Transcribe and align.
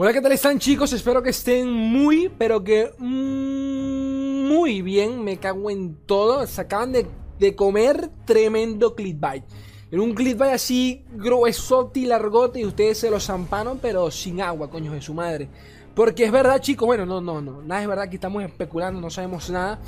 Hola, 0.00 0.12
¿qué 0.12 0.20
tal 0.20 0.30
están 0.30 0.60
chicos? 0.60 0.92
Espero 0.92 1.24
que 1.24 1.30
estén 1.30 1.72
muy, 1.72 2.28
pero 2.28 2.62
que 2.62 2.92
muy 3.00 4.80
bien. 4.80 5.24
Me 5.24 5.38
cago 5.38 5.70
en 5.70 5.96
todo. 6.06 6.46
Se 6.46 6.60
acaban 6.60 6.92
de, 6.92 7.56
comer 7.56 8.08
tremendo 8.24 8.94
clickbait. 8.94 9.42
En 9.90 9.98
un 9.98 10.14
clickbait 10.14 10.52
así 10.52 11.04
gruesote 11.10 11.98
y 11.98 12.06
largote 12.06 12.60
y 12.60 12.64
ustedes 12.64 12.98
se 12.98 13.10
lo 13.10 13.18
zamparon, 13.18 13.80
pero 13.82 14.08
sin 14.12 14.40
agua, 14.40 14.70
coño 14.70 14.92
de 14.92 15.02
su 15.02 15.14
madre. 15.14 15.48
Porque 15.96 16.26
es 16.26 16.30
verdad, 16.30 16.60
chicos, 16.60 16.86
bueno, 16.86 17.04
no, 17.04 17.20
no, 17.20 17.40
no. 17.40 17.60
Nada 17.62 17.82
es 17.82 17.88
verdad 17.88 18.08
que 18.08 18.14
estamos 18.14 18.44
especulando, 18.44 19.00
no 19.00 19.10
sabemos 19.10 19.50
nada. 19.50 19.80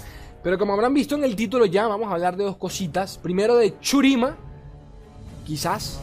Pero 0.42 0.58
como 0.58 0.72
habrán 0.72 0.92
visto 0.92 1.14
en 1.14 1.22
el 1.22 1.36
título 1.36 1.66
ya, 1.66 1.86
vamos 1.86 2.08
a 2.08 2.14
hablar 2.14 2.36
de 2.36 2.42
dos 2.42 2.56
cositas. 2.56 3.16
Primero 3.16 3.54
de 3.54 3.78
Churima. 3.78 4.36
Quizás, 5.46 6.00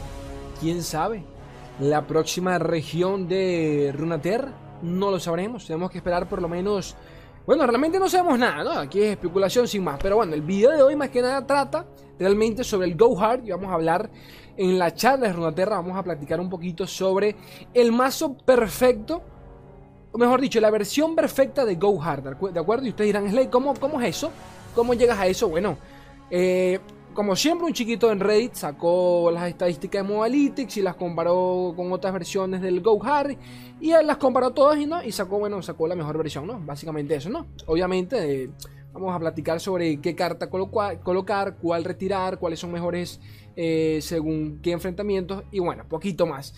quién 0.62 0.82
sabe 0.82 1.24
la 1.80 2.06
próxima 2.06 2.58
región 2.58 3.28
de 3.28 3.92
Runater. 3.96 4.46
No 4.82 5.10
lo 5.10 5.18
sabremos, 5.18 5.66
tenemos 5.66 5.90
que 5.90 5.98
esperar 5.98 6.28
por 6.28 6.40
lo 6.42 6.48
menos... 6.48 6.96
Bueno, 7.46 7.66
realmente 7.66 7.98
no 7.98 8.10
sabemos 8.10 8.38
nada, 8.38 8.62
¿no? 8.62 8.70
Aquí 8.72 9.00
es 9.00 9.12
especulación 9.12 9.66
sin 9.66 9.82
más. 9.82 9.98
Pero 10.02 10.16
bueno, 10.16 10.34
el 10.34 10.42
video 10.42 10.70
de 10.70 10.82
hoy 10.82 10.96
más 10.96 11.08
que 11.08 11.22
nada 11.22 11.46
trata 11.46 11.86
realmente 12.18 12.62
sobre 12.62 12.88
el 12.88 12.96
Go 12.96 13.18
Hard 13.18 13.46
y 13.46 13.50
vamos 13.50 13.70
a 13.70 13.74
hablar 13.74 14.10
en 14.58 14.78
la 14.78 14.92
charla 14.92 15.28
de 15.28 15.32
Runaterra, 15.32 15.76
vamos 15.76 15.96
a 15.96 16.02
platicar 16.02 16.40
un 16.40 16.50
poquito 16.50 16.86
sobre 16.86 17.36
el 17.72 17.92
mazo 17.92 18.36
perfecto, 18.36 19.22
o 20.10 20.18
mejor 20.18 20.40
dicho, 20.40 20.60
la 20.60 20.70
versión 20.70 21.14
perfecta 21.14 21.64
de 21.64 21.76
Go 21.76 22.02
Hard, 22.02 22.52
¿de 22.52 22.60
acuerdo? 22.60 22.84
Y 22.84 22.90
ustedes 22.90 23.08
dirán, 23.08 23.30
Slay, 23.30 23.46
¿cómo, 23.46 23.74
¿cómo 23.74 24.00
es 24.00 24.16
eso? 24.16 24.30
¿Cómo 24.74 24.94
llegas 24.94 25.18
a 25.18 25.28
eso? 25.28 25.48
Bueno, 25.48 25.78
eh, 26.28 26.80
como 27.18 27.34
siempre, 27.34 27.66
un 27.66 27.72
chiquito 27.72 28.12
en 28.12 28.20
Reddit 28.20 28.54
sacó 28.54 29.32
las 29.32 29.48
estadísticas 29.48 30.06
de 30.06 30.08
Modalytics 30.14 30.76
y 30.76 30.82
las 30.82 30.94
comparó 30.94 31.72
con 31.74 31.90
otras 31.90 32.12
versiones 32.12 32.60
del 32.60 32.80
Go 32.80 33.04
Hard 33.04 33.36
y 33.80 33.90
él 33.90 34.06
las 34.06 34.18
comparó 34.18 34.52
todas 34.52 34.78
y, 34.78 34.86
¿no? 34.86 35.02
y 35.02 35.10
sacó, 35.10 35.40
bueno, 35.40 35.60
sacó 35.60 35.88
la 35.88 35.96
mejor 35.96 36.16
versión, 36.16 36.46
¿no? 36.46 36.60
Básicamente 36.60 37.16
eso, 37.16 37.28
¿no? 37.28 37.48
Obviamente, 37.66 38.44
eh, 38.44 38.50
vamos 38.92 39.12
a 39.12 39.18
platicar 39.18 39.58
sobre 39.58 40.00
qué 40.00 40.14
carta 40.14 40.48
colocar, 40.48 41.56
cuál 41.60 41.82
retirar, 41.82 42.38
cuáles 42.38 42.60
son 42.60 42.70
mejores 42.70 43.18
eh, 43.56 43.98
según 44.00 44.60
qué 44.62 44.70
enfrentamientos 44.70 45.42
y 45.50 45.58
bueno, 45.58 45.88
poquito 45.88 46.24
más. 46.24 46.54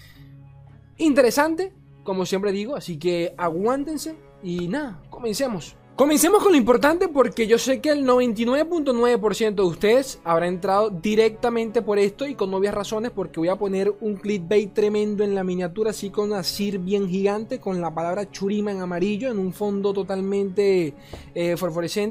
Interesante, 0.99 1.73
como 2.05 2.27
siempre 2.27 2.53
digo, 2.53 2.77
así 2.77 2.99
que 2.99 3.33
aguántense 3.39 4.15
y 4.43 4.69
nada, 4.69 5.01
comencemos. 5.09 5.80
Comencemos 6.01 6.43
con 6.43 6.53
lo 6.53 6.57
importante 6.57 7.09
porque 7.09 7.47
yo 7.47 7.59
sé 7.59 7.83
que 7.83 7.91
el 7.91 8.07
99.9% 8.07 9.55
de 9.55 9.63
ustedes 9.63 10.19
habrá 10.25 10.47
entrado 10.47 10.89
directamente 10.89 11.83
por 11.83 11.99
esto 11.99 12.27
y 12.27 12.35
con 12.35 12.51
novias 12.51 12.73
razones 12.73 13.11
porque 13.11 13.39
voy 13.39 13.51
a 13.51 13.57
poner 13.57 13.93
un 14.01 14.17
clickbait 14.17 14.73
tremendo 14.73 15.25
en 15.25 15.35
la 15.35 15.45
miniatura 15.45 15.91
así 15.91 16.09
con 16.09 16.33
una 16.33 16.43
CIR 16.43 16.79
bien 16.79 17.07
gigante 17.07 17.61
con 17.61 17.83
la 17.83 17.93
palabra 17.93 18.31
churima 18.31 18.73
en 18.73 18.81
amarillo 18.81 19.31
en 19.31 19.39
un 19.39 19.53
fondo 19.53 19.93
totalmente 19.93 20.95
eh, 21.35 21.55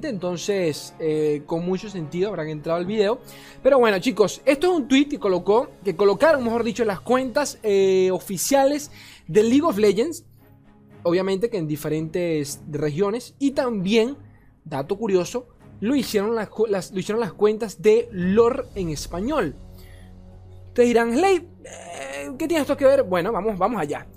entonces 0.04 0.94
eh, 1.00 1.42
con 1.48 1.66
mucho 1.66 1.90
sentido 1.90 2.30
habrán 2.30 2.50
entrado 2.50 2.78
al 2.78 2.86
video. 2.86 3.22
Pero 3.64 3.80
bueno 3.80 3.98
chicos 3.98 4.44
esto 4.46 4.68
es 4.72 4.78
un 4.78 4.88
tweet 4.88 5.06
que 5.06 5.18
colocó 5.18 5.68
que 5.84 5.96
colocaron 5.96 6.44
mejor 6.44 6.64
dicho 6.64 6.86
las 6.86 7.00
cuentas 7.00 7.58
eh, 7.64 8.12
oficiales 8.12 8.92
de 9.26 9.42
League 9.42 9.64
of 9.64 9.80
Legends 9.80 10.26
obviamente 11.04 11.50
que 11.50 11.58
en 11.58 11.68
diferentes 11.68 12.62
regiones 12.70 13.36
y 13.40 13.52
también, 13.52 14.18
dato 14.66 14.98
curioso, 14.98 15.48
lo 15.80 15.96
hicieron 15.96 16.36
las, 16.36 16.50
lo 16.92 17.00
hicieron 17.00 17.20
las 17.20 17.34
cuentas 17.34 17.82
de 17.82 18.10
lore 18.12 18.64
en 18.76 18.90
español. 18.90 19.56
Te 20.74 20.84
dirán, 20.84 21.14
Slade, 21.14 21.48
eh, 21.64 22.32
¿qué 22.38 22.48
tiene 22.48 22.62
esto 22.62 22.78
que 22.78 22.86
ver? 22.86 23.04
Bueno, 23.04 23.32
vamos, 23.32 23.58
vamos 23.58 23.82
allá. 23.82 24.08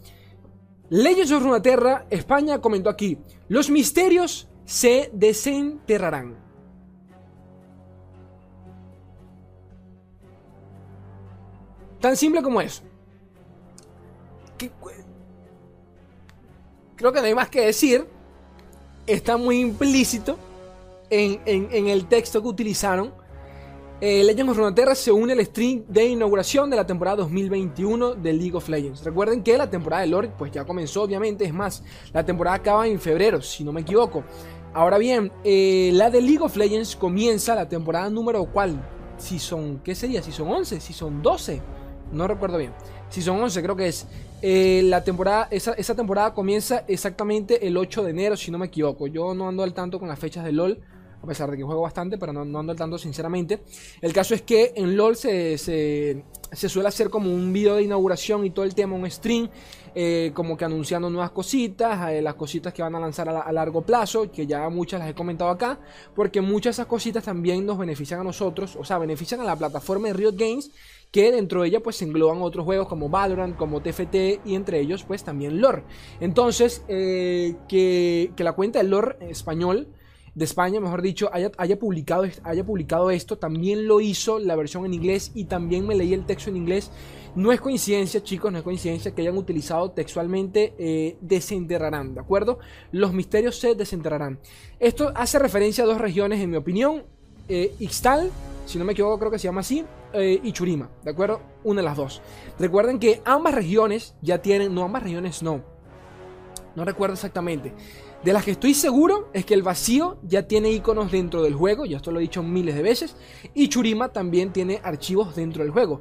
Legends 0.90 1.32
of 1.32 1.42
Runeterra, 1.42 2.06
España 2.10 2.60
comentó 2.60 2.90
aquí, 2.90 3.18
los 3.48 3.70
misterios 3.70 4.48
se 4.64 5.10
desenterrarán. 5.12 6.36
Tan 12.00 12.16
simple 12.16 12.42
como 12.42 12.60
eso. 12.60 12.82
Creo 16.96 17.12
que 17.12 17.20
no 17.20 17.26
hay 17.26 17.34
más 17.34 17.48
que 17.48 17.62
decir. 17.62 18.06
Está 19.06 19.36
muy 19.36 19.60
implícito 19.60 20.38
en, 21.10 21.88
el 21.88 22.06
texto 22.06 22.40
que 22.40 22.48
utilizaron. 22.48 23.12
Eh, 24.00 24.24
Legends 24.24 24.50
of 24.50 24.58
Runeterra 24.58 24.94
se 24.96 25.12
une 25.12 25.32
al 25.32 25.44
stream 25.44 25.84
de 25.86 26.06
inauguración 26.06 26.68
de 26.68 26.76
la 26.76 26.84
temporada 26.84 27.18
2021 27.18 28.14
de 28.14 28.32
League 28.32 28.56
of 28.56 28.68
Legends. 28.68 29.04
Recuerden 29.04 29.42
que 29.42 29.56
la 29.56 29.70
temporada 29.70 30.02
de 30.02 30.08
Lord 30.08 30.30
pues 30.36 30.50
ya 30.50 30.64
comenzó, 30.64 31.02
obviamente. 31.02 31.44
Es 31.44 31.54
más, 31.54 31.84
la 32.12 32.24
temporada 32.24 32.56
acaba 32.56 32.86
en 32.88 32.98
febrero, 32.98 33.40
si 33.40 33.62
no 33.62 33.72
me 33.72 33.82
equivoco. 33.82 34.24
Ahora 34.74 34.98
bien, 34.98 35.30
eh, 35.44 35.90
la 35.92 36.10
de 36.10 36.20
League 36.20 36.42
of 36.42 36.56
Legends 36.56 36.96
comienza 36.96 37.54
la 37.54 37.68
temporada 37.68 38.08
número 38.08 38.44
cuál? 38.46 38.82
Si 39.18 39.38
son, 39.38 39.80
¿qué 39.84 39.94
sería? 39.94 40.22
Si 40.22 40.32
son 40.32 40.48
11, 40.48 40.80
si 40.80 40.92
son 40.92 41.22
12. 41.22 41.60
No 42.12 42.28
recuerdo 42.28 42.58
bien. 42.58 42.72
Si 43.08 43.20
son 43.20 43.40
11, 43.40 43.62
creo 43.62 43.76
que 43.76 43.88
es. 43.88 44.06
Eh, 44.40 44.82
la 44.84 45.04
temporada, 45.04 45.48
esa, 45.50 45.94
temporada 45.94 46.34
comienza 46.34 46.84
exactamente 46.88 47.66
el 47.66 47.76
8 47.76 48.02
de 48.02 48.10
enero, 48.10 48.36
si 48.36 48.50
no 48.50 48.58
me 48.58 48.66
equivoco. 48.66 49.06
Yo 49.06 49.34
no 49.34 49.48
ando 49.48 49.62
al 49.62 49.72
tanto 49.72 49.98
con 49.98 50.08
las 50.08 50.18
fechas 50.18 50.44
de 50.44 50.52
LOL, 50.52 50.80
a 51.22 51.26
pesar 51.26 51.50
de 51.50 51.56
que 51.56 51.62
juego 51.62 51.82
bastante, 51.82 52.18
pero 52.18 52.32
no, 52.32 52.58
ando 52.58 52.72
al 52.72 52.78
tanto 52.78 52.98
sinceramente. 52.98 53.62
El 54.00 54.12
caso 54.12 54.34
es 54.34 54.42
que 54.42 54.72
en 54.74 54.96
LOL 54.96 55.14
se, 55.14 55.56
se, 55.58 56.24
suele 56.68 56.88
hacer 56.88 57.08
como 57.08 57.32
un 57.32 57.52
video 57.52 57.76
de 57.76 57.84
inauguración 57.84 58.44
y 58.44 58.50
todo 58.50 58.64
el 58.64 58.74
tema, 58.74 58.96
un 58.96 59.08
stream, 59.08 59.48
eh, 59.94 60.32
como 60.34 60.56
que 60.56 60.64
anunciando 60.64 61.08
nuevas 61.08 61.30
cositas, 61.30 62.10
eh, 62.10 62.20
las 62.20 62.34
cositas 62.34 62.72
que 62.72 62.82
van 62.82 62.94
a 62.96 63.00
lanzar 63.00 63.28
a, 63.28 63.42
a, 63.42 63.52
largo 63.52 63.82
plazo, 63.82 64.32
que 64.32 64.46
ya 64.46 64.68
muchas 64.70 64.98
las 64.98 65.10
he 65.10 65.14
comentado 65.14 65.50
acá, 65.50 65.78
porque 66.16 66.40
muchas 66.40 66.76
de 66.76 66.82
esas 66.82 66.86
cositas 66.86 67.22
también 67.22 67.64
nos 67.64 67.78
benefician 67.78 68.20
a 68.20 68.24
nosotros, 68.24 68.74
o 68.74 68.84
sea, 68.84 68.98
benefician 68.98 69.40
a 69.40 69.44
la 69.44 69.54
plataforma 69.54 70.08
de 70.08 70.14
Riot 70.14 70.34
Games 70.34 70.72
que 71.12 71.30
dentro 71.30 71.62
de 71.62 71.68
ella 71.68 71.80
pues 71.80 71.96
se 71.96 72.06
engloban 72.06 72.40
otros 72.40 72.64
juegos 72.64 72.88
como 72.88 73.10
Valorant, 73.10 73.56
como 73.56 73.82
TFT 73.82 74.40
y 74.44 74.54
entre 74.54 74.80
ellos 74.80 75.04
pues 75.04 75.22
también 75.22 75.60
lore. 75.60 75.84
Entonces, 76.20 76.84
eh, 76.88 77.54
que, 77.68 78.32
la 78.38 78.54
cuenta 78.54 78.78
de 78.80 78.88
lore 78.88 79.16
español, 79.20 79.88
de 80.34 80.46
España, 80.46 80.80
mejor 80.80 81.02
dicho, 81.02 81.28
haya, 81.30 81.52
haya, 81.58 81.78
publicado, 81.78 82.24
haya 82.42 82.64
publicado 82.64 83.10
esto, 83.10 83.36
también 83.36 83.86
lo 83.86 84.00
hizo 84.00 84.38
la 84.38 84.56
versión 84.56 84.86
en 84.86 84.94
inglés 84.94 85.30
y 85.34 85.44
también 85.44 85.86
me 85.86 85.94
leí 85.94 86.14
el 86.14 86.24
texto 86.24 86.48
en 86.48 86.56
inglés. 86.56 86.90
No 87.34 87.52
es 87.52 87.60
coincidencia, 87.60 88.22
chicos, 88.22 88.50
no 88.50 88.56
es 88.56 88.64
coincidencia 88.64 89.14
que 89.14 89.20
hayan 89.20 89.36
utilizado 89.36 89.90
textualmente 89.90 90.72
eh, 90.78 91.18
desenterrarán, 91.20 92.14
¿de 92.14 92.20
acuerdo? 92.20 92.58
Los 92.92 93.12
misterios 93.12 93.58
se 93.58 93.74
desenterrarán. 93.74 94.40
Esto 94.80 95.12
hace 95.14 95.38
referencia 95.38 95.84
a 95.84 95.86
dos 95.86 96.00
regiones, 96.00 96.40
en 96.40 96.48
mi 96.48 96.56
opinión. 96.56 97.04
Eh, 97.48 97.74
Ixtal, 97.80 98.30
si 98.66 98.78
no 98.78 98.84
me 98.84 98.92
equivoco, 98.92 99.18
creo 99.18 99.30
que 99.30 99.38
se 99.38 99.48
llama 99.48 99.60
así, 99.60 99.84
eh, 100.12 100.40
y 100.42 100.52
Churima, 100.52 100.88
¿de 101.02 101.10
acuerdo? 101.10 101.40
Una 101.64 101.80
de 101.80 101.84
las 101.86 101.96
dos. 101.96 102.22
Recuerden 102.58 102.98
que 102.98 103.22
ambas 103.24 103.54
regiones 103.54 104.14
ya 104.22 104.38
tienen, 104.38 104.74
no, 104.74 104.84
ambas 104.84 105.02
regiones 105.02 105.42
no. 105.42 105.62
No 106.74 106.84
recuerdo 106.84 107.14
exactamente. 107.14 107.72
De 108.24 108.32
las 108.32 108.44
que 108.44 108.52
estoy 108.52 108.72
seguro 108.72 109.28
es 109.32 109.44
que 109.44 109.54
el 109.54 109.62
vacío 109.62 110.18
ya 110.22 110.46
tiene 110.46 110.70
iconos 110.70 111.10
dentro 111.10 111.42
del 111.42 111.54
juego, 111.54 111.84
ya 111.86 111.96
esto 111.96 112.12
lo 112.12 112.20
he 112.20 112.22
dicho 112.22 112.42
miles 112.42 112.74
de 112.74 112.82
veces, 112.82 113.16
y 113.52 113.68
Churima 113.68 114.10
también 114.10 114.52
tiene 114.52 114.80
archivos 114.82 115.34
dentro 115.34 115.64
del 115.64 115.72
juego. 115.72 116.00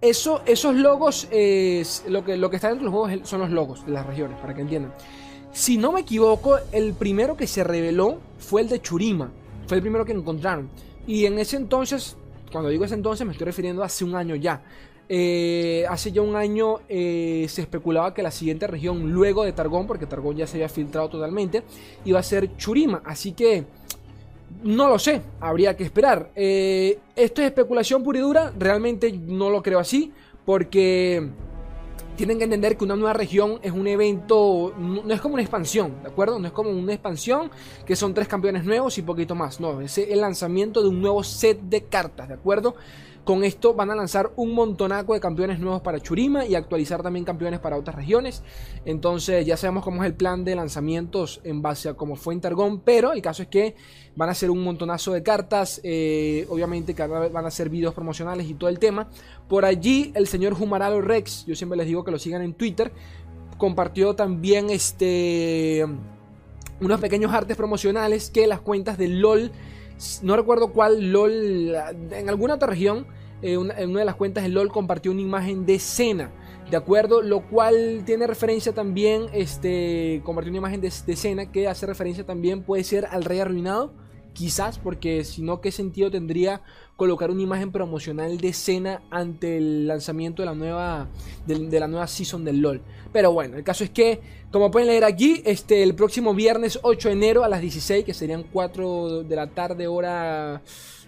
Eso, 0.00 0.42
esos 0.46 0.76
logos, 0.76 1.24
lo, 1.24 2.24
que, 2.24 2.36
lo 2.36 2.48
que 2.50 2.56
está 2.56 2.68
dentro 2.68 2.84
del 2.88 2.94
juego 2.96 3.26
son 3.26 3.40
los 3.40 3.50
logos 3.50 3.84
de 3.84 3.92
las 3.92 4.06
regiones, 4.06 4.38
para 4.38 4.54
que 4.54 4.62
entiendan. 4.62 4.94
Si 5.52 5.76
no 5.76 5.90
me 5.90 6.02
equivoco, 6.02 6.56
el 6.70 6.94
primero 6.94 7.36
que 7.36 7.48
se 7.48 7.64
reveló 7.64 8.18
fue 8.38 8.62
el 8.62 8.68
de 8.68 8.80
Churima, 8.80 9.32
fue 9.66 9.78
el 9.78 9.82
primero 9.82 10.04
que 10.04 10.12
encontraron. 10.12 10.70
Y 11.10 11.26
en 11.26 11.40
ese 11.40 11.56
entonces 11.56 12.16
cuando 12.50 12.70
digo 12.70 12.84
ese 12.84 12.94
entonces 12.94 13.26
me 13.26 13.32
estoy 13.32 13.46
refiriendo 13.46 13.82
a 13.82 13.86
hace 13.86 14.04
un 14.04 14.14
año 14.14 14.34
ya. 14.36 14.62
Eh, 15.08 15.84
hace 15.88 16.12
ya 16.12 16.22
un 16.22 16.36
año 16.36 16.80
eh, 16.88 17.46
se 17.48 17.62
especulaba 17.62 18.14
que 18.14 18.22
la 18.22 18.30
siguiente 18.30 18.68
región 18.68 19.10
luego 19.10 19.44
de 19.44 19.52
Targón, 19.52 19.88
porque 19.88 20.06
Targón 20.06 20.36
ya 20.36 20.46
se 20.46 20.58
había 20.58 20.68
filtrado 20.68 21.08
totalmente, 21.08 21.64
iba 22.04 22.20
a 22.20 22.22
ser 22.22 22.56
Churima. 22.56 23.02
Así 23.04 23.32
que 23.32 23.64
no 24.62 24.88
lo 24.88 25.00
sé, 25.00 25.20
habría 25.40 25.76
que 25.76 25.82
esperar. 25.82 26.30
Eh, 26.36 26.98
esto 27.16 27.40
es 27.40 27.48
especulación 27.48 28.04
pura 28.04 28.18
y 28.20 28.22
dura, 28.22 28.52
realmente 28.56 29.12
no 29.12 29.50
lo 29.50 29.62
creo 29.62 29.80
así, 29.80 30.12
porque 30.44 31.28
tienen 32.20 32.36
que 32.36 32.44
entender 32.44 32.76
que 32.76 32.84
una 32.84 32.96
nueva 32.96 33.14
región 33.14 33.60
es 33.62 33.72
un 33.72 33.86
evento, 33.86 34.74
no, 34.78 35.10
es 35.10 35.22
como 35.22 35.32
una 35.32 35.42
expansión, 35.42 36.02
¿de 36.02 36.10
acuerdo? 36.10 36.38
No 36.38 36.48
es 36.48 36.52
como 36.52 36.68
una 36.68 36.92
expansión 36.92 37.50
que 37.86 37.96
son 37.96 38.12
tres 38.12 38.28
campeones 38.28 38.62
nuevos 38.62 38.98
y 38.98 39.02
poquito 39.02 39.34
más, 39.34 39.58
no, 39.58 39.80
es 39.80 39.96
el 39.96 40.20
lanzamiento 40.20 40.82
de 40.82 40.90
un 40.90 41.00
nuevo 41.00 41.24
set 41.24 41.58
de 41.62 41.84
cartas, 41.84 42.28
¿de 42.28 42.34
acuerdo? 42.34 42.74
Con 43.30 43.44
esto 43.44 43.74
van 43.74 43.92
a 43.92 43.94
lanzar 43.94 44.32
un 44.34 44.52
montonaco 44.54 45.14
de 45.14 45.20
campeones 45.20 45.60
nuevos 45.60 45.82
para 45.82 46.00
Churima 46.00 46.44
y 46.46 46.56
actualizar 46.56 47.00
también 47.00 47.24
campeones 47.24 47.60
para 47.60 47.76
otras 47.76 47.94
regiones. 47.94 48.42
Entonces 48.84 49.46
ya 49.46 49.56
sabemos 49.56 49.84
cómo 49.84 50.02
es 50.02 50.08
el 50.08 50.16
plan 50.16 50.42
de 50.42 50.56
lanzamientos 50.56 51.40
en 51.44 51.62
base 51.62 51.88
a 51.88 51.94
cómo 51.94 52.16
fue 52.16 52.34
en 52.34 52.40
Targón, 52.40 52.80
pero 52.80 53.12
el 53.12 53.22
caso 53.22 53.42
es 53.42 53.48
que 53.48 53.76
van 54.16 54.30
a 54.30 54.34
ser 54.34 54.50
un 54.50 54.64
montonazo 54.64 55.12
de 55.12 55.22
cartas, 55.22 55.80
eh, 55.84 56.44
obviamente 56.48 56.92
que 56.92 57.06
van 57.06 57.46
a 57.46 57.52
ser 57.52 57.68
videos 57.68 57.94
promocionales 57.94 58.50
y 58.50 58.54
todo 58.54 58.68
el 58.68 58.80
tema. 58.80 59.08
Por 59.48 59.64
allí 59.64 60.10
el 60.16 60.26
señor 60.26 60.54
Humaralo 60.60 61.00
Rex, 61.00 61.46
yo 61.46 61.54
siempre 61.54 61.76
les 61.76 61.86
digo 61.86 62.02
que 62.02 62.10
lo 62.10 62.18
sigan 62.18 62.42
en 62.42 62.54
Twitter, 62.54 62.90
compartió 63.58 64.16
también 64.16 64.70
este 64.70 65.86
unos 66.80 67.00
pequeños 67.00 67.32
artes 67.32 67.56
promocionales 67.56 68.28
que 68.28 68.48
las 68.48 68.60
cuentas 68.60 68.98
de 68.98 69.06
LOL, 69.06 69.52
no 70.20 70.34
recuerdo 70.34 70.72
cuál 70.72 71.12
LOL, 71.12 71.76
en 72.10 72.28
alguna 72.28 72.54
otra 72.54 72.66
región, 72.66 73.06
eh, 73.42 73.54
en 73.54 73.90
una 73.90 74.00
de 74.00 74.04
las 74.04 74.16
cuentas 74.16 74.44
de 74.44 74.50
LOL 74.50 74.70
compartió 74.70 75.12
una 75.12 75.20
imagen 75.20 75.66
de 75.66 75.78
cena. 75.78 76.32
¿De 76.70 76.76
acuerdo? 76.76 77.20
Lo 77.20 77.48
cual 77.48 78.02
tiene 78.06 78.26
referencia 78.26 78.72
también, 78.72 79.26
este, 79.32 80.20
compartió 80.24 80.50
una 80.50 80.58
imagen 80.58 80.80
de, 80.80 80.92
de 81.06 81.16
cena 81.16 81.50
que 81.50 81.66
hace 81.66 81.84
referencia 81.86 82.24
también, 82.24 82.62
puede 82.62 82.84
ser 82.84 83.06
al 83.06 83.24
rey 83.24 83.40
arruinado 83.40 83.92
Quizás 84.32 84.78
porque 84.78 85.24
si 85.24 85.42
no, 85.42 85.60
¿qué 85.60 85.72
sentido 85.72 86.10
tendría 86.10 86.62
colocar 86.96 87.30
una 87.30 87.42
imagen 87.42 87.72
promocional 87.72 88.38
de 88.38 88.48
escena 88.48 89.02
ante 89.10 89.56
el 89.56 89.88
lanzamiento 89.88 90.42
de 90.42 90.46
la 90.46 90.54
nueva, 90.54 91.08
de, 91.46 91.80
la 91.80 91.88
nueva 91.88 92.06
season 92.06 92.44
del 92.44 92.60
LOL? 92.60 92.80
Pero 93.12 93.32
bueno, 93.32 93.56
el 93.56 93.64
caso 93.64 93.82
es 93.82 93.90
que, 93.90 94.20
como 94.52 94.70
pueden 94.70 94.88
leer 94.88 95.04
aquí, 95.04 95.42
este, 95.44 95.82
el 95.82 95.94
próximo 95.96 96.32
viernes 96.32 96.78
8 96.82 97.08
de 97.08 97.14
enero 97.14 97.44
a 97.44 97.48
las 97.48 97.60
16, 97.60 98.04
que 98.04 98.14
serían 98.14 98.44
4 98.44 99.24
de 99.24 99.36
la 99.36 99.48
tarde 99.48 99.88
hora 99.88 100.62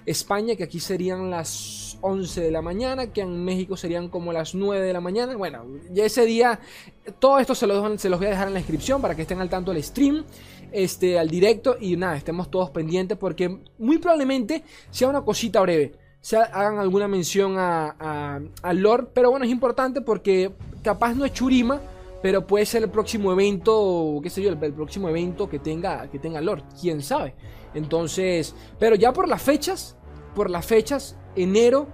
España, 0.07 0.57
que 0.57 0.65
aquí 0.65 0.81
serían 0.81 1.31
las 1.31 1.99
11 2.01 2.41
de 2.41 2.51
la 2.51 2.63
mañana, 2.63 3.13
que 3.13 3.21
en 3.21 3.45
México 3.45 3.77
serían 3.77 4.09
como 4.09 4.33
las 4.33 4.55
9 4.55 4.85
de 4.85 4.93
la 4.93 5.01
mañana. 5.01 5.37
Bueno, 5.37 5.65
ya 5.93 6.05
ese 6.05 6.25
día, 6.25 6.61
todo 7.19 7.39
esto 7.39 7.55
se 7.55 7.67
los, 7.67 8.01
se 8.01 8.09
los 8.09 8.19
voy 8.19 8.27
a 8.27 8.31
dejar 8.31 8.49
en 8.49 8.55
la 8.55 8.61
descripción 8.61 9.01
para 9.01 9.15
que 9.15 9.23
estén 9.23 9.41
al 9.41 9.49
tanto 9.49 9.73
del 9.73 9.83
stream 9.83 10.25
este, 10.73 11.19
al 11.19 11.29
directo 11.29 11.77
y 11.79 11.97
nada, 11.97 12.17
estemos 12.17 12.51
todos 12.51 12.71
pendientes 12.71 13.19
porque 13.19 13.59
muy 13.79 13.99
probablemente 13.99 14.65
sea 14.91 15.09
una 15.09 15.23
cosita 15.23 15.61
breve. 15.61 15.93
Se 16.21 16.37
hagan 16.37 16.79
alguna 16.79 17.09
mención 17.09 17.57
a, 17.59 18.41
a, 18.63 18.73
Lord, 18.73 19.11
pero 19.13 19.31
bueno, 19.31 19.45
es 19.45 19.51
importante 19.51 20.01
porque 20.01 20.53
capaz 20.83 21.15
no 21.15 21.25
es 21.25 21.33
Churima, 21.33 21.81
pero 22.23 22.47
puede 22.47 22.65
ser 22.65 22.85
el 22.85 22.91
próximo 22.91 23.33
evento, 23.33 24.21
qué 24.23 24.31
sé 24.31 24.43
yo, 24.43 24.51
el, 24.51 24.59
próximo 24.59 25.09
evento 25.09 25.49
que 25.49 25.59
tenga, 25.59 26.09
que 26.09 26.19
tenga 26.19 26.41
Lord, 26.41 26.63
quién 26.81 27.03
sabe. 27.03 27.35
Entonces, 27.75 28.55
pero 28.79 28.95
ya 28.95 29.13
por 29.13 29.29
las 29.29 29.43
fechas, 29.43 29.97
por 30.35 30.49
las 30.49 30.65
fechas, 30.65 31.17
enero 31.35 31.89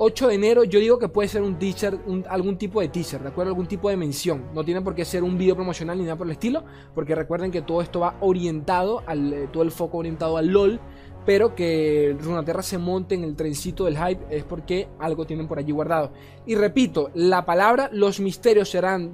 8 0.00 0.28
de 0.28 0.34
enero 0.34 0.64
yo 0.64 0.78
digo 0.78 0.98
que 0.98 1.08
puede 1.08 1.28
ser 1.28 1.42
un 1.42 1.58
teaser, 1.58 1.98
algún 2.28 2.56
tipo 2.56 2.80
de 2.80 2.88
teaser, 2.88 3.20
¿de 3.20 3.28
acuerdo? 3.28 3.50
Algún 3.50 3.66
tipo 3.66 3.90
de 3.90 3.96
mención. 3.96 4.44
No 4.54 4.64
tiene 4.64 4.80
por 4.80 4.94
qué 4.94 5.04
ser 5.04 5.24
un 5.24 5.36
video 5.36 5.56
promocional 5.56 5.98
ni 5.98 6.04
nada 6.04 6.16
por 6.16 6.26
el 6.28 6.32
estilo, 6.32 6.64
porque 6.94 7.14
recuerden 7.16 7.50
que 7.50 7.62
todo 7.62 7.82
esto 7.82 8.00
va 8.00 8.16
orientado, 8.20 9.02
al, 9.06 9.32
eh, 9.32 9.48
todo 9.52 9.64
el 9.64 9.72
foco 9.72 9.98
orientado 9.98 10.36
al 10.36 10.46
LOL, 10.48 10.80
pero 11.28 11.54
que 11.54 12.16
Runaterra 12.18 12.62
se 12.62 12.78
monte 12.78 13.14
en 13.14 13.22
el 13.22 13.36
trencito 13.36 13.84
del 13.84 13.98
hype 13.98 14.34
es 14.34 14.44
porque 14.44 14.88
algo 14.98 15.26
tienen 15.26 15.46
por 15.46 15.58
allí 15.58 15.72
guardado. 15.72 16.10
Y 16.46 16.54
repito, 16.54 17.10
la 17.12 17.44
palabra 17.44 17.90
los 17.92 18.18
misterios 18.18 18.70
serán 18.70 19.12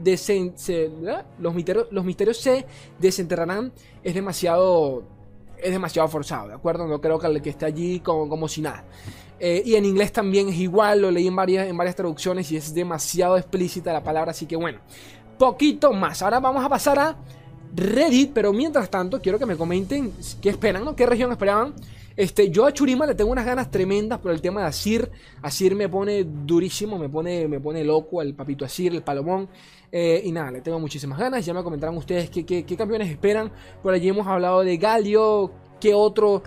los 1.41 1.55
misterios, 1.57 1.89
los 1.91 2.05
misterios 2.05 2.37
se 2.37 2.67
desenterrarán 3.01 3.73
es 4.05 4.15
demasiado 4.15 5.03
es 5.59 5.73
demasiado 5.73 6.07
forzado, 6.07 6.47
¿de 6.47 6.55
acuerdo? 6.55 6.87
No 6.87 7.01
creo 7.01 7.19
que 7.19 7.27
el 7.27 7.43
que 7.43 7.51
esté 7.51 7.67
allí 7.67 7.99
como, 7.99 8.29
como 8.29 8.47
si 8.47 8.61
nada. 8.61 8.85
Eh, 9.41 9.65
y 9.67 9.75
en 9.75 9.85
inglés 9.85 10.13
también 10.13 10.49
es 10.49 10.55
igual, 10.55 11.01
lo 11.01 11.11
leí 11.11 11.27
en 11.27 11.35
varias, 11.35 11.67
en 11.67 11.77
varias 11.77 11.97
traducciones 11.97 12.49
y 12.53 12.57
es 12.57 12.73
demasiado 12.73 13.37
explícita 13.37 13.93
la 13.93 14.05
palabra, 14.05 14.31
así 14.31 14.47
que 14.47 14.55
bueno, 14.55 14.79
poquito 15.37 15.93
más. 15.93 16.23
Ahora 16.23 16.39
vamos 16.39 16.65
a 16.65 16.69
pasar 16.69 16.97
a 16.97 17.17
Reddit, 17.75 18.31
pero 18.33 18.53
mientras 18.53 18.89
tanto 18.89 19.21
quiero 19.21 19.37
que 19.37 19.47
me 19.47 19.57
comenten 19.57 20.13
qué 20.41 20.51
esperan, 20.51 20.85
¿no? 20.85 20.95
¿Qué 20.95 21.07
región 21.07 21.33
esperaban? 21.33 21.75
Este, 22.17 22.49
yo 22.51 22.65
a 22.65 22.73
Churima 22.73 23.07
le 23.07 23.15
tengo 23.15 23.33
unas 23.33 23.45
ganas 23.45 23.71
tremendas 23.71 24.21
por 24.21 24.31
el 24.31 24.41
tema 24.41 24.61
de 24.61 24.67
Asir. 24.69 25.11
Asir 25.43 25.75
me 25.75 25.89
pone 25.89 26.25
durísimo, 26.25 26.97
me 26.99 27.09
pone, 27.09 27.49
me 27.49 27.61
pone 27.61 27.83
loco 27.83 28.23
el 28.23 28.35
papito 28.35 28.65
Asir, 28.65 28.95
el 28.95 29.03
palomón. 29.03 29.49
Eh, 29.91 30.23
y 30.25 30.33
nada, 30.33 30.51
le 30.53 30.61
tengo 30.61 30.79
muchísimas 30.79 31.19
ganas. 31.19 31.45
Ya 31.45 31.53
me 31.53 31.63
comentarán 31.63 31.97
ustedes 31.97 32.31
qué, 32.31 32.45
qué, 32.45 32.77
campeones 32.77 33.11
esperan. 33.11 33.51
Por 33.83 33.93
allí 33.95 34.09
hemos 34.09 34.27
hablado 34.27 34.61
de 34.61 34.77
Galio, 34.77 35.51
qué 35.81 35.93
otro 35.93 36.43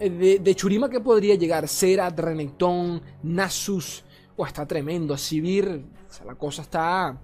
eh, 0.00 0.38
de, 0.40 0.54
Churima 0.54 0.88
que 0.88 1.00
podría 1.00 1.34
llegar 1.34 1.68
Cerat, 1.68 2.18
Renekton, 2.18 3.00
Nasus, 3.22 4.04
o 4.36 4.46
está 4.46 4.66
tremendo, 4.66 5.16
Sivir, 5.16 5.84
la 6.26 6.34
cosa 6.34 6.62
está 6.62 7.18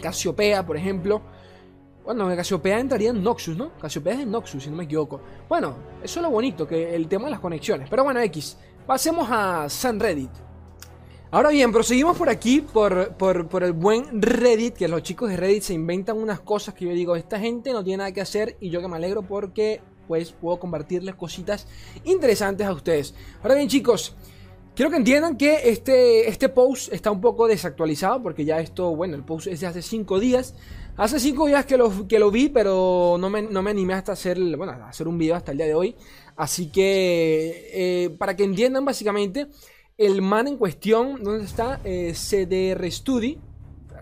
Casiopea, 0.00 0.64
por 0.64 0.76
ejemplo. 0.76 1.22
Bueno, 2.04 2.28
en 2.30 2.36
Casiopea 2.36 2.80
entraría 2.80 3.10
en 3.10 3.22
Noxus, 3.22 3.56
¿no? 3.56 3.72
Casiopea 3.78 4.14
es 4.14 4.20
en 4.20 4.30
Noxus, 4.30 4.64
si 4.64 4.70
no 4.70 4.76
me 4.76 4.84
equivoco. 4.84 5.20
Bueno, 5.48 5.76
eso 6.02 6.18
es 6.18 6.22
lo 6.22 6.30
bonito, 6.30 6.66
que 6.66 6.94
el 6.94 7.06
tema 7.06 7.26
de 7.26 7.32
las 7.32 7.40
conexiones. 7.40 7.88
Pero 7.88 8.04
bueno, 8.04 8.20
X. 8.20 8.56
Pasemos 8.86 9.28
a 9.30 9.68
San 9.68 10.00
Reddit. 10.00 10.30
Ahora 11.30 11.50
bien, 11.50 11.72
proseguimos 11.72 12.18
por 12.18 12.28
aquí, 12.28 12.60
por, 12.60 13.14
por, 13.14 13.48
por, 13.48 13.62
el 13.62 13.72
buen 13.72 14.20
Reddit, 14.20 14.74
que 14.74 14.88
los 14.88 15.02
chicos 15.02 15.30
de 15.30 15.36
Reddit 15.36 15.62
se 15.62 15.72
inventan 15.72 16.18
unas 16.18 16.40
cosas 16.40 16.74
que 16.74 16.84
yo 16.84 16.92
digo, 16.92 17.16
esta 17.16 17.38
gente 17.38 17.72
no 17.72 17.82
tiene 17.82 17.98
nada 17.98 18.12
que 18.12 18.20
hacer 18.20 18.56
y 18.60 18.68
yo 18.68 18.82
que 18.82 18.88
me 18.88 18.96
alegro 18.96 19.22
porque 19.22 19.80
pues 20.08 20.32
puedo 20.32 20.58
compartirles 20.58 21.14
cositas 21.14 21.66
interesantes 22.04 22.66
a 22.66 22.72
ustedes. 22.72 23.14
Ahora 23.42 23.54
bien 23.54 23.68
chicos, 23.68 24.14
quiero 24.74 24.90
que 24.90 24.98
entiendan 24.98 25.36
que 25.38 25.70
este, 25.70 26.28
este 26.28 26.48
post 26.50 26.92
está 26.92 27.10
un 27.10 27.20
poco 27.20 27.46
desactualizado 27.46 28.22
porque 28.22 28.44
ya 28.44 28.60
esto, 28.60 28.94
bueno, 28.94 29.14
el 29.14 29.24
post 29.24 29.46
es 29.46 29.60
de 29.60 29.68
hace 29.68 29.80
5 29.80 30.20
días. 30.20 30.54
Hace 31.02 31.18
5 31.18 31.48
días 31.48 31.66
que 31.66 31.76
lo, 31.76 32.06
que 32.06 32.20
lo 32.20 32.30
vi, 32.30 32.48
pero 32.48 33.16
no 33.18 33.28
me, 33.28 33.42
no 33.42 33.60
me 33.60 33.72
animé 33.72 33.94
hasta 33.94 34.12
hacer, 34.12 34.38
bueno, 34.56 34.70
hacer 34.86 35.08
un 35.08 35.18
video 35.18 35.34
hasta 35.34 35.50
el 35.50 35.58
día 35.58 35.66
de 35.66 35.74
hoy. 35.74 35.96
Así 36.36 36.70
que, 36.70 37.70
eh, 37.74 38.10
para 38.10 38.36
que 38.36 38.44
entiendan 38.44 38.84
básicamente, 38.84 39.48
el 39.98 40.22
man 40.22 40.46
en 40.46 40.56
cuestión, 40.58 41.20
¿dónde 41.24 41.44
está? 41.44 41.80
Eh, 41.82 42.12
CDR 42.14 42.88
Study. 42.88 43.36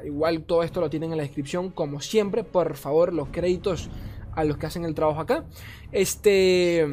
Igual 0.04 0.42
todo 0.42 0.62
esto 0.62 0.82
lo 0.82 0.90
tienen 0.90 1.12
en 1.12 1.16
la 1.16 1.22
descripción, 1.22 1.70
como 1.70 2.02
siempre. 2.02 2.44
Por 2.44 2.76
favor, 2.76 3.14
los 3.14 3.28
créditos 3.28 3.88
a 4.34 4.44
los 4.44 4.58
que 4.58 4.66
hacen 4.66 4.84
el 4.84 4.94
trabajo 4.94 5.20
acá. 5.20 5.46
Este. 5.92 6.86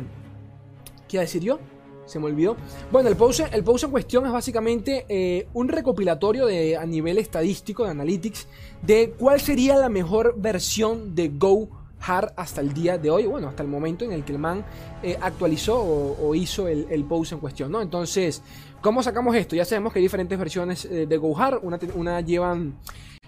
¿Qué 1.10 1.18
iba 1.18 1.22
a 1.22 1.26
decir 1.26 1.42
yo? 1.42 1.60
Se 2.08 2.20
me 2.20 2.26
olvidó. 2.26 2.58
Bueno, 2.92 3.10
el 3.10 3.16
pause, 3.16 3.44
el 3.52 3.64
en 3.68 3.92
cuestión 3.92 4.26
es 4.26 4.32
básicamente 4.32 5.06
eh, 5.10 5.48
un 5.54 5.68
recopilatorio 5.68 6.48
de, 6.48 6.76
a 6.76 6.86
nivel 6.86 7.20
estadístico, 7.20 7.84
de 7.84 7.92
analytics, 7.92 8.48
de 8.82 9.14
cuál 9.18 9.40
sería 9.40 9.78
la 9.78 9.90
mejor 9.90 10.34
versión 10.38 11.14
de 11.14 11.28
Go 11.30 11.70
Hard 12.00 12.34
hasta 12.36 12.62
el 12.62 12.74
día 12.74 12.98
de 12.98 13.10
hoy, 13.10 13.26
bueno, 13.26 13.50
hasta 13.50 13.64
el 13.64 13.70
momento 13.70 14.06
en 14.06 14.14
el 14.14 14.24
que 14.24 14.32
el 14.32 14.40
man 14.40 14.66
eh, 15.04 15.18
actualizó 15.20 15.80
o, 15.80 16.36
hizo 16.36 16.68
el, 16.68 16.88
el 16.90 17.04
post 17.04 17.34
en 17.34 17.40
cuestión, 17.40 17.72
¿no? 17.72 17.82
Entonces, 17.82 18.42
¿cómo 18.82 19.04
sacamos 19.04 19.36
esto? 19.36 19.56
Ya 19.56 19.66
sabemos 19.66 19.92
que 19.92 20.00
hay 20.00 20.04
diferentes 20.04 20.38
versiones 20.38 20.86
eh, 20.86 21.06
de 21.08 21.18
Go 21.18 21.38
Hard, 21.38 21.60
una, 21.64 21.80
una 21.96 22.22
llevan 22.22 22.76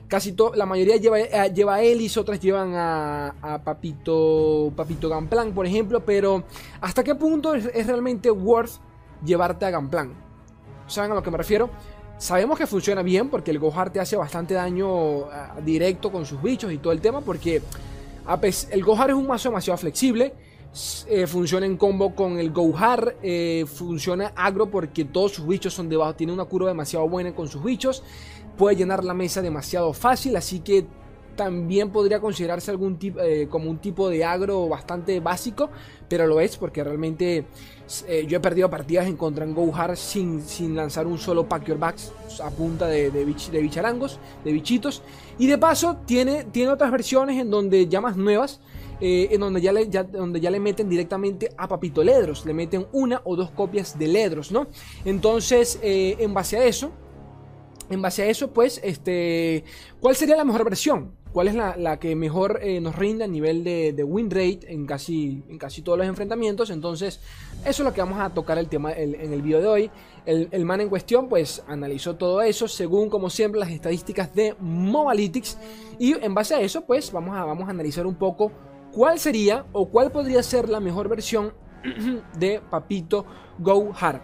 Casi 0.10 0.32
todo, 0.32 0.56
la 0.56 0.66
mayoría 0.66 0.96
lleva, 0.98 1.20
eh, 1.20 1.54
lleva 1.54 1.76
a 1.76 1.84
Ellis, 1.84 2.18
otras 2.18 2.40
llevan 2.40 2.74
a, 2.74 3.62
Papito, 3.64 4.74
Papito 4.76 5.08
Gamplan, 5.08 5.54
por 5.54 5.68
ejemplo, 5.68 6.04
pero 6.04 6.46
¿hasta 6.82 7.04
qué 7.04 7.14
punto 7.14 7.54
es, 7.54 7.86
realmente 7.86 8.32
worth 8.32 8.72
llevarte 9.24 9.68
a 9.68 9.70
Gamplan? 9.70 10.12
¿Saben 10.88 11.12
a 11.12 11.14
lo 11.14 11.22
que 11.22 11.30
me 11.30 11.38
refiero? 11.38 11.70
Sabemos 12.18 12.58
que 12.58 12.66
funciona 12.66 13.04
bien 13.04 13.30
porque 13.30 13.52
el 13.52 13.60
Gohar 13.60 13.94
te 13.94 14.00
hace 14.00 14.18
bastante 14.18 14.56
daño 14.56 15.26
eh, 15.26 15.26
directo 15.64 16.12
con 16.12 16.26
sus 16.26 16.42
bichos 16.42 16.74
y 16.74 16.80
todo 16.80 16.92
el 16.92 17.02
tema 17.02 17.22
porque 17.22 17.62
el 18.72 18.84
Gohar 18.84 19.12
es 19.12 19.16
un 19.16 19.28
mazo 19.28 19.50
demasiado 19.50 19.78
flexible. 19.78 20.34
Eh, 21.08 21.26
funciona 21.26 21.66
en 21.66 21.78
combo 21.78 22.14
con 22.16 22.38
el 22.40 22.52
Gohar, 22.52 23.16
funciona 23.68 24.34
agro 24.36 24.70
porque 24.70 25.06
todos 25.06 25.34
sus 25.34 25.48
bichos 25.48 25.74
son 25.74 25.88
debajo, 25.88 26.16
tiene 26.16 26.34
una 26.34 26.46
curva 26.46 26.70
demasiado 26.70 27.08
buena 27.08 27.34
con 27.34 27.48
sus 27.48 27.64
bichos 27.64 28.04
puede 28.60 28.76
llenar 28.76 29.06
la 29.06 29.14
mesa 29.14 29.42
demasiado 29.42 29.94
fácil, 29.94 30.36
así 30.36 30.60
que 30.60 30.86
también 31.38 31.90
podría 31.92 32.20
considerarse 32.20 32.70
algún 32.70 33.00
tipo, 33.00 33.22
eh, 33.22 33.48
como 33.50 33.70
un 33.70 33.78
tipo 33.78 34.10
de 34.10 34.26
agro 34.26 34.68
bastante 34.68 35.22
básico, 35.22 35.70
pero 36.10 36.28
lo 36.28 36.42
es 36.42 36.58
porque 36.58 36.84
realmente 36.84 37.46
eh, 38.06 38.26
yo 38.28 38.36
he 38.36 38.40
perdido 38.42 38.70
partidas 38.70 39.08
en 39.08 39.16
contra 39.16 39.46
en 39.46 39.56
Gohar 39.56 39.96
sin, 39.96 40.42
sin 40.42 40.76
lanzar 40.76 41.08
un 41.08 41.18
solo 41.18 41.48
Pack 41.48 41.68
Your 41.68 41.80
Backs 41.80 42.12
a 42.44 42.50
punta 42.50 42.88
de, 42.88 43.10
de, 43.12 43.24
de, 43.24 43.62
bicharangos, 43.62 44.20
de 44.44 44.52
bichitos. 44.52 45.02
Y 45.38 45.48
de 45.48 45.58
paso 45.58 45.96
tiene, 46.06 46.44
tiene 46.44 46.72
otras 46.72 46.92
versiones 46.92 47.40
en 47.40 47.50
donde 47.50 47.88
ya 47.88 48.02
más 48.02 48.18
nuevas, 48.18 48.60
eh, 49.00 49.30
en 49.32 49.40
donde 49.40 49.62
ya, 49.62 49.72
le, 49.72 49.86
donde 49.86 50.42
ya 50.42 50.52
le 50.52 50.60
meten 50.60 50.90
directamente 50.90 51.50
a 51.56 51.70
Papito 51.70 52.04
Ledros, 52.04 52.46
le 52.46 52.54
meten 52.54 52.86
una 52.92 53.22
o 53.24 53.38
dos 53.38 53.52
copias 53.52 53.98
de 53.98 54.10
Ledros, 54.10 54.52
¿no? 54.52 54.68
Entonces, 55.06 55.80
en 55.82 56.34
base 56.34 56.58
a 56.58 56.66
eso, 56.66 56.92
en 57.90 58.02
base 58.02 58.24
a 58.24 58.28
eso, 58.28 58.52
pues, 58.52 58.80
este, 58.84 59.64
¿cuál 60.00 60.16
sería 60.16 60.36
la 60.36 60.46
mejor 60.46 60.64
versión? 60.64 61.18
¿Cuál 61.32 61.48
es 61.48 61.56
la, 61.56 62.00
que 62.00 62.16
mejor 62.16 62.60
eh, 62.64 62.82
nos 62.82 62.96
rinde 62.96 63.24
a 63.24 63.28
nivel 63.28 63.64
de, 63.64 64.04
win 64.04 64.32
rate 64.32 64.62
en 64.68 64.88
casi, 64.88 65.44
en 65.48 65.60
casi 65.60 65.84
todos 65.84 65.98
los 65.98 66.08
enfrentamientos? 66.08 66.72
Entonces, 66.72 67.20
eso 67.62 67.70
es 67.70 67.80
lo 67.80 67.94
que 67.94 68.02
vamos 68.02 68.20
a 68.20 68.32
tocar 68.32 68.58
el 68.58 68.68
tema 68.68 68.92
en 68.94 69.32
el 69.32 69.42
video 69.42 69.62
de 69.62 69.68
hoy. 69.68 69.92
El, 70.26 70.66
man 70.66 70.82
en 70.82 70.90
cuestión, 70.90 71.30
pues, 71.30 71.64
analizó 71.68 72.16
todo 72.16 72.42
eso 72.42 72.68
según, 72.68 73.10
como 73.10 73.30
siempre, 73.30 73.60
las 73.60 73.70
estadísticas 73.70 74.34
de 74.34 74.56
Mobalytics. 74.60 75.58
Y 76.00 76.14
en 76.14 76.34
base 76.34 76.56
a 76.56 76.62
eso, 76.62 76.86
pues, 76.86 77.12
vamos 77.12 77.36
a, 77.36 77.44
vamos 77.44 77.68
a 77.68 77.72
analizar 77.72 78.08
un 78.08 78.16
poco 78.16 78.52
cuál 78.92 79.20
sería 79.20 79.66
o 79.72 79.88
cuál 79.88 80.12
podría 80.12 80.42
ser 80.42 80.68
la 80.68 80.80
mejor 80.80 81.10
versión 81.10 81.54
de 82.40 82.60
Papito 82.72 83.26
Go 83.60 83.92
Hard. 84.00 84.22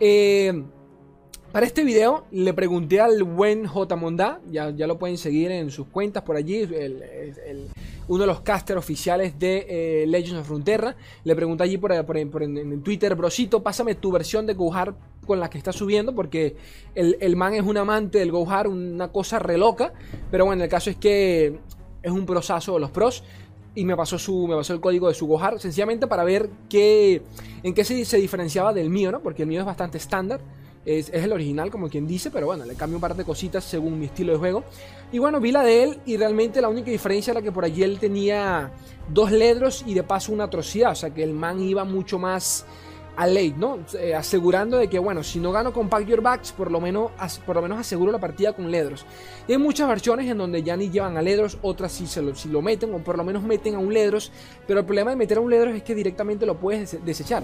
Eh 0.00 0.64
Para 1.52 1.66
este 1.66 1.84
video 1.84 2.24
le 2.30 2.54
pregunté 2.54 2.98
al 2.98 3.24
buen 3.24 3.66
J. 3.66 3.94
Mondá, 3.94 4.40
ya, 4.50 4.70
ya 4.70 4.86
lo 4.86 4.98
pueden 4.98 5.18
seguir 5.18 5.50
en 5.50 5.70
sus 5.70 5.86
cuentas 5.86 6.22
por 6.22 6.34
allí, 6.34 6.66
uno 8.08 8.20
de 8.22 8.26
los 8.26 8.40
casters 8.40 8.78
oficiales 8.78 9.38
de 9.38 9.66
eh, 9.68 10.06
Legends 10.06 10.40
of 10.40 10.46
Frontera. 10.46 10.96
Le 11.24 11.36
pregunté 11.36 11.64
allí 11.64 11.76
por, 11.76 11.92
en, 11.92 12.82
Twitter, 12.82 13.14
brosito, 13.14 13.62
pásame 13.62 13.96
tu 13.96 14.10
versión 14.10 14.46
de 14.46 14.54
Gohar 14.54 14.94
con 15.26 15.40
la 15.40 15.50
que 15.50 15.58
está 15.58 15.74
subiendo, 15.74 16.14
porque 16.14 16.56
el, 16.94 17.36
man 17.36 17.52
es 17.52 17.62
un 17.62 17.76
amante 17.76 18.20
del 18.20 18.30
Gohar, 18.30 18.66
una 18.66 19.08
cosa 19.08 19.38
re 19.38 19.58
loca. 19.58 19.92
Pero 20.30 20.46
bueno, 20.46 20.64
el 20.64 20.70
caso 20.70 20.88
es 20.88 20.96
que 20.96 21.58
es 22.02 22.10
un 22.10 22.24
prosazo 22.24 22.72
de 22.74 22.80
los 22.80 22.90
pros 22.90 23.24
y 23.74 23.84
me 23.84 23.94
pasó 23.94 24.18
su 24.18 24.46
me 24.48 24.56
pasó 24.56 24.72
el 24.72 24.80
código 24.80 25.08
de 25.08 25.14
su 25.14 25.26
Gohar 25.26 25.58
sencillamente 25.58 26.06
para 26.06 26.24
ver 26.24 26.48
qué 26.70 27.22
en 27.62 27.74
qué 27.74 27.84
se, 27.84 28.06
se 28.06 28.16
diferenciaba 28.16 28.72
del 28.72 28.88
mío, 28.88 29.12
¿no? 29.12 29.20
Porque 29.20 29.42
el 29.42 29.48
mío 29.50 29.60
es 29.60 29.66
bastante 29.66 29.98
estándar. 29.98 30.40
Es, 30.84 31.10
el 31.10 31.32
original, 31.32 31.70
como 31.70 31.88
quien 31.88 32.06
dice, 32.06 32.30
pero 32.30 32.46
bueno, 32.46 32.64
le 32.64 32.74
cambio 32.74 32.96
un 32.96 33.00
par 33.00 33.14
de 33.14 33.24
cositas 33.24 33.62
según 33.64 33.98
mi 33.98 34.06
estilo 34.06 34.32
de 34.32 34.38
juego. 34.38 34.64
Y 35.12 35.18
bueno, 35.18 35.40
vi 35.40 35.52
la 35.52 35.62
de 35.62 35.84
él 35.84 36.00
y 36.06 36.16
realmente 36.16 36.60
la 36.60 36.68
única 36.68 36.90
diferencia 36.90 37.30
era 37.30 37.42
que 37.42 37.52
por 37.52 37.64
allí 37.64 37.82
él 37.82 37.98
tenía 37.98 38.72
dos 39.08 39.30
ledros 39.30 39.84
y 39.86 39.94
de 39.94 40.02
paso 40.02 40.32
una 40.32 40.44
atrocidad. 40.44 40.92
O 40.92 40.96
sea 40.96 41.10
que 41.10 41.22
el 41.22 41.32
man 41.32 41.60
iba 41.60 41.84
mucho 41.84 42.18
más 42.18 42.66
a 43.16 43.26
late, 43.26 43.54
¿no? 43.56 43.78
Eh, 43.98 44.14
asegurando 44.14 44.78
de 44.78 44.88
que, 44.88 44.98
bueno, 44.98 45.22
si 45.22 45.38
no 45.38 45.52
gano 45.52 45.72
con 45.72 45.88
Pack 45.88 46.06
Your 46.06 46.22
Backs, 46.22 46.52
por 46.52 46.70
lo, 46.70 46.80
menos, 46.80 47.10
por 47.44 47.56
lo 47.56 47.62
menos 47.62 47.78
aseguro 47.78 48.10
la 48.10 48.18
partida 48.18 48.54
con 48.54 48.70
ledros. 48.70 49.04
Y 49.46 49.52
hay 49.52 49.58
muchas 49.58 49.86
versiones 49.88 50.28
en 50.30 50.38
donde 50.38 50.62
ya 50.62 50.76
ni 50.76 50.90
llevan 50.90 51.16
a 51.16 51.22
ledros, 51.22 51.58
otras 51.62 51.92
sí 51.92 52.06
se 52.06 52.22
lo, 52.22 52.34
si 52.34 52.48
lo 52.48 52.62
meten 52.62 52.94
o 52.94 52.98
por 52.98 53.18
lo 53.18 53.24
menos 53.24 53.42
meten 53.42 53.74
a 53.74 53.78
un 53.78 53.92
ledros. 53.92 54.32
Pero 54.66 54.80
el 54.80 54.86
problema 54.86 55.10
de 55.10 55.16
meter 55.16 55.38
a 55.38 55.40
un 55.40 55.50
ledros 55.50 55.74
es 55.74 55.82
que 55.82 55.94
directamente 55.94 56.46
lo 56.46 56.58
puedes 56.58 57.04
desechar. 57.04 57.42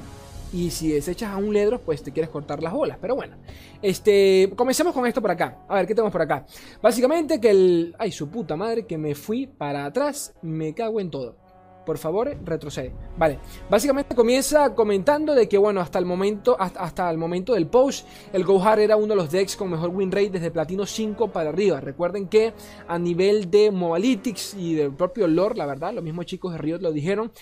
Y 0.52 0.70
si 0.70 0.90
desechas 0.90 1.30
a 1.30 1.36
un 1.36 1.52
ledro, 1.52 1.80
pues 1.80 2.02
te 2.02 2.12
quieres 2.12 2.30
cortar 2.30 2.62
las 2.62 2.72
bolas. 2.72 2.98
Pero 3.00 3.14
bueno, 3.14 3.36
este, 3.82 4.50
comencemos 4.56 4.94
con 4.94 5.06
esto 5.06 5.20
por 5.20 5.30
acá. 5.30 5.58
A 5.68 5.76
ver, 5.76 5.86
¿qué 5.86 5.94
tenemos 5.94 6.12
por 6.12 6.22
acá? 6.22 6.46
Básicamente 6.80 7.40
que 7.40 7.50
el... 7.50 7.96
Ay, 7.98 8.12
su 8.12 8.28
puta 8.28 8.56
madre, 8.56 8.86
que 8.86 8.96
me 8.96 9.14
fui 9.14 9.46
para 9.46 9.84
atrás. 9.84 10.34
Me 10.40 10.74
cago 10.74 11.00
en 11.00 11.10
todo. 11.10 11.36
Por 11.84 11.96
favor, 11.96 12.36
retrocede. 12.44 12.94
Vale, 13.16 13.38
básicamente 13.70 14.14
comienza 14.14 14.74
comentando 14.74 15.34
de 15.34 15.48
que, 15.48 15.56
bueno, 15.56 15.80
hasta 15.80 15.98
el 15.98 16.04
momento, 16.04 16.54
hasta, 16.60 17.10
el 17.10 17.16
momento 17.16 17.54
del 17.54 17.66
post, 17.66 18.06
el 18.34 18.44
Gohar 18.44 18.78
era 18.78 18.96
uno 18.96 19.08
de 19.08 19.16
los 19.16 19.30
decks 19.30 19.56
con 19.56 19.70
mejor 19.70 19.88
win 19.88 20.12
rate 20.12 20.28
desde 20.28 20.50
platino 20.50 20.84
5 20.84 21.32
para 21.32 21.48
arriba. 21.48 21.80
Recuerden 21.80 22.28
que 22.28 22.52
a 22.86 22.98
nivel 22.98 23.50
de 23.50 23.70
Mobalytics 23.70 24.52
y 24.52 24.74
del 24.74 24.92
propio 24.92 25.26
lore, 25.28 25.56
la 25.56 25.64
verdad, 25.64 25.94
los 25.94 26.04
mismos 26.04 26.26
chicos 26.26 26.52
de 26.52 26.58
Riot 26.58 26.80
lo 26.80 26.92
dijeron, 26.92 27.32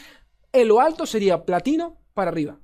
en 0.52 0.68
lo 0.68 0.80
alto 0.80 1.06
sería 1.06 1.44
platino 1.44 1.96
para 2.14 2.30
arriba. 2.30 2.56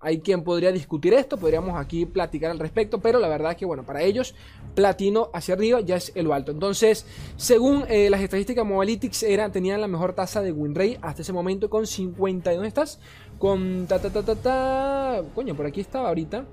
Hay 0.00 0.20
quien 0.20 0.44
podría 0.44 0.70
discutir 0.70 1.12
esto, 1.12 1.36
podríamos 1.36 1.76
aquí 1.76 2.06
platicar 2.06 2.52
al 2.52 2.60
respecto, 2.60 3.00
pero 3.00 3.18
la 3.18 3.26
verdad 3.26 3.52
es 3.52 3.56
que, 3.56 3.66
bueno, 3.66 3.82
para 3.82 4.02
ellos, 4.02 4.32
platino 4.76 5.28
hacia 5.34 5.54
arriba 5.54 5.80
ya 5.80 5.96
es 5.96 6.12
el 6.14 6.30
alto. 6.30 6.52
Entonces, 6.52 7.04
según 7.36 7.84
eh, 7.88 8.08
las 8.08 8.20
estadísticas 8.20 8.64
Mobalytics, 8.64 9.24
era, 9.24 9.50
tenían 9.50 9.80
la 9.80 9.88
mejor 9.88 10.12
tasa 10.12 10.40
de 10.40 10.52
win 10.52 10.72
hasta 11.02 11.22
ese 11.22 11.32
momento 11.32 11.68
con 11.68 11.84
50. 11.84 12.52
¿Dónde 12.52 12.68
estás? 12.68 13.00
Con 13.40 13.86
ta 13.88 13.98
ta 13.98 14.10
ta 14.10 14.22
ta 14.22 14.36
ta. 14.36 15.22
Coño, 15.34 15.56
por 15.56 15.66
aquí 15.66 15.80
estaba 15.80 16.08
ahorita. 16.08 16.44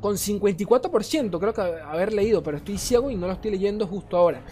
Con 0.00 0.16
54%, 0.16 1.38
creo 1.38 1.54
que 1.54 1.60
haber 1.60 2.12
leído, 2.12 2.42
pero 2.42 2.56
estoy 2.56 2.78
ciego 2.78 3.12
y 3.12 3.16
no 3.16 3.28
lo 3.28 3.34
estoy 3.34 3.52
leyendo 3.52 3.86
justo 3.86 4.16
ahora. 4.16 4.42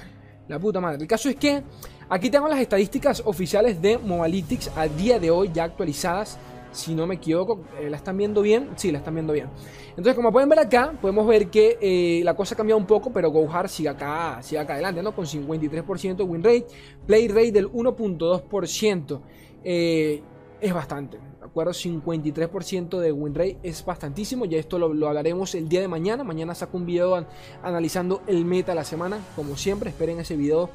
La 0.46 0.60
puta 0.60 0.80
madre. 0.80 1.02
El 1.02 1.08
caso 1.08 1.28
es 1.28 1.36
que 1.36 1.62
aquí 2.08 2.30
tengo 2.30 2.46
las 2.46 2.60
estadísticas 2.60 3.22
oficiales 3.24 3.82
de 3.82 3.98
Mobalytics 3.98 4.70
a 4.76 4.86
día 4.86 5.18
de 5.18 5.30
hoy 5.30 5.50
ya 5.52 5.64
actualizadas 5.64 6.38
si 6.72 6.94
no 6.94 7.06
me 7.06 7.16
equivoco, 7.16 7.60
eh, 7.80 7.88
¿la 7.90 7.96
están 7.96 8.16
viendo 8.16 8.42
bien? 8.42 8.70
Sí, 8.76 8.92
la 8.92 8.98
están 8.98 9.14
viendo 9.14 9.32
bien. 9.32 9.48
Entonces, 9.90 10.14
como 10.14 10.32
pueden 10.32 10.48
ver 10.48 10.58
acá, 10.58 10.92
podemos 11.00 11.26
ver 11.26 11.48
que 11.48 11.78
eh, 11.80 12.22
la 12.24 12.34
cosa 12.34 12.54
ha 12.54 12.56
cambiado 12.56 12.78
un 12.78 12.86
poco, 12.86 13.12
pero 13.12 13.30
GoHard 13.30 13.68
sigue 13.68 13.88
acá, 13.88 14.38
sigue 14.42 14.60
acá 14.60 14.74
adelante, 14.74 15.02
¿no? 15.02 15.14
Con 15.14 15.26
53% 15.26 16.16
de 16.16 16.22
win 16.22 16.42
rate, 16.42 16.66
play 17.06 17.28
rate 17.28 17.52
del 17.52 17.70
1.2%. 17.70 19.20
Eh, 19.64 20.22
es 20.60 20.74
bastante, 20.74 21.18
¿de 21.18 21.44
acuerdo? 21.44 21.72
53% 21.72 22.98
de 22.98 23.12
win 23.12 23.34
rate 23.34 23.58
es 23.62 23.84
bastantísimo. 23.84 24.44
Ya 24.44 24.58
esto 24.58 24.78
lo, 24.78 24.92
lo, 24.92 25.08
hablaremos 25.08 25.54
el 25.54 25.68
día 25.68 25.80
de 25.80 25.88
mañana. 25.88 26.24
Mañana 26.24 26.54
saco 26.54 26.76
un 26.76 26.86
video 26.86 27.24
analizando 27.62 28.22
el 28.26 28.44
meta 28.44 28.72
de 28.72 28.76
la 28.76 28.84
semana, 28.84 29.18
como 29.36 29.56
siempre. 29.56 29.90
Esperen 29.90 30.20
ese 30.20 30.36
video 30.36 30.70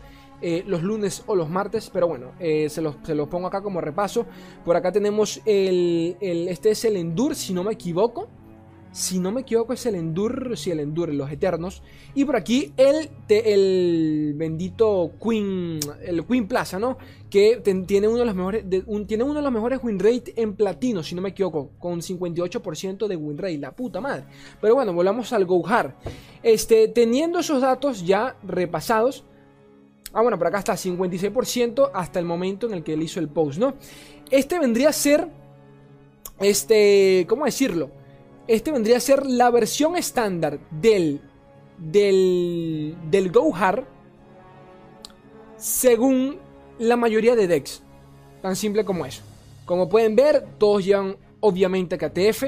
eh, 0.46 0.62
los 0.68 0.84
lunes 0.84 1.24
o 1.28 1.38
los 1.38 1.50
martes, 1.50 1.90
pero 1.90 2.06
bueno, 2.06 2.34
eh, 2.38 2.68
se, 2.70 2.82
los, 2.82 2.98
pongo 3.30 3.48
acá 3.48 3.62
como 3.62 3.80
repaso. 3.80 4.26
Por 4.66 4.76
acá 4.76 4.92
tenemos 4.92 5.40
el, 5.46 6.18
este 6.20 6.72
es 6.72 6.84
el 6.84 6.98
Endur, 6.98 7.34
si 7.34 7.54
no 7.54 7.64
me 7.64 7.72
equivoco. 7.72 8.28
Si 8.92 9.20
no 9.20 9.32
me 9.32 9.42
equivoco 9.42 9.72
es 9.72 9.86
el 9.86 9.96
Endur, 9.96 10.58
sí, 10.58 10.70
el 10.70 10.82
Endur, 10.82 11.14
los 11.14 11.32
Eternos. 11.32 11.82
Y 12.14 12.26
por 12.26 12.36
aquí 12.36 12.74
el, 12.76 13.10
el 13.30 14.34
bendito 14.36 15.14
Queen, 15.18 15.80
el 16.06 16.26
Queen 16.26 16.46
Plaza, 16.46 16.78
¿no? 16.78 16.98
Que 17.30 17.62
tiene 17.88 18.10
uno 18.10 18.20
de 18.20 18.26
los 18.26 18.36
mejores, 18.36 18.66
tiene 19.08 19.24
uno 19.24 19.36
de 19.36 19.42
los 19.42 19.52
mejores 19.52 19.80
win 19.82 19.98
rate 19.98 20.34
en 20.36 20.56
platino, 20.58 21.04
si 21.04 21.16
no 21.16 21.22
me 21.22 21.30
equivoco, 21.30 21.72
con 21.80 22.02
58% 22.02 23.08
de 23.08 23.16
win 23.16 23.38
rate, 23.38 23.60
la 23.60 23.72
puta 23.72 24.02
madre. 24.02 24.26
Pero 24.60 24.76
bueno, 24.76 24.92
volvamos 24.92 25.32
al 25.32 25.46
Gohar. 25.46 25.96
Este, 26.44 26.90
teniendo 26.90 27.40
esos 27.40 27.62
datos 27.62 28.06
ya 28.06 28.36
repasados, 28.44 29.24
Ah, 30.14 30.22
bueno, 30.22 30.38
por 30.38 30.48
acá 30.48 30.60
está 30.60 30.74
56% 30.74 31.90
hasta 31.94 32.20
el 32.20 32.26
momento 32.26 32.68
en 32.68 32.74
el 32.74 32.84
que 32.84 32.94
él 32.94 33.02
hizo 33.02 33.20
el 33.20 33.30
post, 33.30 33.60
¿no? 33.60 33.74
Este 34.30 34.60
vendría 34.60 34.90
a 34.90 34.94
ser, 34.94 35.28
este, 36.40 37.26
¿cómo 37.28 37.46
decirlo? 37.46 37.90
Este 38.48 38.72
vendría 38.72 38.98
a 38.98 39.00
ser 39.00 39.26
la 39.26 39.50
versión 39.50 39.96
estándar 39.96 40.60
del, 40.70 41.20
del, 41.78 42.96
del 43.10 43.32
Gohar 43.32 43.88
según 45.58 46.38
la 46.78 46.96
mayoría 46.96 47.36
de 47.36 47.48
decks. 47.48 47.82
Tan 48.42 48.56
simple 48.56 48.86
como 48.86 49.06
eso. 49.06 49.24
Como 49.66 49.90
pueden 49.90 50.16
ver, 50.16 50.46
todos 50.58 50.84
llevan 50.84 51.16
obviamente 51.40 51.98
KTF. 51.98 52.44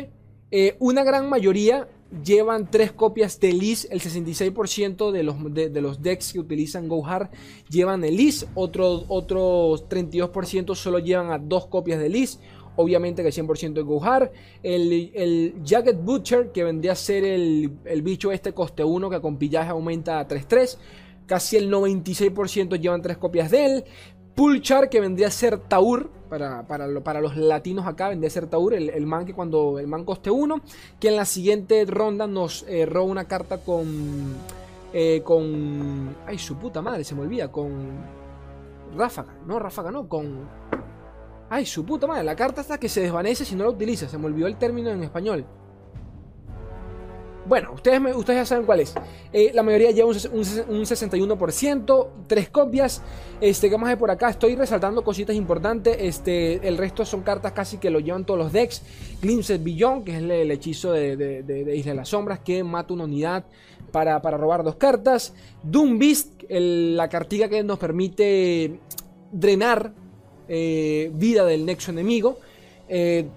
Eh, 0.51 0.75
una 0.79 1.03
gran 1.03 1.29
mayoría 1.29 1.87
llevan 2.23 2.69
tres 2.69 2.91
copias 2.91 3.39
de 3.39 3.53
LIS. 3.53 3.87
El 3.91 4.01
66% 4.01 5.11
de 5.11 5.23
los, 5.23 5.35
de, 5.53 5.81
los 5.81 6.01
decks 6.01 6.33
que 6.33 6.39
utilizan 6.39 6.87
GoHard 6.87 7.29
llevan 7.69 8.03
el 8.03 8.17
LIS. 8.17 8.47
Otro, 8.55 9.03
otro 9.07 9.73
32% 9.89 10.75
solo 10.75 10.99
llevan 10.99 11.31
a 11.31 11.37
dos 11.37 11.67
copias 11.67 11.99
de 11.99 12.09
LIS. 12.09 12.39
Obviamente 12.77 13.23
que 13.23 13.29
100% 13.29 13.73
de 13.73 13.81
GoHard. 13.81 14.31
El, 14.63 15.11
el 15.13 15.55
Jagged 15.65 15.97
Butcher, 15.97 16.51
que 16.51 16.63
vendría 16.63 16.91
a 16.91 16.95
ser 16.95 17.23
el, 17.23 17.71
el 17.85 18.01
bicho 18.01 18.31
este 18.31 18.53
coste 18.53 18.83
1 18.83 19.09
que 19.09 19.21
con 19.21 19.37
pillaje 19.37 19.69
aumenta 19.69 20.19
a 20.19 20.27
3-3. 20.27 20.77
Casi 21.25 21.57
el 21.57 21.71
96% 21.71 22.79
llevan 22.79 23.01
tres 23.01 23.17
copias 23.17 23.49
de 23.49 23.65
él. 23.65 23.85
Pulchar, 24.35 24.89
que 24.89 24.99
vendría 24.99 25.27
a 25.27 25.31
ser 25.31 25.57
Taur, 25.57 26.11
para, 26.67 27.01
para, 27.03 27.21
los 27.21 27.35
latinos 27.37 27.85
acá, 27.85 28.11
ser 28.29 28.47
Taur, 28.47 28.73
el, 28.73 29.05
man 29.05 29.25
que 29.25 29.33
cuando 29.33 29.79
el 29.79 29.87
man 29.87 30.03
coste 30.03 30.29
1, 30.29 30.61
que 30.99 31.09
en 31.09 31.15
la 31.15 31.25
siguiente 31.25 31.85
ronda 31.85 32.27
nos 32.27 32.65
eh, 32.67 32.85
roba 32.85 33.05
una 33.05 33.25
carta 33.25 33.59
con. 33.59 34.35
Eh, 34.93 35.21
con. 35.23 36.15
Ay, 36.25 36.37
su 36.37 36.57
puta 36.57 36.81
madre, 36.81 37.03
se 37.03 37.15
me 37.15 37.21
olvida, 37.21 37.51
con. 37.51 37.71
Ráfaga, 38.95 39.33
no, 39.45 39.59
Ráfaga 39.59 39.91
no, 39.91 40.07
con. 40.07 40.47
Ay, 41.49 41.65
su 41.65 41.85
puta 41.85 42.07
madre, 42.07 42.23
la 42.23 42.35
carta 42.35 42.61
hasta 42.61 42.77
que 42.77 42.89
se 42.89 43.01
desvanece 43.01 43.45
si 43.45 43.55
no 43.55 43.63
la 43.63 43.69
utiliza, 43.69 44.07
se 44.09 44.17
me 44.17 44.25
olvidó 44.25 44.47
el 44.47 44.57
término 44.57 44.89
en 44.89 45.03
español. 45.03 45.45
Bueno, 47.45 47.73
ustedes, 47.73 48.01
ustedes 48.15 48.39
ya 48.39 48.45
saben 48.45 48.65
cuál 48.65 48.79
es. 48.79 48.95
Eh, 49.31 49.51
la 49.53 49.61
mayoría 49.61 49.91
lleva 49.91 50.07
un, 50.07 50.15
61%, 50.15 52.07
tres 52.25 52.49
copias. 52.49 53.03
Este, 53.39 53.69
¿Qué 53.69 53.77
más 53.77 53.89
hay 53.89 53.95
por 53.97 54.09
acá? 54.09 54.29
Estoy 54.29 54.55
resaltando 54.55 55.03
cositas 55.03 55.35
importantes. 55.35 55.95
Este, 55.99 56.67
el 56.67 56.77
resto 56.77 57.05
son 57.05 57.21
cartas 57.21 57.51
casi 57.51 57.77
que 57.77 57.91
lo 57.91 57.99
llevan 57.99 58.25
todos 58.25 58.39
los 58.39 58.51
decks. 58.51 58.81
Glimpse 59.21 59.59
Beyond, 59.59 60.05
que 60.05 60.15
es 60.15 60.23
el, 60.23 60.49
hechizo 60.49 60.91
de, 60.91 61.73
Isla 61.75 61.91
de 61.91 61.95
las 61.95 62.09
Sombras, 62.09 62.39
que 62.39 62.63
mata 62.63 62.93
una 62.93 63.03
unidad 63.03 63.45
para, 63.91 64.19
robar 64.19 64.63
dos 64.63 64.77
cartas. 64.77 65.33
Doom 65.61 65.99
Beast, 65.99 66.43
la 66.49 67.07
cartiga 67.09 67.47
que 67.47 67.63
nos 67.63 67.77
permite 67.77 68.79
drenar 69.31 69.93
eh, 70.47 71.11
vida 71.13 71.45
del 71.45 71.63
nexo 71.63 71.91
enemigo. 71.91 72.39
Eh, 72.89 73.27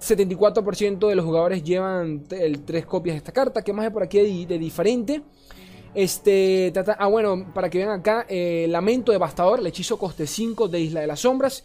74% 0.00 1.08
de 1.08 1.14
los 1.14 1.24
jugadores 1.24 1.62
llevan 1.62 2.24
el, 2.30 2.64
tres 2.64 2.86
copias 2.86 3.14
de 3.14 3.18
esta 3.18 3.32
carta. 3.32 3.62
¿Qué 3.62 3.72
más 3.72 3.86
hay 3.86 3.90
por 3.90 4.02
aquí 4.02 4.46
de, 4.46 4.58
diferente? 4.58 5.22
Este, 5.94 6.72
ah, 6.98 7.06
bueno, 7.06 7.52
para 7.54 7.70
que 7.70 7.78
vean 7.78 7.90
acá, 7.90 8.26
eh, 8.28 8.66
Lamento 8.68 9.12
Devastador, 9.12 9.60
el 9.60 9.66
hechizo 9.66 9.98
coste 9.98 10.26
5 10.26 10.68
de 10.68 10.80
Isla 10.80 11.00
de 11.00 11.06
las 11.06 11.20
Sombras. 11.20 11.64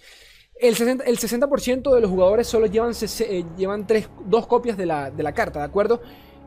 El 0.55 0.75
60%, 0.75 1.03
el 1.05 1.17
60 1.17 1.89
de 1.89 2.01
los 2.01 2.09
jugadores 2.09 2.47
solo 2.47 2.67
llevan, 2.67 2.93
eh, 2.93 3.45
llevan 3.57 3.87
tres, 3.87 4.09
dos 4.25 4.47
copias 4.47 4.77
de 4.77 4.85
la, 4.85 5.09
de 5.09 5.23
la 5.23 5.33
carta, 5.33 5.59
¿de 5.59 5.65
acuerdo? 5.65 6.01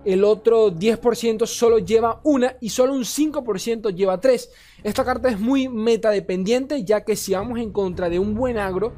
El 0.05 0.23
otro 0.23 0.71
10% 0.71 1.47
solo 1.47 1.79
lleva 1.79 2.21
una 2.25 2.57
y 2.61 2.69
solo 2.69 2.93
un 2.93 3.05
5% 3.05 3.95
lleva 3.95 4.21
tres. 4.21 4.51
Esta 4.83 5.05
carta 5.05 5.29
es 5.29 5.41
muy 5.41 5.69
meta 5.69 6.11
dependiente, 6.11 6.85
ya 6.85 7.05
que 7.05 7.17
si 7.17 7.33
vamos 7.33 7.59
en 7.59 7.73
contra 7.73 8.09
de 8.09 8.19
un 8.19 8.35
buen 8.35 8.59
agro, 8.59 8.93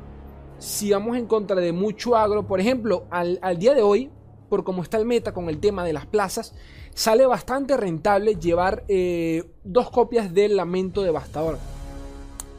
si 0.58 0.90
vamos 0.90 1.16
en 1.16 1.26
contra 1.26 1.60
de 1.60 1.72
mucho 1.72 2.16
agro, 2.16 2.46
por 2.46 2.60
ejemplo, 2.60 3.06
al, 3.10 3.38
día 3.58 3.74
de 3.74 3.82
hoy, 3.82 4.10
por 4.48 4.64
cómo 4.64 4.82
está 4.82 4.96
el 4.96 5.04
meta 5.04 5.32
con 5.32 5.48
el 5.48 5.58
tema 5.58 5.84
de 5.84 5.92
las 5.92 6.06
plazas, 6.06 6.54
sale 6.94 7.26
bastante 7.26 7.76
rentable 7.76 8.36
llevar 8.36 8.84
eh, 8.88 9.44
dos 9.64 9.90
copias 9.90 10.32
del 10.32 10.56
Lamento 10.56 11.02
Devastador. 11.02 11.58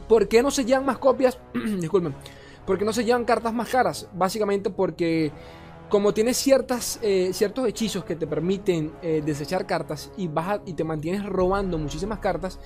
¿Por 0.08 0.28
qué 0.28 0.42
no 0.42 0.52
se 0.52 0.66
llevan 0.66 0.86
más 0.86 1.00
copias? 1.00 1.40
Disculpen. 1.80 2.14
¿Por 2.66 2.78
qué 2.78 2.86
no 2.86 2.94
se 2.94 3.04
llevan 3.06 3.26
cartas 3.26 3.54
más 3.54 3.70
caras? 3.70 4.10
Básicamente 4.14 4.70
porque 4.70 5.32
como 5.90 6.14
tienes 6.14 6.38
ciertas, 6.38 7.00
eh, 7.02 7.32
ciertos 7.34 7.68
hechizos 7.68 8.04
que 8.04 8.16
te 8.16 8.28
permiten 8.28 8.92
eh, 9.02 9.22
desechar 9.26 9.66
cartas 9.66 10.12
y, 10.18 10.28
vas 10.28 10.60
y 10.66 10.74
te 10.74 10.84
mantienes 10.84 11.26
robando 11.26 11.78
muchísimas 11.78 12.20
cartas, 12.20 12.60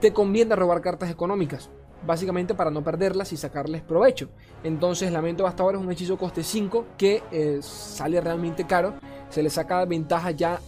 te 0.00 0.12
conviene 0.12 0.54
robar 0.54 0.80
cartas 0.80 1.10
económicas. 1.10 1.70
Básicamente 2.06 2.54
para 2.54 2.70
no 2.70 2.82
perderlas 2.82 3.32
y 3.32 3.36
sacarles 3.36 3.82
provecho. 3.82 4.28
Entonces, 4.64 5.12
Lamento 5.12 5.42
Devastador 5.42 5.74
es 5.74 5.80
un 5.80 5.92
hechizo 5.92 6.16
coste 6.16 6.42
5 6.42 6.86
que 6.96 7.60
sale 7.62 8.20
realmente 8.20 8.66
caro. 8.66 8.94
Se 9.28 9.42
le 9.42 9.50
saca 9.50 9.84
ventaja 9.84 10.30
ya 10.30 10.60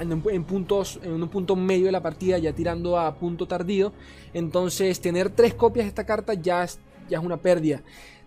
en, 0.00 0.44
puntos, 0.44 0.98
en 1.02 1.22
un 1.22 1.28
punto 1.28 1.54
medio 1.54 1.86
de 1.86 1.92
la 1.92 2.02
partida, 2.02 2.38
ya 2.38 2.52
tirando 2.52 2.98
a 2.98 3.14
punto 3.14 3.46
tardío. 3.46 3.92
Entonces, 4.32 5.00
tener 5.00 5.30
tres 5.30 5.54
copias 5.54 5.84
de 5.84 5.88
esta 5.88 6.04
carta 6.04 6.34
ya 6.34 6.64
es 6.64 6.80
ya 7.08 7.18
es 7.18 7.24
una 7.24 7.36
pérdida. 7.36 7.82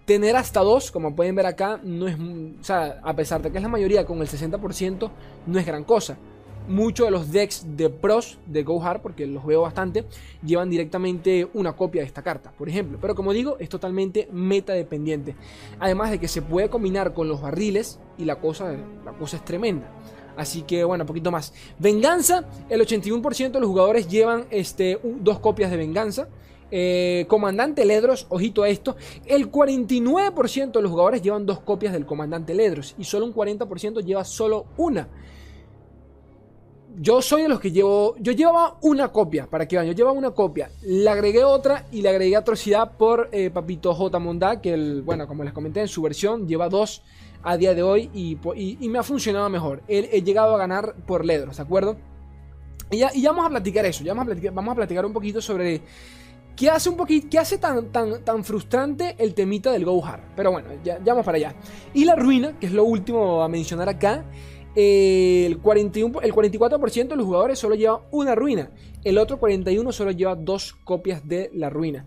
Tener 0.06 0.36
hasta 0.36 0.62
dos, 0.62 0.92
como 0.92 1.16
pueden 1.16 1.36
ver 1.36 1.46
acá, 1.46 1.80
no 1.84 2.08
es. 2.08 2.16
A 2.70 3.16
pesar 3.16 3.42
de 3.42 3.52
que 3.52 3.58
es 3.58 3.64
la 3.64 3.70
mayoría 3.70 4.06
con 4.06 4.20
el 4.22 4.28
60%, 4.28 5.12
no 5.46 5.60
es 5.60 5.66
gran 5.66 5.84
cosa. 5.84 6.18
Muchos 6.67 7.07
de 7.07 7.12
los 7.12 7.31
decks 7.31 7.65
de 7.77 7.89
pros 7.89 8.38
de 8.45 8.63
Go 8.63 8.83
Hard, 8.83 9.01
porque 9.01 9.25
los 9.25 9.45
veo 9.45 9.62
bastante, 9.62 10.05
llevan 10.43 10.69
directamente 10.69 11.47
una 11.53 11.74
copia 11.74 12.01
de 12.01 12.07
esta 12.07 12.21
carta, 12.21 12.51
por 12.51 12.67
ejemplo. 12.67 12.97
Pero 13.00 13.15
como 13.15 13.31
digo, 13.33 13.57
es 13.59 13.69
totalmente 13.69 14.27
meta 14.31 14.74
dependiente. 14.74 15.36
Además 15.79 16.12
de 16.12 16.19
que 16.19 16.27
se 16.27 16.41
puede 16.41 16.69
combinar 16.69 17.13
con 17.13 17.27
los 17.27 17.41
barriles 17.41 18.00
y 18.17 18.25
la 18.25 18.36
cosa, 18.36 18.75
la 19.05 19.13
cosa 19.13 19.38
es 19.38 19.45
tremenda. 19.45 19.91
Así 20.38 20.62
que 20.62 20.83
bueno, 20.83 21.05
poquito 21.05 21.31
más. 21.31 21.53
Venganza, 21.79 22.45
el 22.69 22.79
81% 22.79 23.51
de 23.51 23.59
los 23.59 23.67
jugadores 23.67 24.07
llevan 24.07 24.45
este, 24.51 25.00
dos 25.03 25.39
copias 25.39 25.71
de 25.71 25.77
venganza. 25.77 26.29
Eh, 26.69 27.25
comandante 27.29 27.86
Ledros, 27.86 28.27
ojito 28.29 28.63
a 28.63 28.69
esto, 28.69 28.97
el 29.25 29.50
49% 29.50 30.71
de 30.71 30.81
los 30.81 30.91
jugadores 30.91 31.21
llevan 31.21 31.45
dos 31.45 31.59
copias 31.62 31.93
del 31.93 32.05
Comandante 32.05 32.53
Ledros 32.53 32.93
y 32.97 33.05
solo 33.05 33.25
un 33.25 33.33
40% 33.33 34.03
lleva 34.03 34.25
solo 34.25 34.65
una. 34.75 35.07
Yo 37.00 37.22
soy 37.22 37.44
de 37.44 37.50
los 37.50 37.60
que 37.60 37.72
llevo. 37.72 38.16
Yo 38.20 38.32
llevaba 38.32 38.77
una 38.82 39.10
copia, 39.10 39.48
para 39.48 39.68
que 39.68 39.75
vean, 39.75 39.88
yo 39.88 39.94
llevaba 39.94 40.18
una 40.18 40.32
copia. 40.32 40.70
Le 40.82 41.08
agregué 41.10 41.44
otra 41.44 41.86
y 41.92 42.01
le 42.01 42.10
agregué 42.10 42.36
atrocidad 42.36 42.98
por 42.98 43.30
eh, 43.32 43.51
Papito 43.51 43.94
J. 43.94 44.18
Monda, 44.20 44.62
que, 44.62 44.74
el, 44.74 45.04
bueno, 45.04 45.27
como 45.27 45.44
les 45.44 45.54
comenté 45.54 45.82
en 45.82 45.88
su 45.88 46.01
versión, 46.01 46.48
lleva 46.48 46.70
dos 46.70 47.04
a 47.44 47.56
día 47.56 47.75
de 47.75 47.84
hoy 47.84 48.10
y, 48.13 48.38
me 48.88 48.98
ha 48.98 49.04
funcionado 49.04 49.48
mejor. 49.50 49.84
He, 49.88 50.22
llegado 50.24 50.56
a 50.56 50.58
ganar 50.58 50.96
por 51.06 51.24
Ledros, 51.24 51.58
¿de 51.58 51.63
acuerdo? 51.63 51.98
Y 52.89 52.98
ya, 52.98 53.12
y 53.13 53.22
ya 53.22 53.30
vamos 53.30 53.46
a 53.46 53.50
platicar 53.50 53.86
eso, 53.86 54.04
ya 54.04 54.13
vamos 54.13 54.24
a 54.24 54.25
platicar, 54.27 54.54
vamos 54.54 54.72
a 54.72 54.75
platicar 54.75 55.06
un 55.06 55.13
poquito 55.13 55.39
sobre 55.39 55.82
¿Qué 56.58 56.72
hace 56.72 56.89
un 56.89 56.98
qué 57.06 57.38
hace 57.38 57.60
tan, 57.60 57.92
tan, 57.92 58.24
tan 58.24 58.44
frustrante 58.44 59.16
el 59.20 59.36
temita 59.36 59.72
del 59.72 59.86
Go 59.86 60.04
Hard? 60.04 60.22
Pero 60.36 60.51
bueno, 60.51 60.70
ya, 60.84 60.98
vamos 61.06 61.24
para 61.24 61.38
allá. 61.38 61.54
Y 61.94 62.04
la 62.04 62.16
ruina, 62.16 62.58
que 62.60 62.66
es 62.66 62.72
lo 62.72 62.84
último 62.84 63.44
a 63.44 63.48
mencionar 63.48 63.88
acá, 63.88 64.25
el, 64.79 65.57
41, 65.57 66.22
el 66.22 66.34
44% 66.34 67.07
de 67.07 67.15
los 67.15 67.25
jugadores 67.25 67.57
solo 67.57 67.74
lleva 67.74 68.03
una 68.12 68.36
ruina. 68.36 68.69
El 69.03 69.17
otro 69.17 69.39
41% 69.39 69.91
solo 69.91 70.12
lleva 70.12 70.36
dos 70.36 70.74
copias 70.84 71.27
de 71.27 71.50
la 71.55 71.72
ruina. 71.72 72.05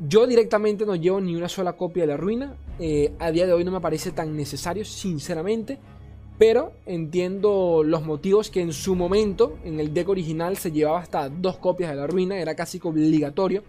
Yo 0.00 0.26
directamente 0.26 0.84
no 0.84 0.96
llevo 0.96 1.20
ni 1.20 1.36
una 1.36 1.48
sola 1.48 1.74
copia 1.74 2.02
de 2.02 2.08
la 2.08 2.16
ruina. 2.16 2.56
Eh, 2.80 3.12
a 3.20 3.30
día 3.30 3.46
de 3.46 3.52
hoy 3.52 3.62
no 3.62 3.70
me 3.70 3.80
parece 3.80 4.10
tan 4.10 4.36
necesario, 4.36 4.84
sinceramente. 4.84 5.78
Pero 6.36 6.72
entiendo 6.84 7.82
los 7.84 8.02
motivos 8.02 8.50
que 8.50 8.60
en 8.60 8.72
su 8.72 8.96
momento, 8.96 9.58
en 9.62 9.78
el 9.78 9.94
deck 9.94 10.08
original, 10.08 10.56
se 10.56 10.72
llevaba 10.72 10.98
hasta 10.98 11.28
dos 11.28 11.58
copias 11.58 11.90
de 11.90 11.96
la 11.96 12.08
ruina, 12.08 12.40
era 12.40 12.56
casi 12.56 12.80
obligatorio 12.82 13.62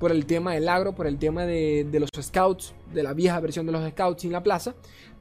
por 0.00 0.10
el 0.10 0.26
tema 0.26 0.54
del 0.54 0.68
agro, 0.68 0.94
por 0.94 1.06
el 1.06 1.18
tema 1.18 1.46
de, 1.46 1.86
los 1.92 2.10
scouts, 2.20 2.74
de 2.92 3.02
la 3.02 3.12
vieja 3.12 3.38
versión 3.40 3.66
de 3.66 3.72
los 3.72 3.88
scouts 3.90 4.24
en 4.24 4.32
la 4.32 4.42
plaza. 4.42 4.74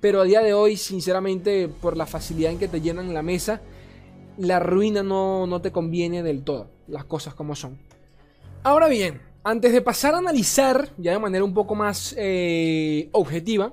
Pero 0.03 0.19
a 0.19 0.25
día 0.25 0.41
de 0.41 0.53
hoy, 0.53 0.75
sinceramente, 0.75 1.69
por 1.69 1.95
la 1.95 2.05
facilidad 2.05 2.51
en 2.51 2.59
que 2.59 2.67
te 2.67 2.81
llenan 2.81 3.13
la 3.13 3.21
mesa, 3.21 3.61
la 4.37 4.59
ruina 4.59 5.01
no, 5.01 5.47
no 5.47 5.61
te 5.61 5.71
conviene 5.71 6.21
del 6.21 6.43
todo, 6.43 6.67
las 6.89 7.05
cosas 7.05 7.35
como 7.35 7.55
son. 7.55 7.79
Ahora 8.63 8.89
bien, 8.89 9.21
antes 9.45 9.71
de 9.71 9.81
pasar 9.81 10.13
a 10.13 10.17
analizar, 10.17 10.89
ya 10.97 11.13
de 11.13 11.19
manera 11.19 11.45
un 11.45 11.53
poco 11.53 11.73
más 11.73 12.13
eh, 12.17 13.07
objetiva, 13.13 13.71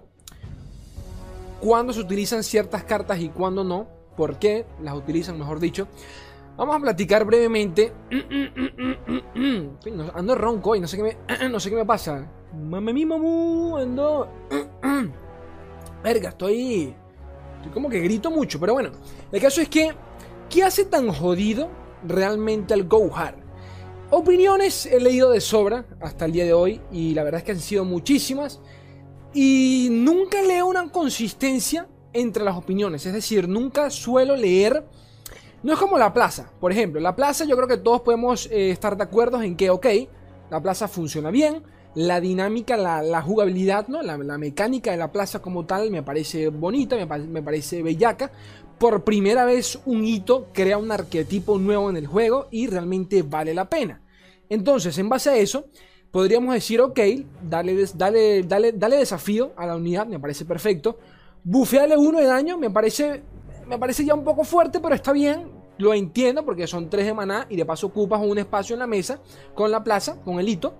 cuándo 1.59 1.93
se 1.93 1.99
utilizan 1.99 2.45
ciertas 2.45 2.85
cartas 2.85 3.19
y 3.19 3.31
cuándo 3.31 3.65
no, 3.65 3.89
por 4.17 4.39
qué 4.39 4.67
las 4.81 4.95
utilizan, 4.95 5.37
mejor 5.37 5.59
dicho. 5.59 5.89
Vamos 6.57 6.77
a 6.77 6.79
platicar 6.79 7.25
brevemente. 7.25 7.93
Ando 10.15 10.35
ronco 10.37 10.77
y 10.77 10.81
no 10.81 10.87
sé 10.87 10.97
qué 10.97 11.03
me, 11.03 11.49
no 11.51 11.59
sé 11.59 11.71
qué 11.71 11.75
me 11.75 11.85
pasa. 11.85 12.25
Mame 12.55 13.05
mamu, 13.05 13.79
ando. 13.79 14.29
Verga, 16.03 16.31
estoy. 16.31 16.95
Estoy 17.57 17.73
como 17.73 17.89
que 17.89 18.01
grito 18.01 18.31
mucho, 18.31 18.59
pero 18.59 18.75
bueno. 18.75 18.91
El 19.31 19.41
caso 19.41 19.61
es 19.61 19.69
que. 19.69 19.95
¿Qué 20.49 20.65
hace 20.65 20.85
tan 20.85 21.13
jodido 21.13 21.71
realmente 22.03 22.75
al 22.75 22.89
Go 22.89 23.15
Hard? 23.15 23.37
Opiniones 24.11 24.87
he 24.87 24.99
leído 24.99 25.31
de 25.31 25.41
sobra 25.41 25.85
hasta 26.01 26.25
el 26.25 26.33
día 26.33 26.45
de 26.45 26.53
hoy 26.53 26.81
y 26.91 27.15
la 27.15 27.23
verdad 27.23 27.39
es 27.39 27.45
que 27.45 27.53
han 27.53 27.61
sido 27.61 27.85
muchísimas. 27.85 28.61
Y 29.33 29.89
nunca 29.93 30.43
leo 30.43 30.67
una 30.67 30.91
consistencia 30.91 31.87
entre 32.13 32.43
las 32.43 32.57
opiniones. 32.57 33.07
Es 33.07 33.13
decir, 33.13 33.49
nunca 33.49 33.91
suelo 33.91 34.35
leer. 34.35 34.85
No 35.63 35.73
es 35.73 35.79
como 35.79 35.99
la 35.99 36.13
plaza. 36.13 36.51
Por 36.59 36.73
ejemplo, 36.73 37.01
la 37.01 37.15
plaza 37.15 37.45
yo 37.45 37.55
creo 37.55 37.69
que 37.69 37.77
todos 37.77 38.01
podemos 38.01 38.47
eh, 38.47 38.71
estar 38.71 38.97
de 38.97 39.05
acuerdo 39.05 39.41
en 39.43 39.57
que, 39.57 39.71
ok, 39.71 39.87
la 40.51 40.61
plaza 40.61 40.89
funciona 40.89 41.31
bien. 41.31 41.63
La 41.95 42.21
dinámica, 42.21 42.77
la, 42.77 43.23
jugabilidad, 43.23 43.89
¿no? 43.89 44.03
La, 44.03 44.17
mecánica 44.39 44.93
de 44.93 44.97
la 44.97 45.11
plaza 45.11 45.41
como 45.41 45.67
tal 45.67 45.91
me 45.91 46.03
parece 46.03 46.49
bonita, 46.49 46.97
me, 46.97 47.19
me 47.27 47.43
parece 47.43 47.83
bellaca. 47.83 48.31
Por 48.79 49.05
primera 49.05 49.45
vez 49.45 49.79
un 49.85 50.05
hito 50.05 50.49
crea 50.53 50.79
un 50.79 50.91
arquetipo 50.91 51.59
nuevo 51.59 51.91
en 51.91 51.97
el 51.97 52.07
juego 52.07 52.49
y 52.51 52.67
realmente 52.67 53.23
vale 53.23 53.53
la 53.55 53.69
pena. 53.69 54.03
Entonces, 54.49 54.99
en 54.99 55.09
base 55.09 55.31
a 55.31 55.37
eso, 55.37 55.67
podríamos 56.11 56.55
decir, 56.55 56.81
ok, 56.81 56.99
dale, 57.43 57.87
dale, 57.95 58.97
desafío 58.97 59.53
a 59.57 59.67
la 59.67 59.77
unidad, 59.77 60.07
me 60.07 60.19
parece 60.19 60.45
perfecto. 60.45 60.99
Bufearle 61.45 61.97
uno 61.97 62.19
de 62.19 62.27
daño, 62.27 62.59
me 62.59 62.71
parece, 62.71 63.23
me 63.67 63.79
parece 63.79 64.05
ya 64.05 64.15
un 64.15 64.25
poco 64.25 64.45
fuerte, 64.45 64.81
pero 64.81 64.95
está 64.95 65.13
bien. 65.13 65.49
Lo 65.79 65.95
entiendo 65.95 66.45
porque 66.45 66.67
son 66.67 66.91
tres 66.91 67.07
de 67.07 67.15
maná 67.15 67.47
y 67.49 67.57
de 67.57 67.65
paso 67.65 67.87
ocupas 67.87 68.21
un 68.23 68.37
espacio 68.37 68.75
en 68.75 68.81
la 68.81 68.87
mesa 68.87 69.21
con 69.55 69.71
la 69.71 69.83
plaza, 69.83 70.21
con 70.23 70.39
el 70.39 70.49
hito. 70.49 70.75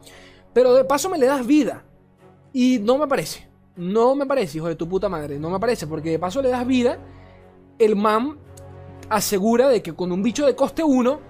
Pero 0.53 0.75
de 0.75 0.85
paso 0.85 1.09
me 1.09 1.19
le 1.19 1.27
das 1.27 1.47
vida. 1.47 1.85
Y 2.53 2.79
no 2.81 2.99
me 2.99 3.07
parece. 3.07 3.49
No 3.77 4.15
me 4.15 4.27
parece, 4.27 4.59
hijo 4.59 4.69
de 4.69 4.75
tu 4.75 4.89
puta 4.89 5.09
madre. 5.09 5.39
No 5.39 5.51
me 5.51 5.61
parece 5.61 5.87
porque 5.87 6.11
de 6.11 6.19
paso 6.19 6.43
le 6.43 6.49
das 6.49 6.67
vida. 6.67 6.99
El 7.79 7.97
man 7.97 8.39
asegura 9.09 9.69
de 9.69 9.83
que 9.83 9.95
con 9.95 10.13
un 10.13 10.23
bicho 10.23 10.47
de 10.47 10.55
coste 10.55 10.83
1 10.83 11.21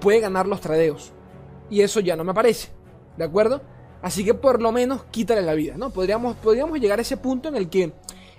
puede 0.00 0.20
ganar 0.20 0.46
los 0.46 0.60
tradeos. 0.60 1.12
Y 1.70 1.80
eso 1.80 2.00
ya 2.00 2.16
no 2.16 2.24
me 2.24 2.34
parece. 2.34 2.68
¿De 3.16 3.24
acuerdo? 3.24 3.62
Así 4.02 4.24
que 4.24 4.34
por 4.34 4.60
lo 4.60 4.70
menos 4.72 5.04
quítale 5.04 5.42
la 5.42 5.54
vida, 5.54 5.76
¿no? 5.76 5.90
Podríamos, 5.90 6.36
podríamos 6.36 6.78
llegar 6.78 6.98
a 6.98 7.02
ese 7.02 7.16
punto 7.16 7.48
en 7.48 7.56
el 7.56 7.70
que 7.70 7.92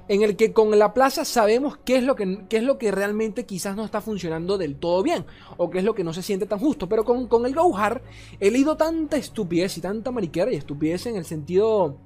en 0.08 0.22
el 0.22 0.36
que 0.36 0.54
con 0.54 0.78
la 0.78 0.94
plaza 0.94 1.26
sabemos 1.26 1.78
qué 1.84 1.98
es 1.98 2.04
lo 2.04 2.15
que, 2.15 2.46
es 2.50 2.63
lo 2.63 2.78
que 2.78 2.91
realmente 2.91 3.46
quizás 3.46 3.76
no 3.76 3.86
está 3.86 4.02
funcionando 4.02 4.58
del 4.58 4.76
todo 4.76 5.02
bien, 5.04 5.26
o 5.58 5.70
qué 5.70 5.80
es 5.80 5.84
lo 5.84 5.96
que 5.96 6.04
no 6.04 6.13
se 6.13 6.22
siente 6.22 6.46
tan 6.46 6.60
justo. 6.60 6.88
Pero 6.88 7.04
con, 7.04 7.28
con 7.28 7.46
el 7.46 7.56
Gohar 7.56 8.02
he 8.39 8.52
leído 8.52 8.78
tanta 8.78 9.18
estupidez 9.18 9.78
y 9.78 9.82
tanta 9.82 10.12
mariquera, 10.12 10.52
y 10.52 10.56
estupidez 10.56 11.06
en 11.08 11.15
el 11.15 11.26
sentido 11.26 11.98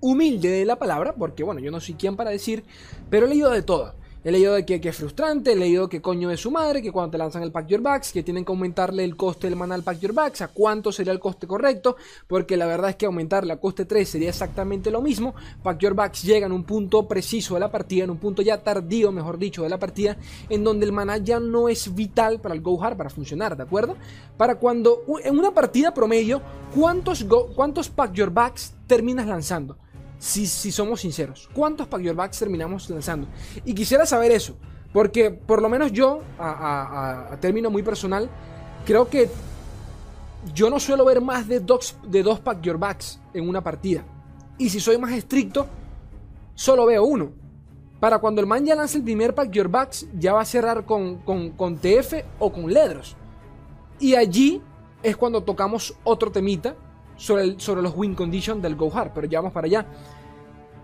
humilde 0.00 0.48
de 0.48 0.64
la 0.64 0.78
palabra, 0.78 1.14
porque 1.14 1.44
bueno, 1.44 1.60
yo 1.60 1.70
no 1.70 1.80
soy 1.80 1.94
quien 1.94 2.16
para 2.16 2.30
decir, 2.30 2.64
pero 3.08 3.26
he 3.26 3.28
leído 3.28 3.50
de 3.50 3.62
todo. 3.62 3.94
He 4.24 4.30
leído 4.30 4.54
de 4.54 4.64
que, 4.64 4.76
es 4.76 4.96
frustrante, 4.96 5.50
he 5.50 5.56
leído 5.56 5.88
que 5.88 6.00
coño 6.00 6.28
de 6.28 6.36
su 6.36 6.52
madre, 6.52 6.80
que 6.80 6.92
cuando 6.92 7.10
te 7.10 7.18
lanzan 7.18 7.42
el 7.42 7.50
Pack 7.50 7.66
Your 7.66 7.80
Backs, 7.80 8.12
que 8.12 8.22
tienen 8.22 8.44
que 8.44 8.52
aumentarle 8.52 9.02
el 9.02 9.16
coste 9.16 9.48
del 9.48 9.56
mana 9.56 9.74
al 9.74 9.82
Pack 9.82 9.98
Your 9.98 10.12
Backs, 10.12 10.42
a 10.42 10.48
cuánto 10.48 10.92
sería 10.92 11.12
el 11.12 11.18
coste 11.18 11.48
correcto, 11.48 11.96
porque 12.28 12.56
la 12.56 12.66
verdad 12.66 12.90
es 12.90 12.96
que 12.96 13.06
aumentarle 13.06 13.52
a 13.52 13.56
coste 13.56 13.84
3 13.84 14.08
sería 14.08 14.28
exactamente 14.28 14.92
lo 14.92 15.02
mismo. 15.02 15.34
Pack 15.64 15.80
Your 15.80 15.94
Backs 15.94 16.22
llega 16.22 16.46
en 16.46 16.52
un 16.52 16.62
punto 16.62 17.08
preciso 17.08 17.54
de 17.54 17.60
la 17.60 17.72
partida, 17.72 18.04
en 18.04 18.10
un 18.10 18.18
punto 18.18 18.42
ya 18.42 18.62
tardío, 18.62 19.10
mejor 19.10 19.38
dicho, 19.38 19.64
de 19.64 19.68
la 19.68 19.80
partida, 19.80 20.16
en 20.48 20.62
donde 20.62 20.86
el 20.86 20.92
mana 20.92 21.16
ya 21.16 21.40
no 21.40 21.68
es 21.68 21.92
vital 21.92 22.40
para 22.40 22.54
el 22.54 22.60
Go 22.60 22.80
Hard, 22.80 22.96
para 22.96 23.10
funcionar, 23.10 23.56
¿de 23.56 23.64
acuerdo? 23.64 23.96
Para 24.36 24.54
cuando, 24.54 25.02
en 25.24 25.36
una 25.36 25.50
partida 25.50 25.92
promedio, 25.92 26.42
¿cuántos, 26.76 27.26
cuántos 27.56 27.88
Pack 27.88 28.12
Your 28.12 28.30
Backs 28.30 28.72
terminas 28.86 29.26
lanzando? 29.26 29.78
Si, 30.22 30.70
somos 30.70 31.00
sinceros. 31.00 31.48
¿Cuántos 31.52 31.88
Pack 31.88 32.02
Your 32.02 32.14
Backs 32.14 32.38
terminamos 32.38 32.88
lanzando? 32.88 33.26
Y 33.64 33.74
quisiera 33.74 34.06
saber 34.06 34.30
eso, 34.30 34.56
porque 34.92 35.32
por 35.32 35.60
lo 35.60 35.68
menos 35.68 35.90
yo, 35.90 36.22
a, 36.38 37.36
término 37.40 37.70
muy 37.70 37.82
personal, 37.82 38.30
creo 38.86 39.08
que 39.08 39.28
yo 40.54 40.70
no 40.70 40.78
suelo 40.78 41.04
ver 41.04 41.20
más 41.20 41.48
de 41.48 41.58
dos, 41.58 41.96
de 42.06 42.22
dos 42.22 42.38
Pack 42.38 42.62
Your 42.62 42.78
Backs 42.78 43.18
en 43.34 43.48
una 43.48 43.62
partida. 43.62 44.04
Y 44.58 44.68
si 44.70 44.78
soy 44.78 44.96
más 44.96 45.10
estricto, 45.10 45.66
solo 46.54 46.86
veo 46.86 47.04
uno. 47.04 47.32
para 47.98 48.18
cuando 48.18 48.40
el 48.40 48.46
man 48.46 48.64
ya 48.64 48.76
lance 48.76 48.98
el 48.98 49.04
primer 49.04 49.34
pack 49.34 49.50
Your 49.50 49.68
Backs, 49.68 50.06
ya 50.18 50.34
va 50.34 50.42
a 50.42 50.44
cerrar 50.44 50.84
con, 50.84 51.18
con, 51.18 51.78
TF 51.78 52.24
o 52.38 52.52
con 52.52 52.72
Ledros. 52.72 53.16
Y 53.98 54.14
allí 54.14 54.60
es 55.02 55.16
cuando 55.16 55.42
tocamos 55.42 55.96
otro 56.04 56.30
temita 56.30 56.76
sobre, 57.16 57.82
los 57.82 57.96
win 57.96 58.14
condition 58.14 58.60
del 58.60 58.76
Go 58.76 58.90
Hard, 58.92 59.12
pero 59.14 59.26
ya 59.26 59.40
vamos 59.40 59.52
para 59.52 59.66
allá. 59.66 59.86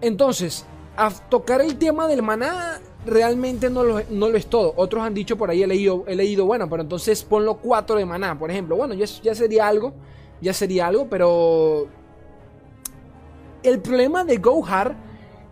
Entonces, 0.01 0.64
a 0.97 1.11
tocar 1.11 1.61
el 1.61 1.77
tema 1.77 2.07
del 2.07 2.23
maná 2.23 2.81
realmente 3.07 3.71
no 3.71 3.85
lo, 3.85 4.01
no 4.11 4.29
lo, 4.29 4.37
es 4.37 4.47
todo. 4.47 4.75
Otros 4.77 5.03
han 5.03 5.14
dicho 5.14 5.37
por 5.37 5.51
ahí, 5.51 5.62
he 5.62 5.67
leído, 5.67 6.05
he 6.07 6.14
leído, 6.14 6.47
bueno, 6.47 6.69
pero 6.69 6.83
entonces 6.83 7.23
ponlo 7.25 7.59
4 7.59 7.97
de 7.97 8.07
maná, 8.07 8.38
por 8.38 8.51
ejemplo. 8.51 8.77
Bueno, 8.77 8.95
ya, 8.95 9.07
ya 9.23 9.35
sería 9.35 9.69
algo, 9.69 9.93
ya 10.41 10.53
sería 10.53 10.87
algo, 10.87 11.09
pero 11.09 11.88
el 13.62 13.81
problema 13.81 14.25
de 14.25 14.37
Go 14.37 14.64
Hard 14.67 14.97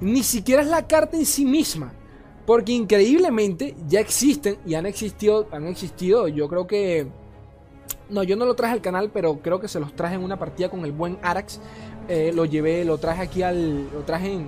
ni 0.00 0.22
siquiera 0.22 0.62
es 0.62 0.68
la 0.68 0.86
carta 0.86 1.16
en 1.16 1.26
sí 1.26 1.44
misma. 1.44 1.92
Porque 2.46 2.72
increíblemente 2.72 3.74
ya 3.88 3.98
existen 3.98 4.58
y 4.64 4.74
han 4.74 4.86
existido, 4.86 5.48
han 5.50 5.66
existido, 5.66 6.28
yo 6.28 6.48
creo 6.48 6.66
que... 6.66 7.08
No, 8.08 8.22
yo 8.22 8.36
no 8.36 8.44
lo 8.44 8.54
traje 8.54 8.74
al 8.74 8.80
canal, 8.80 9.10
pero 9.12 9.40
creo 9.40 9.60
que 9.60 9.68
se 9.68 9.80
los 9.80 9.94
traje 9.94 10.14
en 10.14 10.22
una 10.22 10.38
partida 10.38 10.68
con 10.68 10.84
el 10.84 10.92
buen 10.92 11.18
Arax. 11.22 11.60
Eh, 12.08 12.32
lo 12.34 12.44
llevé, 12.44 12.84
lo 12.84 12.98
traje 12.98 13.22
aquí 13.22 13.42
al... 13.42 13.90
Lo 13.92 14.02
traje 14.04 14.38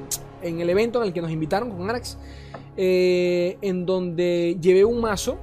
en, 0.42 0.60
el 0.60 0.70
evento 0.70 1.00
en 1.00 1.08
el 1.08 1.12
que 1.12 1.20
nos 1.20 1.30
invitaron 1.30 1.70
con 1.70 1.88
Arax. 1.88 2.18
Eh, 2.76 3.58
en 3.60 3.84
donde 3.84 4.56
llevé 4.60 4.84
un 4.84 5.00
mazo 5.00 5.38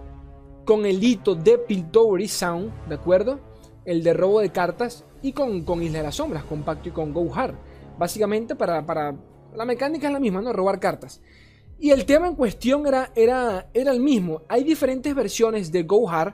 con 0.65 0.86
el 0.86 1.03
hito 1.03 1.36
de 1.36 1.58
Piltover 1.58 2.27
Sound, 2.27 2.71
¿de 2.88 2.95
acuerdo? 2.95 3.39
El 3.86 4.03
de 4.03 4.13
robo 4.13 4.39
de 4.39 4.49
cartas 4.49 5.05
y 5.21 5.34
con, 5.34 5.63
con 5.63 5.84
Isla 5.84 5.99
de 5.99 6.03
las 6.05 6.15
Sombras, 6.15 6.43
con 6.43 6.63
Pacto 6.63 6.89
y 6.89 6.91
con 6.91 7.13
Go 7.13 7.34
Hard. 7.34 7.55
Básicamente 7.97 8.55
para, 8.55 8.86
para 8.86 9.15
la 9.55 9.65
mecánica 9.65 10.08
es 10.08 10.13
la 10.13 10.19
misma, 10.19 10.41
¿no? 10.41 10.53
Robar 10.53 10.79
cartas. 10.79 11.21
Y 11.79 11.91
el 11.91 12.05
tema 12.05 12.27
en 12.27 12.36
cuestión 12.36 12.88
era, 12.88 13.12
era, 13.15 13.67
era 13.73 13.91
el 13.91 13.99
mismo. 13.99 14.41
Hay 14.47 14.63
diferentes 14.63 15.13
versiones 15.13 15.71
de 15.71 15.84
Go 15.84 16.10
Hard, 16.10 16.34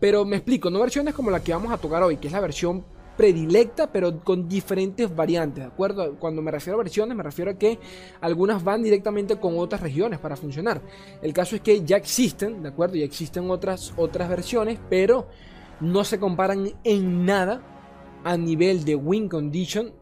pero 0.00 0.24
me 0.24 0.36
explico, 0.36 0.70
no 0.70 0.80
versiones 0.80 1.14
como 1.14 1.30
la 1.30 1.42
que 1.42 1.52
vamos 1.52 1.72
a 1.72 1.78
tocar 1.78 2.02
hoy, 2.02 2.16
que 2.16 2.28
es 2.28 2.32
la 2.32 2.40
versión 2.40 2.84
predilecta, 3.16 3.90
pero 3.90 4.20
con 4.20 4.48
diferentes 4.48 5.14
variantes, 5.14 5.64
¿de 5.64 5.68
acuerdo? 5.68 6.14
Cuando 6.20 6.40
me 6.40 6.52
refiero 6.52 6.78
a 6.78 6.82
versiones, 6.84 7.16
me 7.16 7.24
refiero 7.24 7.50
a 7.50 7.54
que 7.54 7.80
algunas 8.20 8.62
van 8.62 8.80
directamente 8.80 9.36
con 9.36 9.58
otras 9.58 9.80
regiones 9.80 10.20
para 10.20 10.36
funcionar. 10.36 10.80
El 11.20 11.32
caso 11.32 11.56
es 11.56 11.62
que 11.62 11.84
ya 11.84 11.96
existen, 11.96 12.62
¿de 12.62 12.68
acuerdo? 12.68 12.94
Ya 12.94 13.04
existen 13.04 13.50
otras, 13.50 13.92
otras 13.96 14.28
versiones, 14.28 14.78
pero 14.88 15.26
no 15.80 16.04
se 16.04 16.20
comparan 16.20 16.72
en 16.84 17.26
nada 17.26 17.60
a 18.22 18.36
nivel 18.36 18.84
de 18.84 18.94
win 18.94 19.28
condition 19.28 19.92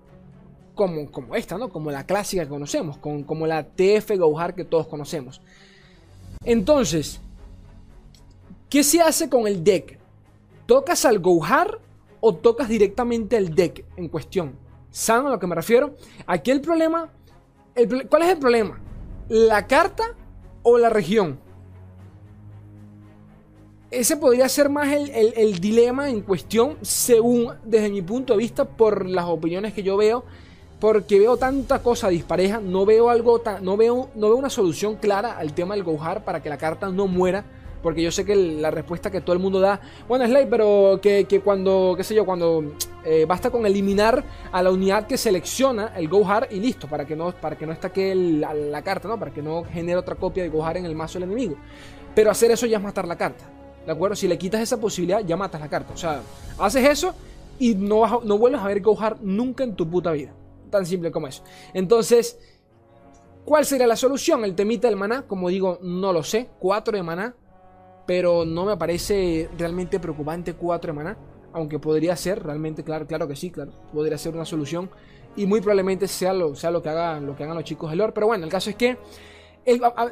como, 0.74 1.10
como 1.10 1.34
esta, 1.36 1.56
¿no? 1.56 1.70
Como 1.70 1.90
la 1.90 2.04
clásica 2.04 2.42
que 2.42 2.50
conocemos, 2.50 2.98
como 2.98 3.46
la 3.46 3.64
TF 3.64 4.10
Gohar 4.18 4.54
que 4.54 4.66
todos 4.66 4.88
conocemos. 4.88 5.40
Entonces, 6.44 7.22
¿qué 8.76 8.84
se 8.84 9.00
hace 9.00 9.30
con 9.30 9.46
el 9.46 9.64
deck? 9.64 9.98
¿Tocas 10.66 11.06
al 11.06 11.18
Gohar 11.18 11.78
o 12.20 12.34
tocas 12.34 12.68
directamente 12.68 13.38
el 13.38 13.54
deck 13.54 13.86
en 13.96 14.06
cuestión? 14.06 14.54
¿Saben 14.90 15.28
a 15.28 15.30
lo 15.30 15.38
que 15.38 15.46
me 15.46 15.54
refiero? 15.54 15.94
Aquí 16.26 16.50
el 16.50 16.60
problema, 16.60 17.08
¿cuál 18.10 18.22
es 18.24 18.28
el 18.28 18.36
problema? 18.36 18.78
¿La 19.30 19.66
carta 19.66 20.14
o 20.62 20.76
la 20.76 20.90
región? 20.90 21.38
Ese 23.90 24.18
podría 24.18 24.46
ser 24.46 24.68
más 24.68 24.88
el, 24.92 25.58
dilema 25.58 26.10
en 26.10 26.20
cuestión, 26.20 26.76
según 26.82 27.54
desde 27.64 27.88
mi 27.88 28.02
punto 28.02 28.34
de 28.34 28.40
vista, 28.40 28.66
por 28.66 29.06
las 29.06 29.24
opiniones 29.24 29.72
que 29.72 29.82
yo 29.82 29.96
veo 29.96 30.22
porque 30.80 31.18
veo 31.18 31.38
tanta 31.38 31.82
cosa 31.82 32.10
dispareja, 32.10 32.60
no 32.60 32.84
veo 32.84 33.08
algo 33.08 33.42
no 33.62 33.78
veo, 33.78 34.10
no 34.14 34.28
veo 34.28 34.36
una 34.36 34.50
solución 34.50 34.96
clara 34.96 35.38
al 35.38 35.54
tema 35.54 35.74
del 35.74 35.82
Gohar 35.82 36.26
para 36.26 36.42
que 36.42 36.50
la 36.50 36.58
carta 36.58 36.90
no 36.90 37.06
muera. 37.06 37.46
Porque 37.82 38.02
yo 38.02 38.10
sé 38.10 38.24
que 38.24 38.34
la 38.34 38.70
respuesta 38.70 39.10
que 39.10 39.20
todo 39.20 39.32
el 39.32 39.38
mundo 39.38 39.60
da, 39.60 39.80
bueno, 40.08 40.26
Slay, 40.26 40.46
pero 40.48 40.98
que, 41.02 41.40
cuando, 41.44 41.94
qué 41.96 42.04
sé 42.04 42.14
yo, 42.14 42.24
cuando 42.24 42.72
eh, 43.04 43.24
basta 43.26 43.50
con 43.50 43.64
eliminar 43.66 44.24
a 44.50 44.62
la 44.62 44.70
unidad 44.70 45.06
que 45.06 45.16
selecciona 45.16 45.92
el 45.96 46.08
Gohar 46.08 46.48
y 46.50 46.60
listo, 46.60 46.88
para 46.88 47.04
que 47.06 47.14
no, 47.14 47.32
para 47.32 47.56
que 47.56 47.66
no 47.66 47.72
estaque 47.72 48.14
la, 48.14 48.82
carta, 48.82 49.08
¿no? 49.08 49.18
Para 49.18 49.32
que 49.32 49.42
no 49.42 49.64
genere 49.64 49.98
otra 49.98 50.14
copia 50.16 50.42
de 50.42 50.48
Gohar 50.48 50.76
en 50.76 50.86
el 50.86 50.94
mazo 50.94 51.18
del 51.18 51.30
enemigo. 51.30 51.56
Pero 52.14 52.30
hacer 52.30 52.50
eso 52.50 52.66
ya 52.66 52.78
es 52.78 52.82
matar 52.82 53.06
la 53.06 53.16
carta, 53.16 53.44
¿de 53.84 53.92
acuerdo? 53.92 54.16
Si 54.16 54.26
le 54.26 54.38
quitas 54.38 54.60
esa 54.60 54.80
posibilidad, 54.80 55.20
ya 55.20 55.36
matas 55.36 55.60
la 55.60 55.68
carta. 55.68 55.92
O 55.92 55.96
sea, 55.96 56.22
haces 56.58 56.88
eso 56.88 57.14
y 57.58 57.74
no, 57.74 58.20
no 58.22 58.38
vuelves 58.38 58.60
a 58.60 58.66
ver 58.66 58.80
Gohar 58.80 59.18
nunca 59.20 59.64
en 59.64 59.74
tu 59.76 59.88
puta 59.88 60.12
vida. 60.12 60.32
Tan 60.70 60.84
simple 60.84 61.10
como 61.10 61.28
eso. 61.28 61.42
Entonces, 61.74 62.38
¿cuál 63.44 63.64
sería 63.64 63.86
la 63.86 63.96
solución? 63.96 64.44
El 64.44 64.54
temita 64.54 64.88
del 64.88 64.96
maná, 64.96 65.22
como 65.22 65.48
digo, 65.48 65.78
no 65.82 66.12
lo 66.12 66.22
sé. 66.22 66.48
4 66.58 66.96
de 66.96 67.02
maná. 67.02 67.34
Pero 68.06 68.44
no 68.44 68.64
me 68.64 68.76
parece 68.76 69.48
realmente 69.58 69.98
preocupante 70.00 70.54
4 70.54 70.94
de. 70.94 71.16
Aunque 71.52 71.78
podría 71.78 72.16
ser, 72.16 72.42
realmente, 72.42 72.84
claro, 72.84 73.06
claro 73.06 73.26
que 73.26 73.36
sí, 73.36 73.50
claro. 73.50 73.72
Podría 73.92 74.18
ser 74.18 74.34
una 74.34 74.44
solución. 74.44 74.90
Y 75.36 75.46
muy 75.46 75.60
probablemente 75.60 76.06
sea 76.08 76.32
lo, 76.32 76.54
sea 76.54 76.70
lo, 76.70 76.82
que, 76.82 76.88
hagan, 76.88 77.26
lo 77.26 77.36
que 77.36 77.44
hagan 77.44 77.56
los 77.56 77.64
chicos 77.64 77.90
de 77.90 77.96
lore. 77.96 78.12
Pero 78.12 78.26
bueno, 78.26 78.44
el 78.44 78.50
caso 78.50 78.70
es 78.70 78.76
que 78.76 78.96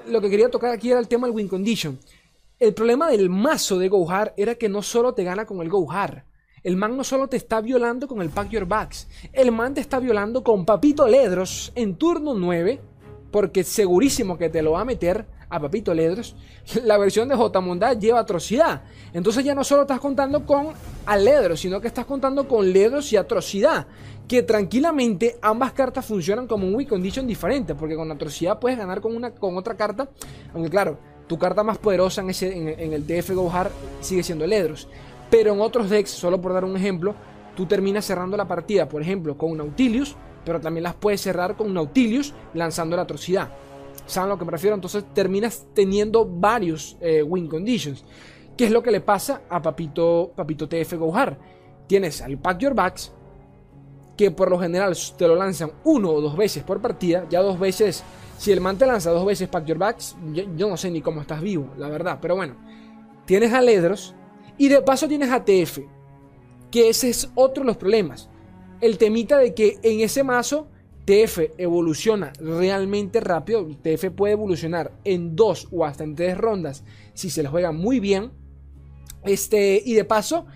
lo 0.09 0.21
que 0.21 0.31
quería 0.31 0.51
tocar 0.51 0.73
aquí 0.73 0.91
era 0.91 1.01
el 1.01 1.09
tema 1.09 1.27
del 1.27 1.37
win 1.37 1.49
condition. 1.49 1.99
El 2.59 2.75
problema 2.75 3.09
del 3.11 3.31
mazo 3.31 3.79
de 3.79 3.89
Gohar 3.89 4.35
era 4.37 4.55
que 4.55 4.69
no 4.69 4.83
solo 4.83 5.15
te 5.15 5.25
gana 5.25 5.45
con 5.45 5.61
el 5.61 5.69
Gohar 5.69 6.25
el 6.65 6.77
man 6.77 6.97
no 6.97 7.05
solo 7.05 7.29
te 7.29 7.37
está 7.37 7.61
violando 7.61 8.09
con 8.09 8.23
el 8.23 8.31
Pack 8.31 8.49
Your 8.49 8.67
Bags, 8.67 9.07
el 9.35 9.53
man 9.53 9.75
te 9.75 9.83
está 9.83 10.01
violando 10.01 10.43
con 10.43 10.65
Papito 10.65 11.07
Ledros 11.07 11.73
en 11.75 11.97
turno 11.97 12.33
9, 12.33 12.81
porque 13.31 13.65
segurísimo 13.65 14.39
que 14.39 14.49
te 14.49 14.63
lo 14.63 14.73
va 14.73 14.81
a 14.81 14.87
meter 14.87 15.27
a 15.55 15.61
Papito 15.61 15.95
Ledros. 15.95 16.35
La 16.85 16.99
versión 16.99 17.29
de 17.29 17.37
J. 17.37 17.95
lleva 17.95 18.21
atrocidad. 18.21 18.83
Entonces 19.13 19.45
ya 19.45 19.55
no 19.55 19.63
solo 19.63 19.83
estás 19.83 20.01
contando 20.01 20.45
con 20.45 20.69
Aledros, 21.07 21.61
sino 21.61 21.81
que 21.81 21.87
estás 21.87 22.05
contando 22.05 22.49
con 22.49 22.73
Ledros 22.73 23.13
y 23.13 23.17
atrocidad. 23.17 23.87
Que 24.27 24.43
tranquilamente 24.43 25.37
ambas 25.43 25.73
cartas 25.73 26.05
funcionan 26.07 26.47
como 26.47 26.67
un 26.67 26.75
weak 26.75 26.89
condition 26.89 27.27
diferente, 27.27 27.75
porque 27.75 27.95
con 27.95 28.11
atrocidad 28.11 28.59
puedes 28.59 28.79
ganar 28.79 29.01
con, 29.01 29.15
una, 29.15 29.31
con 29.31 29.57
otra 29.57 29.77
carta, 29.77 30.09
aunque 30.55 30.71
claro, 30.71 30.99
tu 31.29 31.39
carta 31.39 31.63
más 31.63 31.79
poderosa 31.79 32.23
en, 32.23 32.31
ese, 32.31 32.57
en, 32.57 32.93
el 32.93 33.05
TF 33.05 33.31
Gohar 33.33 33.71
sigue 34.01 34.23
siendo 34.23 34.47
Ledros. 34.47 34.89
Pero 35.31 35.53
en 35.53 35.61
otros 35.61 35.91
decks, 35.91 36.11
solo 36.11 36.41
por 36.41 36.53
dar 36.53 36.65
un 36.65 36.77
ejemplo, 36.77 37.15
tú 37.55 37.67
terminas 37.67 38.07
cerrando 38.07 38.37
la 38.37 38.49
partida, 38.49 38.89
por 38.89 39.03
ejemplo, 39.03 39.37
con 39.37 39.57
Nautilius, 39.57 40.17
pero 40.45 40.61
también 40.61 40.85
las 40.85 40.95
puedes 40.95 41.21
cerrar 41.21 41.57
con 41.57 41.73
Nautilius 41.73 42.35
lanzando 42.55 42.97
la 42.97 43.03
atrocidad. 43.03 43.51
¿Saben 44.07 44.29
lo 44.29 44.39
que 44.39 44.45
me 44.45 44.53
refiero? 44.53 44.75
Entonces 44.75 45.05
terminas 45.15 45.67
teniendo 45.75 46.27
varios 46.27 46.97
eh, 47.01 47.23
win 47.23 47.49
conditions. 47.49 48.05
¿Qué 48.57 48.67
es 48.67 48.71
lo 48.71 48.83
que 48.83 48.91
le 48.91 49.01
pasa 49.01 49.43
a 49.49 49.61
Papito, 49.61 50.33
Papito 50.37 50.69
TF 50.69 50.95
Gohar? 50.95 51.39
Tienes 51.87 52.21
al 52.23 52.39
Pack 52.39 52.59
Your 52.59 52.75
Backs, 52.75 53.13
que 54.17 54.31
por 54.31 54.51
lo 54.51 54.59
general 54.59 54.97
te 55.17 55.27
lo 55.27 55.35
lanzan 55.35 55.73
uno 55.85 56.11
o 56.11 56.21
dos 56.21 56.37
veces 56.37 56.63
por 56.63 56.81
partida. 56.81 57.27
Ya 57.31 57.41
dos 57.41 57.59
veces, 57.59 58.05
si 58.39 58.53
el 58.53 58.61
man 58.61 58.79
te 58.79 58.87
lanza 58.87 59.11
dos 59.11 59.27
veces 59.27 59.49
Pack 59.49 59.67
Your 59.67 59.79
Backs, 59.79 60.17
yo, 60.33 60.45
yo 60.57 60.69
no 60.69 60.77
sé 60.77 60.91
ni 60.91 61.01
cómo 61.01 61.21
estás 61.21 61.41
vivo, 61.41 61.71
la 61.79 61.89
verdad. 61.89 62.19
Pero 62.21 62.37
bueno, 62.37 62.55
tienes 63.27 63.53
a 63.53 63.61
Ledros, 63.61 64.15
y 64.57 64.69
de 64.69 64.83
paso 64.83 65.09
tienes 65.09 65.31
ATF, 65.31 65.81
que 66.71 66.89
ese 66.89 67.11
es 67.11 67.31
otro 67.35 67.63
de 67.63 67.69
los 67.69 67.77
problemas. 67.77 68.29
El 68.81 68.99
temita 68.99 69.39
de 69.39 69.55
que 69.55 69.79
en 69.83 70.01
ese 70.01 70.23
mazo 70.23 70.69
TF 71.05 71.59
evoluciona 71.59 72.33
realmente 72.41 73.21
rápido. 73.21 73.67
TF 73.67 74.11
puede 74.11 74.33
evolucionar 74.33 74.93
en 75.05 75.37
dos 75.37 75.69
o 75.71 75.85
hasta 75.85 76.05
en 76.05 76.15
tres 76.15 76.39
rondas 76.39 76.85
si 77.13 77.31
se 77.31 77.43
lo 77.43 77.51
juega 77.51 77.73
muy 77.73 78.01
bien. 78.01 78.33
Este, 79.25 79.83
y 79.85 79.95
de 79.95 80.05
paso, 80.05 80.47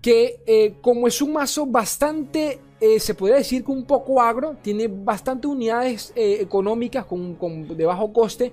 que 0.00 0.42
eh, 0.46 0.74
como 0.80 1.06
es 1.06 1.22
un 1.22 1.32
mazo 1.32 1.66
bastante, 1.66 2.60
eh, 2.80 2.98
se 2.98 3.14
podría 3.14 3.38
decir 3.38 3.64
que 3.64 3.70
un 3.70 3.84
poco 3.84 4.20
agro, 4.20 4.56
tiene 4.62 4.88
bastantes 4.88 5.50
unidades 5.50 6.12
eh, 6.16 6.38
económicas 6.40 7.04
con, 7.04 7.34
con, 7.36 7.76
de 7.76 7.84
bajo 7.84 8.12
coste, 8.12 8.52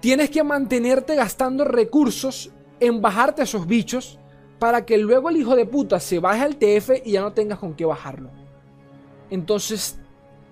tienes 0.00 0.30
que 0.30 0.42
mantenerte 0.42 1.14
gastando 1.14 1.64
recursos 1.64 2.50
en 2.80 3.00
bajarte 3.00 3.42
a 3.42 3.44
esos 3.44 3.66
bichos 3.66 4.18
para 4.58 4.84
que 4.84 4.98
luego 4.98 5.30
el 5.30 5.36
hijo 5.36 5.54
de 5.54 5.66
puta 5.66 6.00
se 6.00 6.18
baje 6.18 6.42
al 6.42 6.56
TF 6.56 7.04
y 7.04 7.12
ya 7.12 7.20
no 7.20 7.32
tengas 7.32 7.58
con 7.58 7.74
qué 7.74 7.84
bajarlo. 7.84 8.30
Entonces, 9.30 9.98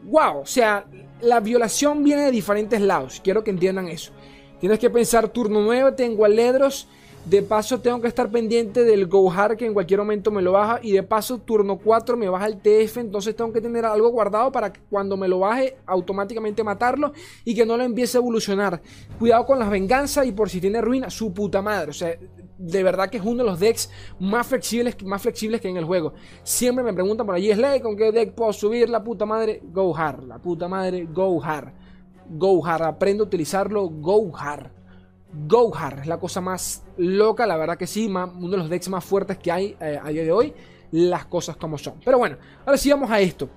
wow, 0.07 0.41
o 0.41 0.47
sea, 0.47 0.87
la 1.21 1.41
violación 1.41 2.03
viene 2.03 2.23
de 2.23 2.31
diferentes 2.31 2.81
lados. 2.81 3.21
Quiero 3.23 3.45
que 3.45 3.51
entiendan 3.51 3.89
eso. 3.89 4.13
Tienes 4.61 4.79
que 4.79 4.91
pensar 4.91 5.29
turno 5.29 5.61
9, 5.61 5.93
tengo 5.93 6.25
a 6.25 6.29
Ledros 6.29 6.89
de 7.27 7.43
paso 7.43 7.81
tengo 7.81 8.01
que 8.01 8.07
estar 8.07 8.31
pendiente 8.31 8.85
del 8.85 9.09
Gohar 9.09 9.57
que 9.57 9.67
en 9.67 9.75
cualquier 9.75 9.99
momento 9.99 10.31
me 10.31 10.43
lo 10.43 10.53
baja. 10.53 10.79
Y 10.81 10.93
de 10.93 11.03
paso 11.03 11.39
turno 11.39 11.77
4 11.77 12.17
me 12.17 12.29
baja 12.29 12.47
el 12.47 12.59
TF. 12.59 12.99
Entonces 12.99 13.35
tengo 13.35 13.53
que 13.53 13.61
tener 13.61 13.85
algo 13.85 14.11
guardado 14.11 14.53
para 14.53 14.73
que 14.73 14.81
cuando 14.89 15.17
me 15.17 15.27
lo 15.27 15.41
baje 15.41 15.77
automáticamente 15.87 16.63
matarlo. 16.63 17.13
Y 17.45 17.57
que 17.57 17.67
no 17.67 17.77
lo 17.77 17.83
empiece 17.83 18.17
a 18.17 18.21
evolucionar. 18.21 18.81
Cuidado 19.19 19.45
con 19.45 19.59
las 19.59 19.69
venganzas 19.69 20.25
y 20.25 20.33
por 20.33 20.49
si 20.49 20.61
tiene 20.61 20.81
ruina, 20.81 21.11
su 21.11 21.35
puta 21.35 21.61
madre. 21.61 21.91
O 21.91 21.95
sea, 21.95 22.17
de 22.59 22.83
verdad 22.83 23.11
que 23.11 23.19
es 23.19 23.25
uno 23.25 23.43
de 23.43 23.51
los 23.51 23.61
decks 23.61 23.91
más 24.19 24.47
flexibles, 24.47 25.03
más 25.05 25.23
flexibles 25.23 25.61
que 25.61 25.69
en 25.69 25.77
el 25.77 25.85
juego. 25.85 26.15
Siempre 26.43 26.85
me 26.85 26.93
preguntan 26.93 27.27
por 27.27 27.35
allí, 27.35 27.53
Slay, 27.53 27.81
¿con 27.81 27.97
qué 27.97 28.13
deck 28.13 28.35
puedo 28.35 28.53
subir 28.53 28.89
la 28.89 29.03
puta 29.03 29.27
madre? 29.27 29.61
Gohar, 29.65 30.23
la 30.23 30.39
puta 30.39 30.69
madre 30.69 31.07
Gohar. 31.13 31.73
Gohar. 32.29 32.83
Aprende 32.83 33.23
a 33.23 33.27
utilizarlo 33.27 33.89
Gohar. 33.89 34.73
Gohar 35.47 36.01
es 36.01 36.07
la 36.07 36.19
cosa 36.19 36.41
más 36.41 36.85
loca, 36.97 37.47
la 37.47 37.57
verdad 37.57 37.77
que 37.77 37.87
sí, 37.87 38.07
uno 38.07 38.49
de 38.49 38.57
los 38.57 38.71
decks 38.71 38.89
más 38.89 39.05
fuertes 39.05 39.39
que 39.39 39.53
hay 39.53 39.77
eh, 39.81 40.01
a 40.03 40.09
día 40.09 40.23
de 40.23 40.33
hoy. 40.33 40.55
Las 40.93 41.27
cosas 41.27 41.57
como 41.57 41.77
son. 41.77 41.95
Pero 42.05 42.19
bueno, 42.19 42.37
ahora 42.65 42.79
sí 42.79 42.91
vamos 42.91 43.11
a 43.11 43.21
esto. 43.21 43.49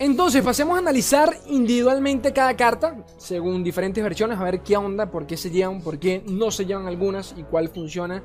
Entonces, 0.00 0.42
pasemos 0.44 0.76
a 0.76 0.78
analizar 0.78 1.34
individualmente 1.48 2.32
cada 2.32 2.56
carta, 2.56 3.04
según 3.16 3.64
diferentes 3.64 4.02
versiones, 4.02 4.38
a 4.38 4.44
ver 4.44 4.60
qué 4.60 4.76
onda, 4.76 5.10
por 5.10 5.26
qué 5.26 5.36
se 5.36 5.50
llevan, 5.50 5.80
por 5.80 5.98
qué 5.98 6.22
no 6.28 6.52
se 6.52 6.66
llevan 6.66 6.86
algunas 6.86 7.34
y 7.36 7.42
cuál 7.42 7.68
funciona 7.68 8.22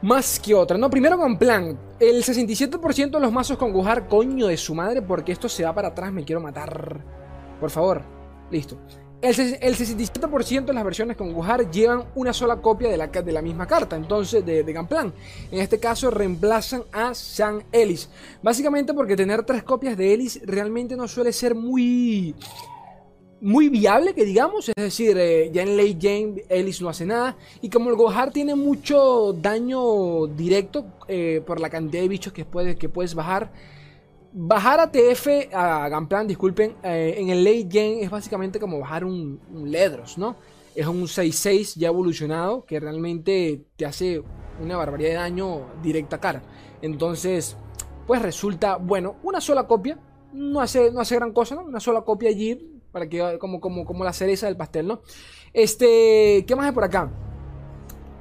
más 0.00 0.40
que 0.40 0.54
otra. 0.54 0.78
No, 0.78 0.88
primero 0.88 1.18
con 1.18 1.36
plan. 1.36 1.78
El 2.00 2.22
67% 2.22 3.10
de 3.10 3.20
los 3.20 3.32
mazos 3.32 3.58
con 3.58 3.72
Gohar, 3.72 4.08
coño 4.08 4.46
de 4.46 4.56
su 4.56 4.74
madre, 4.74 5.02
porque 5.02 5.32
esto 5.32 5.48
se 5.48 5.64
va 5.64 5.74
para 5.74 5.88
atrás, 5.88 6.12
me 6.12 6.24
quiero 6.24 6.40
matar. 6.40 7.04
Por 7.60 7.70
favor, 7.70 8.02
listo. 8.50 8.78
El, 9.24 9.34
67% 9.34 10.66
de 10.66 10.72
las 10.74 10.84
versiones 10.84 11.16
con 11.16 11.32
Gohar 11.32 11.70
llevan 11.70 12.04
una 12.14 12.34
sola 12.34 12.60
copia 12.60 12.90
de 12.90 12.98
la, 12.98 13.06
de 13.06 13.32
la 13.32 13.40
misma 13.40 13.66
carta, 13.66 13.96
entonces 13.96 14.44
de, 14.44 14.62
de 14.62 14.72
Gamplan. 14.74 15.14
En 15.50 15.60
este 15.60 15.80
caso 15.80 16.10
reemplazan 16.10 16.82
a 16.92 17.14
San 17.14 17.64
Ellis. 17.72 18.10
Básicamente 18.42 18.92
porque 18.92 19.16
tener 19.16 19.42
tres 19.44 19.62
copias 19.62 19.96
de 19.96 20.12
Ellis 20.12 20.42
realmente 20.44 20.94
no 20.94 21.08
suele 21.08 21.32
ser 21.32 21.54
muy 21.54 22.34
muy 23.40 23.70
viable, 23.70 24.12
que 24.12 24.26
digamos. 24.26 24.68
Es 24.68 24.74
decir, 24.74 25.16
eh, 25.18 25.50
ya 25.50 25.62
en 25.62 25.78
late 25.78 25.96
game 25.98 26.44
Ellis 26.50 26.82
no 26.82 26.90
hace 26.90 27.06
nada. 27.06 27.38
Y 27.62 27.70
como 27.70 27.88
el 27.88 27.96
Gohar 27.96 28.30
tiene 28.30 28.54
mucho 28.54 29.32
daño 29.32 30.26
directo 30.26 30.84
eh, 31.08 31.42
por 31.46 31.60
la 31.60 31.70
cantidad 31.70 32.02
de 32.02 32.08
bichos 32.08 32.34
que 32.34 32.44
que 32.78 32.88
puedes 32.90 33.14
bajar. 33.14 33.50
Bajar 34.36 34.80
a 34.80 34.90
TF, 34.90 35.54
a 35.54 35.88
Gunplan, 35.88 36.26
disculpen, 36.26 36.74
eh, 36.82 37.14
en 37.18 37.28
el 37.28 37.44
late 37.44 37.68
game 37.68 38.02
es 38.02 38.10
básicamente 38.10 38.58
como 38.58 38.80
bajar 38.80 39.04
un, 39.04 39.40
Ledros, 39.64 40.18
¿no? 40.18 40.34
Es 40.74 40.88
un 40.88 41.04
6-6 41.04 41.76
ya 41.76 41.86
evolucionado 41.86 42.64
que 42.64 42.80
realmente 42.80 43.64
te 43.76 43.86
hace 43.86 44.24
una 44.60 44.76
barbaridad 44.76 45.10
de 45.10 45.14
daño 45.14 45.60
directa 45.84 46.16
a 46.16 46.20
cara. 46.20 46.42
Entonces, 46.82 47.56
pues 48.08 48.20
resulta, 48.22 48.74
bueno, 48.74 49.14
una 49.22 49.40
sola 49.40 49.68
copia. 49.68 50.00
No 50.32 50.60
hace, 50.60 50.90
no 50.90 51.00
hace 51.00 51.14
gran 51.14 51.32
cosa, 51.32 51.54
¿no? 51.54 51.62
Una 51.62 51.78
sola 51.78 52.00
copia 52.00 52.28
allí 52.28 52.80
para 52.90 53.08
que 53.08 53.38
como, 53.38 53.60
como, 53.60 53.84
como 53.84 54.02
la 54.02 54.12
cereza 54.12 54.46
del 54.46 54.56
pastel, 54.56 54.88
¿no? 54.88 55.02
Este, 55.52 56.44
¿qué 56.44 56.56
más 56.56 56.66
hay 56.66 56.72
por 56.72 56.82
acá? 56.82 57.08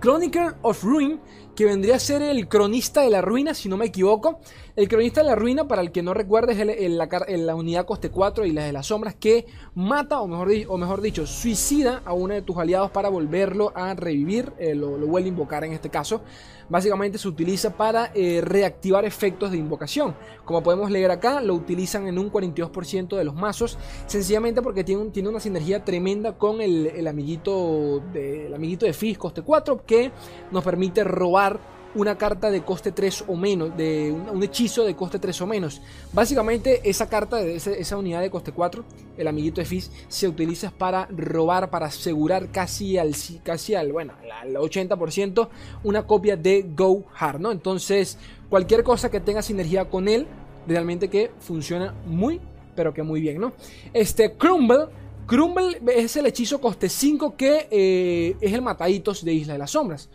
Chronicle 0.04 0.52
of 0.64 0.84
Ruin, 0.84 1.22
que 1.56 1.64
vendría 1.64 1.96
a 1.96 2.00
ser 2.00 2.22
el 2.22 2.50
cronista 2.50 3.04
de 3.04 3.10
la 3.10 3.22
ruina, 3.22 3.54
si 3.54 3.70
no 3.70 3.78
me 3.78 3.86
equivoco. 3.86 4.42
El 4.76 4.88
cronista 4.88 5.22
de 5.22 5.28
la 5.28 5.36
ruina, 5.36 5.68
para 5.68 5.84
el 5.84 5.92
que 5.92 6.02
no 6.02 6.16
recuerde, 6.16 6.54
es 6.54 7.40
la, 7.40 7.56
unidad 7.56 7.86
coste 7.86 8.10
4 8.10 8.44
y 8.48 8.54
la 8.54 8.64
de 8.64 8.74
las 8.74 8.88
sombras 8.88 9.14
que 9.14 9.46
mata, 9.76 10.20
o 10.20 10.28
mejor, 10.28 10.50
o 10.68 10.78
mejor 10.80 11.00
dicho, 11.02 11.28
suicida 11.28 12.02
a 12.04 12.14
uno 12.14 12.34
de 12.34 12.42
tus 12.42 12.58
aliados 12.58 12.90
para 12.90 13.08
volverlo 13.10 13.72
a 13.76 13.94
revivir, 13.94 14.52
eh, 14.58 14.74
lo, 14.74 14.98
lo, 14.98 15.06
vuelve 15.06 15.28
a 15.28 15.30
invocar 15.30 15.64
en 15.64 15.74
este 15.74 15.92
caso. 15.92 16.22
Básicamente 16.70 17.20
se 17.20 17.28
utiliza 17.28 17.78
para 17.78 18.12
eh, 18.16 18.42
reactivar 18.44 19.06
efectos 19.06 19.52
de 19.52 19.58
invocación. 19.58 20.16
Como 20.44 20.64
podemos 20.64 20.90
leer 20.90 21.12
acá, 21.12 21.40
lo 21.40 21.54
utilizan 21.54 22.08
en 22.08 22.18
un 22.18 22.32
42% 22.32 23.16
de 23.16 23.24
los 23.24 23.36
mazos, 23.36 23.78
sencillamente 24.08 24.64
porque 24.64 24.84
tiene, 24.84 25.06
tiene 25.12 25.30
una 25.30 25.40
sinergia 25.40 25.86
tremenda 25.86 26.36
con 26.36 26.62
el, 26.62 27.08
amiguito 27.08 28.02
de, 28.12 28.48
el 28.48 28.54
amiguito 28.56 28.88
de 28.88 28.94
Fizz 28.94 29.20
coste 29.20 29.44
4 29.44 29.86
que 29.86 30.12
nos 30.50 30.64
permite 30.64 31.04
robar 31.04 31.60
una 31.96 32.18
carta 32.18 32.50
de 32.50 32.64
coste 32.64 32.92
3 32.92 33.26
o 33.28 33.36
menos, 33.36 33.76
de 33.78 34.12
un, 34.12 34.42
hechizo 34.44 34.84
de 34.84 34.96
coste 34.96 35.20
3 35.20 35.42
o 35.42 35.48
menos. 35.48 35.82
Básicamente 36.12 36.82
esa 36.84 37.08
carta, 37.08 37.42
esa 37.42 37.98
unidad 37.98 38.22
de 38.22 38.30
coste 38.30 38.52
4, 38.52 38.84
el 39.18 39.28
amiguito 39.28 39.62
de 39.62 39.84
se 40.08 40.28
utiliza 40.28 40.72
para 40.72 41.08
robar, 41.08 41.70
para 41.70 41.88
asegurar 41.88 42.50
casi 42.50 42.98
al, 42.98 43.16
casi 43.44 43.76
al, 43.76 43.92
bueno, 43.92 44.14
al 44.42 44.54
80% 44.56 45.50
una 45.84 46.06
copia 46.06 46.36
de 46.36 46.66
Go 46.76 47.06
Hard, 47.18 47.40
¿no? 47.40 47.52
Entonces, 47.52 48.18
cualquier 48.50 48.84
cosa 48.84 49.10
que 49.10 49.20
tenga 49.20 49.42
sinergia 49.42 49.86
con 49.86 50.08
él, 50.08 50.28
realmente 50.68 51.10
que 51.10 51.32
funciona 51.40 51.94
muy, 52.06 52.40
pero 52.76 52.94
que 52.94 53.04
muy 53.04 53.22
bien, 53.22 53.40
¿no? 53.40 53.54
Este 53.94 54.34
Crumble 54.34 54.88
Crumble 55.26 55.82
es 55.96 56.18
el 56.18 56.26
hechizo 56.26 56.60
coste 56.60 56.90
5 56.90 57.38
que 57.38 57.68
eh, 57.72 58.36
es 58.42 58.54
el 58.54 58.62
mataditos 58.62 59.24
de 59.24 59.34
Isla 59.34 59.54
de 59.54 59.60
las 59.60 59.72
Sombras. 59.72 60.10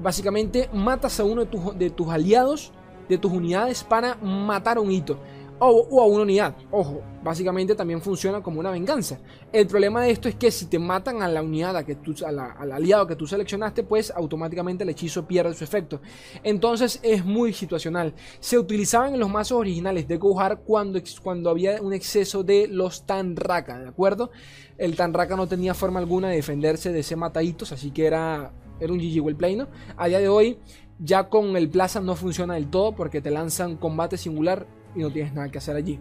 Básicamente 0.00 0.68
matas 0.72 1.18
a 1.20 1.24
uno 1.24 1.44
de 1.44 1.90
tus, 1.90 2.08
aliados, 2.08 2.72
de 3.08 3.18
tus 3.18 3.32
unidades, 3.32 3.84
para 3.84 4.14
matar 4.16 4.78
a 4.78 4.80
un 4.80 4.90
hito. 4.90 5.18
O, 5.60 6.00
a 6.00 6.06
una 6.06 6.22
unidad. 6.22 6.54
Ojo, 6.70 7.02
básicamente 7.24 7.74
también 7.74 8.00
funciona 8.00 8.40
como 8.40 8.60
una 8.60 8.70
venganza. 8.70 9.18
El 9.52 9.66
problema 9.66 10.02
de 10.02 10.12
esto 10.12 10.28
es 10.28 10.36
que 10.36 10.52
si 10.52 10.66
te 10.66 10.78
matan 10.78 11.20
a 11.20 11.26
la 11.26 11.42
unidad, 11.42 11.76
a 11.76 11.84
que 11.84 11.96
tú, 11.96 12.14
al 12.24 12.70
aliado 12.70 13.08
que 13.08 13.16
tú 13.16 13.26
seleccionaste, 13.26 13.82
pues 13.82 14.12
automáticamente 14.12 14.84
el 14.84 14.90
hechizo 14.90 15.26
pierde 15.26 15.54
su 15.54 15.64
efecto. 15.64 16.00
Entonces 16.44 17.00
es 17.02 17.24
muy 17.24 17.52
situacional. 17.52 18.14
Se 18.38 18.56
utilizaban 18.56 19.14
en 19.14 19.20
los 19.20 19.30
mazos 19.30 19.58
originales 19.58 20.06
de 20.06 20.16
Gohar 20.16 20.60
cuando, 20.60 21.00
cuando 21.24 21.50
había 21.50 21.82
un 21.82 21.92
exceso 21.92 22.44
de 22.44 22.68
los 22.68 23.04
Tanraka, 23.04 23.80
¿de 23.80 23.88
acuerdo? 23.88 24.30
El 24.76 24.94
Tanraka 24.94 25.34
no 25.34 25.48
tenía 25.48 25.74
forma 25.74 25.98
alguna 25.98 26.28
de 26.28 26.36
defenderse 26.36 26.92
de 26.92 27.00
ese 27.00 27.16
mataditos, 27.16 27.72
así 27.72 27.90
que 27.90 28.06
era 28.06 28.52
era 28.80 28.92
un 28.92 28.98
GG 28.98 29.36
Play, 29.36 29.56
¿no? 29.56 29.68
A 29.96 30.08
día 30.08 30.18
de 30.18 30.28
hoy, 30.28 30.58
ya 30.98 31.28
con 31.28 31.56
el 31.56 31.68
Plaza 31.68 32.00
no 32.00 32.16
funciona 32.16 32.54
del 32.54 32.68
todo 32.68 32.92
porque 32.92 33.20
te 33.20 33.30
lanzan 33.30 33.76
combate 33.76 34.16
singular 34.16 34.66
y 34.94 35.00
no 35.00 35.10
tienes 35.10 35.32
nada 35.32 35.50
que 35.50 35.58
hacer 35.58 35.76
allí. 35.76 35.98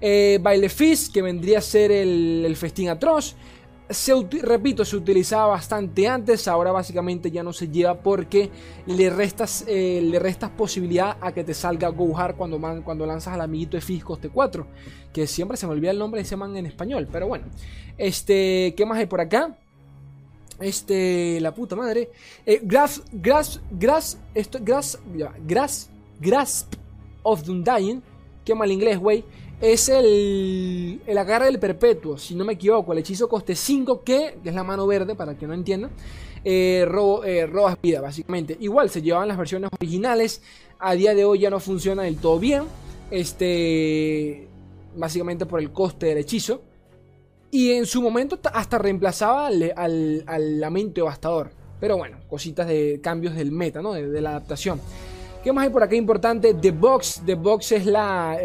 Eh, 0.00 0.38
Baile 0.42 0.68
Fizz, 0.68 1.10
que 1.10 1.22
vendría 1.22 1.58
a 1.58 1.60
ser 1.60 1.92
el, 1.92 2.54
festín 2.56 2.88
atroz. 2.88 3.36
Se, 3.88 4.14
repito, 4.42 4.84
se 4.84 4.96
utilizaba 4.96 5.48
bastante 5.48 6.08
antes, 6.08 6.48
ahora 6.48 6.72
básicamente 6.72 7.30
ya 7.30 7.42
no 7.42 7.52
se 7.52 7.68
lleva 7.68 8.00
porque 8.00 8.50
le 8.86 9.10
restas, 9.10 9.64
eh, 9.68 10.00
le 10.02 10.18
restas 10.18 10.50
posibilidad 10.50 11.18
a 11.20 11.32
que 11.32 11.44
te 11.44 11.52
salga 11.52 11.88
Gohar 11.88 12.36
cuando, 12.36 12.58
cuando 12.84 13.04
lanzas 13.04 13.34
al 13.34 13.42
amiguito 13.42 13.76
de 13.76 13.82
Fizz 13.82 14.02
coste 14.02 14.30
4, 14.30 14.66
que 15.12 15.26
siempre 15.26 15.58
se 15.58 15.66
me 15.66 15.72
olvida 15.72 15.90
el 15.90 15.98
nombre 15.98 16.20
de 16.20 16.22
ese 16.22 16.36
man 16.36 16.56
en 16.56 16.66
español, 16.66 17.06
pero 17.12 17.28
bueno. 17.28 17.44
Este, 17.98 18.74
¿Qué 18.76 18.86
más 18.86 18.98
hay 18.98 19.06
por 19.06 19.20
acá? 19.20 19.58
Este, 20.60 21.40
la 21.40 21.54
puta 21.54 21.76
madre. 21.76 22.10
Eh, 22.46 22.60
grasp, 22.62 23.04
grasp, 23.12 23.60
esto, 24.34 24.58
grasp, 24.60 25.00
grasp, 25.46 25.90
grasp 26.20 26.74
of 27.22 27.42
the 27.42 27.50
Undying. 27.50 28.02
Qué 28.44 28.54
mal 28.54 28.70
inglés, 28.70 28.98
güey. 28.98 29.24
Es 29.60 29.88
el, 29.88 31.00
el 31.06 31.18
agarre 31.18 31.46
del 31.46 31.60
perpetuo, 31.60 32.18
si 32.18 32.34
no 32.34 32.44
me 32.44 32.54
equivoco. 32.54 32.92
El 32.92 32.98
hechizo 32.98 33.28
coste 33.28 33.54
5 33.54 34.02
que, 34.02 34.38
es 34.44 34.54
la 34.54 34.64
mano 34.64 34.86
verde, 34.86 35.14
para 35.14 35.36
que 35.36 35.46
no 35.46 35.54
entienda. 35.54 35.90
Eh, 36.44 36.84
robo, 36.88 37.22
eh, 37.24 37.46
robas 37.46 37.76
vida, 37.80 38.00
básicamente. 38.00 38.56
Igual 38.58 38.90
se 38.90 39.02
llevaban 39.02 39.28
las 39.28 39.38
versiones 39.38 39.70
originales. 39.78 40.42
A 40.80 40.94
día 40.94 41.14
de 41.14 41.24
hoy 41.24 41.40
ya 41.40 41.50
no 41.50 41.60
funciona 41.60 42.02
del 42.02 42.16
todo 42.16 42.40
bien. 42.40 42.64
Este, 43.12 44.48
básicamente 44.96 45.46
por 45.46 45.60
el 45.60 45.70
coste 45.70 46.06
del 46.06 46.18
hechizo. 46.18 46.62
Y 47.54 47.72
en 47.72 47.84
su 47.84 48.00
momento 48.00 48.40
hasta 48.54 48.78
reemplazaba 48.78 49.48
al, 49.48 50.24
al, 50.26 50.58
lamento 50.58 51.02
devastador. 51.02 51.50
Pero 51.78 51.98
bueno, 51.98 52.16
cositas 52.26 52.66
de 52.66 52.98
cambios 53.02 53.34
del 53.34 53.52
meta, 53.52 53.82
¿no? 53.82 53.92
De, 53.92 54.20
la 54.22 54.30
adaptación. 54.30 54.80
¿Qué 55.44 55.52
más 55.52 55.64
hay 55.64 55.70
por 55.70 55.82
acá 55.82 55.94
importante? 55.94 56.54
The 56.54 56.70
Box. 56.70 57.22
The 57.26 57.34
Box 57.34 57.72
es 57.72 57.84
la, 57.84 58.38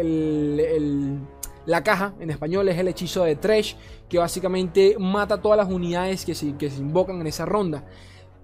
la 1.64 1.82
caja, 1.82 2.12
en 2.20 2.28
español 2.28 2.68
es 2.68 2.76
el 2.76 2.88
hechizo 2.88 3.24
de 3.24 3.36
Trash, 3.36 3.76
que 4.10 4.18
básicamente 4.18 4.96
mata 4.98 5.40
todas 5.40 5.56
las 5.56 5.70
unidades 5.70 6.26
que 6.26 6.34
se, 6.34 6.54
que 6.58 6.68
se 6.68 6.80
invocan 6.80 7.18
en 7.22 7.28
esa 7.28 7.46
ronda. 7.46 7.86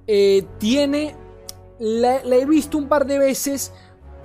Eh, 0.06 0.46
tiene, 0.56 1.14
la, 1.78 2.22
he 2.22 2.46
visto 2.46 2.78
un 2.78 2.88
par 2.88 3.04
de 3.04 3.18
veces 3.18 3.70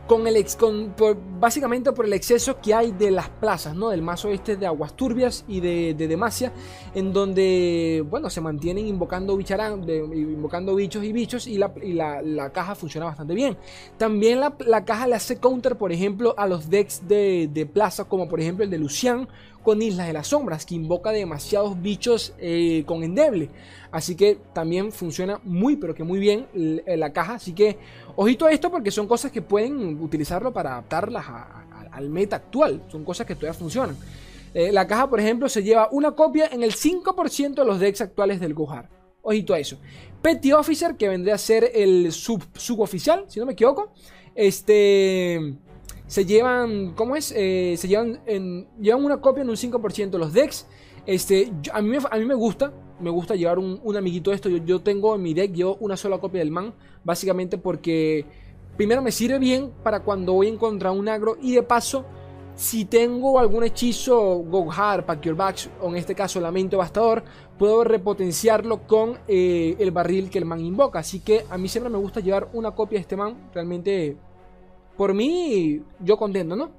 con 0.09 0.25
el 0.25 0.37
ex, 0.37 0.55
con, 0.55 0.95
básicamente 1.39 1.91
por 1.91 2.03
el 2.03 2.13
exceso 2.13 2.59
que 2.59 2.73
hay 2.73 2.91
de 2.91 3.11
las 3.11 3.29
plazas, 3.29 3.75
¿no? 3.75 3.89
Del 3.89 4.01
mazo 4.01 4.29
este 4.29 4.57
de 4.57 4.65
aguas 4.65 4.95
turbias 4.95 5.45
y 5.47 5.59
de, 5.59 5.93
de 5.93 6.07
Demacia, 6.07 6.51
en 6.95 7.13
donde, 7.13 8.03
bueno, 8.09 8.31
se 8.31 8.41
mantienen 8.41 8.87
invocando, 8.87 9.37
bicharán, 9.37 9.87
invocando 9.87 10.73
bichos 10.73 11.03
y 11.03 11.13
bichos 11.13 11.45
y, 11.45 11.59
la, 11.59 11.71
y 11.83 11.93
la, 11.93 12.23
la, 12.23 12.51
caja 12.51 12.73
funciona 12.73 13.05
bastante 13.05 13.35
bien. 13.35 13.55
También 13.99 14.39
la, 14.39 14.55
la, 14.65 14.83
caja 14.83 15.05
le 15.05 15.13
hace 15.13 15.37
counter, 15.37 15.77
por 15.77 15.91
ejemplo, 15.91 16.33
a 16.39 16.47
los 16.47 16.71
decks 16.71 17.07
de, 17.07 17.47
de 17.53 17.67
plaza, 17.67 18.05
como 18.05 18.27
por 18.27 18.39
ejemplo 18.39 18.63
el 18.63 18.71
de 18.71 18.79
Lucian 18.79 19.27
Islas 19.77 20.08
de 20.08 20.13
las 20.13 20.27
Sombras, 20.27 20.65
que 20.65 20.75
invoca 20.75 21.12
demasiados 21.12 21.82
bichos 21.82 22.34
eh, 22.39 22.84
con 22.86 23.03
endeble. 23.03 23.49
Así 23.91 24.15
que 24.15 24.39
también 24.53 24.91
funciona 24.91 25.39
muy, 25.43 25.75
pero 25.75 25.95
que 25.95 26.03
muy 26.03 26.19
bien 26.19 26.47
la 26.53 27.12
caja. 27.12 27.36
Así 27.36 27.53
que 27.53 27.77
ojito 28.15 28.45
a 28.45 28.51
esto 28.51 28.69
porque 28.69 28.91
son 28.91 29.08
cosas 29.08 29.32
que 29.32 29.41
pueden 29.41 30.01
utilizarlo 30.01 30.53
para 30.53 30.73
adaptarlas 30.73 31.25
al 31.91 32.10
meta 32.10 32.36
actual. 32.36 32.84
Son 32.89 33.03
cosas 33.03 33.25
que 33.25 33.36
todavía 33.36 33.58
funcionan. 33.58 33.97
Eh, 34.53 34.71
la 34.71 34.88
caja, 34.88 35.10
por 35.10 35.19
ejemplo, 35.19 35.47
se 35.47 35.63
lleva 35.63 35.89
una 35.91 36.12
copia 36.12 36.49
en 36.51 36.63
el 36.63 36.73
5% 36.73 37.55
de 37.55 37.65
los 37.65 37.79
decks 37.79 38.01
actuales 38.01 38.39
del 38.39 38.53
Gohar. 38.53 38.89
Ojito 39.21 39.53
a 39.53 39.60
eso. 39.60 39.77
Petty 40.21 40.51
Officer, 40.51 40.95
que 40.95 41.08
vendría 41.08 41.36
a 41.36 41.38
ser 41.38 41.71
el 41.73 42.12
sub, 42.12 42.43
suboficial, 42.55 43.25
si 43.27 43.39
no 43.39 43.45
me 43.45 43.53
equivoco. 43.53 43.91
Este 44.36 45.55
se 46.09 46.25
llevan, 46.25 46.93
¿cómo 46.95 47.15
es? 47.15 47.31
Eh, 47.37 47.75
se 47.77 47.87
llevan, 47.87 48.19
en, 48.25 48.67
llevan 48.81 49.05
una 49.05 49.21
copia 49.21 49.43
en 49.43 49.49
un 49.49 49.55
5% 49.55 50.17
los 50.17 50.33
decks. 50.33 50.65
Este, 51.05 51.53
a, 51.71 51.83
mí 51.83 51.89
me, 51.89 51.97
a 51.97 52.17
mí 52.17 52.25
me 52.25 52.33
gusta, 52.33 52.73
me 52.99 53.11
gusta 53.11 53.35
llevar 53.35 53.59
un, 53.59 53.95
amiguito 53.95 54.31
de 54.31 54.35
esto. 54.35 54.49
Yo, 54.49 54.57
yo, 54.57 54.81
tengo 54.81 55.13
en 55.13 55.21
mi 55.21 55.35
deck 55.35 55.53
yo 55.53 55.77
una 55.79 55.95
sola 55.95 56.17
copia 56.17 56.39
del 56.39 56.49
man, 56.49 56.73
básicamente 57.03 57.59
porque 57.59 58.25
primero 58.75 59.03
me 59.03 59.11
sirve 59.11 59.37
bien 59.37 59.71
para 59.83 59.99
cuando 59.99 60.33
voy 60.33 60.47
a 60.47 60.49
encontrar 60.49 60.93
un 60.93 61.07
agro 61.07 61.37
y 61.39 61.53
de 61.53 61.61
paso 61.61 62.05
si 62.55 62.85
tengo 62.85 63.39
algún 63.39 63.63
hechizo 63.63 64.39
Go 64.39 64.67
Hard, 64.69 65.05
Pack 65.05 65.21
Your 65.21 65.35
Bags, 65.35 65.69
o 65.79 65.89
en 65.89 65.95
este 65.95 66.15
caso 66.15 66.41
Lamento 66.41 66.79
Bastador, 66.79 67.23
puedo 67.57 67.83
repotenciarlo 67.83 68.87
con 68.87 69.19
eh, 69.27 69.75
el 69.77 69.91
barril 69.91 70.29
que 70.29 70.39
el 70.39 70.45
man 70.45 70.59
invoca. 70.59 70.99
Así 70.99 71.19
que 71.19 71.45
a 71.51 71.57
mí 71.57 71.69
siempre 71.69 71.89
me 71.91 71.99
gusta 71.99 72.19
llevar 72.19 72.49
una 72.53 72.71
copia 72.71 72.97
de 72.97 73.01
este 73.01 73.15
man. 73.15 73.49
Realmente, 73.53 74.17
por 74.99 75.13
mí, 75.13 75.81
yo 76.01 76.17
contento, 76.17 76.57
¿no? 76.57 76.65
Un 76.65 76.73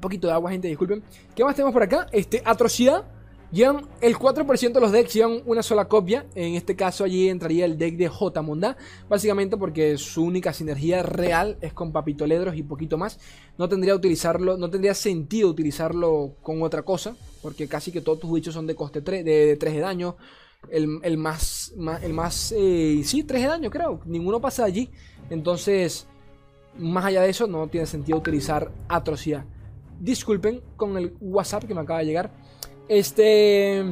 poquito 0.00 0.28
de 0.28 0.32
agua, 0.32 0.50
gente, 0.50 0.66
disculpen. 0.66 1.02
¿Qué 1.34 1.44
más 1.44 1.54
tenemos 1.54 1.74
por 1.74 1.82
acá? 1.82 2.06
Este, 2.10 2.40
Atrocidad. 2.42 3.04
Llevan 3.52 3.86
el 4.00 4.16
4% 4.16 4.72
de 4.72 4.80
los 4.80 4.92
decks 4.92 5.12
llevan 5.12 5.42
una 5.44 5.62
sola 5.62 5.88
copia. 5.88 6.24
En 6.34 6.54
este 6.54 6.74
caso 6.74 7.04
allí 7.04 7.28
entraría 7.28 7.66
el 7.66 7.76
deck 7.76 7.98
de 7.98 8.08
J 8.08 8.40
Monda. 8.40 8.78
Básicamente 9.10 9.58
porque 9.58 9.98
su 9.98 10.24
única 10.24 10.54
sinergia 10.54 11.02
real 11.02 11.58
es 11.60 11.74
con 11.74 11.92
Papitoledros 11.92 12.56
y 12.56 12.62
poquito 12.62 12.96
más. 12.96 13.18
No 13.58 13.68
tendría, 13.68 13.94
utilizarlo, 13.94 14.56
no 14.56 14.70
tendría 14.70 14.94
sentido 14.94 15.50
utilizarlo 15.50 16.32
con 16.40 16.62
otra 16.62 16.80
cosa. 16.80 17.14
Porque 17.42 17.68
casi 17.68 17.92
que 17.92 18.00
todos 18.00 18.20
tus 18.20 18.32
bichos 18.32 18.54
son 18.54 18.66
de 18.66 18.74
coste 18.74 19.02
3 19.02 19.22
de, 19.22 19.58
3 19.60 19.74
de 19.74 19.80
daño. 19.80 20.16
El, 20.70 21.16
más, 21.16 21.74
el 22.02 22.12
más 22.12 22.52
eh, 22.56 23.02
sí, 23.04 23.22
3 23.22 23.42
de 23.42 23.48
daño 23.48 23.70
creo. 23.70 24.00
Ninguno 24.04 24.40
pasa 24.40 24.64
allí. 24.64 24.90
Entonces, 25.30 26.06
más 26.78 27.04
allá 27.04 27.22
de 27.22 27.30
eso, 27.30 27.46
no 27.46 27.66
tiene 27.68 27.86
sentido 27.86 28.18
utilizar 28.18 28.70
atrocidad. 28.88 29.44
Disculpen 30.00 30.60
con 30.76 30.96
el 30.96 31.14
WhatsApp 31.20 31.64
que 31.64 31.74
me 31.74 31.80
acaba 31.80 32.00
de 32.00 32.06
llegar. 32.06 32.30
Este. 32.88 33.84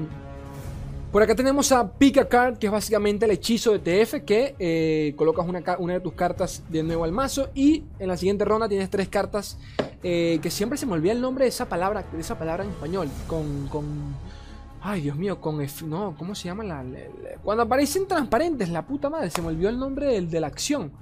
Por 1.11 1.23
acá 1.23 1.37
tenemos 1.37 1.71
a 1.71 1.93
Pick 1.97 2.19
a 2.19 2.29
Card, 2.29 2.59
que 2.59 2.67
es 2.67 2.73
básicamente 2.73 3.25
el 3.25 3.31
hechizo 3.31 3.79
de 3.79 3.79
TF, 3.79 4.25
que 4.25 4.57
eh, 4.59 5.15
colocas 5.17 5.47
una, 5.47 5.63
una, 5.79 5.93
de 5.95 6.01
tus 6.01 6.15
cartas 6.15 6.65
de 6.69 6.83
nuevo 6.83 7.05
al 7.05 7.13
mazo 7.13 7.51
y 7.55 7.85
en 8.01 8.09
la 8.09 8.17
siguiente 8.17 8.45
ronda 8.45 8.69
tienes 8.69 8.91
tres 8.91 9.09
cartas 9.09 9.57
eh, 10.03 10.41
que 10.43 10.51
siempre 10.51 10.77
se 10.77 10.87
me 10.87 10.95
olvida 10.95 11.13
el 11.13 11.21
nombre 11.21 11.45
de 11.45 11.51
esa 11.51 11.69
palabra, 11.69 12.05
de 12.13 12.21
esa 12.21 12.37
palabra 12.37 12.65
en 12.65 12.71
español, 12.71 13.09
con 13.29 13.69
ay, 14.85 15.01
Dios 15.01 15.17
mío, 15.17 15.41
con... 15.41 15.59
no, 15.87 16.15
¿cómo 16.17 16.35
se 16.35 16.45
llama? 16.45 16.63
La, 16.63 16.85
cuando 17.43 17.63
aparecen 17.63 18.07
transparentes, 18.07 18.69
la 18.69 18.87
puta 18.87 19.09
madre, 19.09 19.31
se 19.31 19.41
me 19.41 19.49
olvidó 19.49 19.71
el 19.71 19.79
nombre 19.79 20.21
de 20.21 20.41
la 20.41 20.47
acción. 20.47 20.93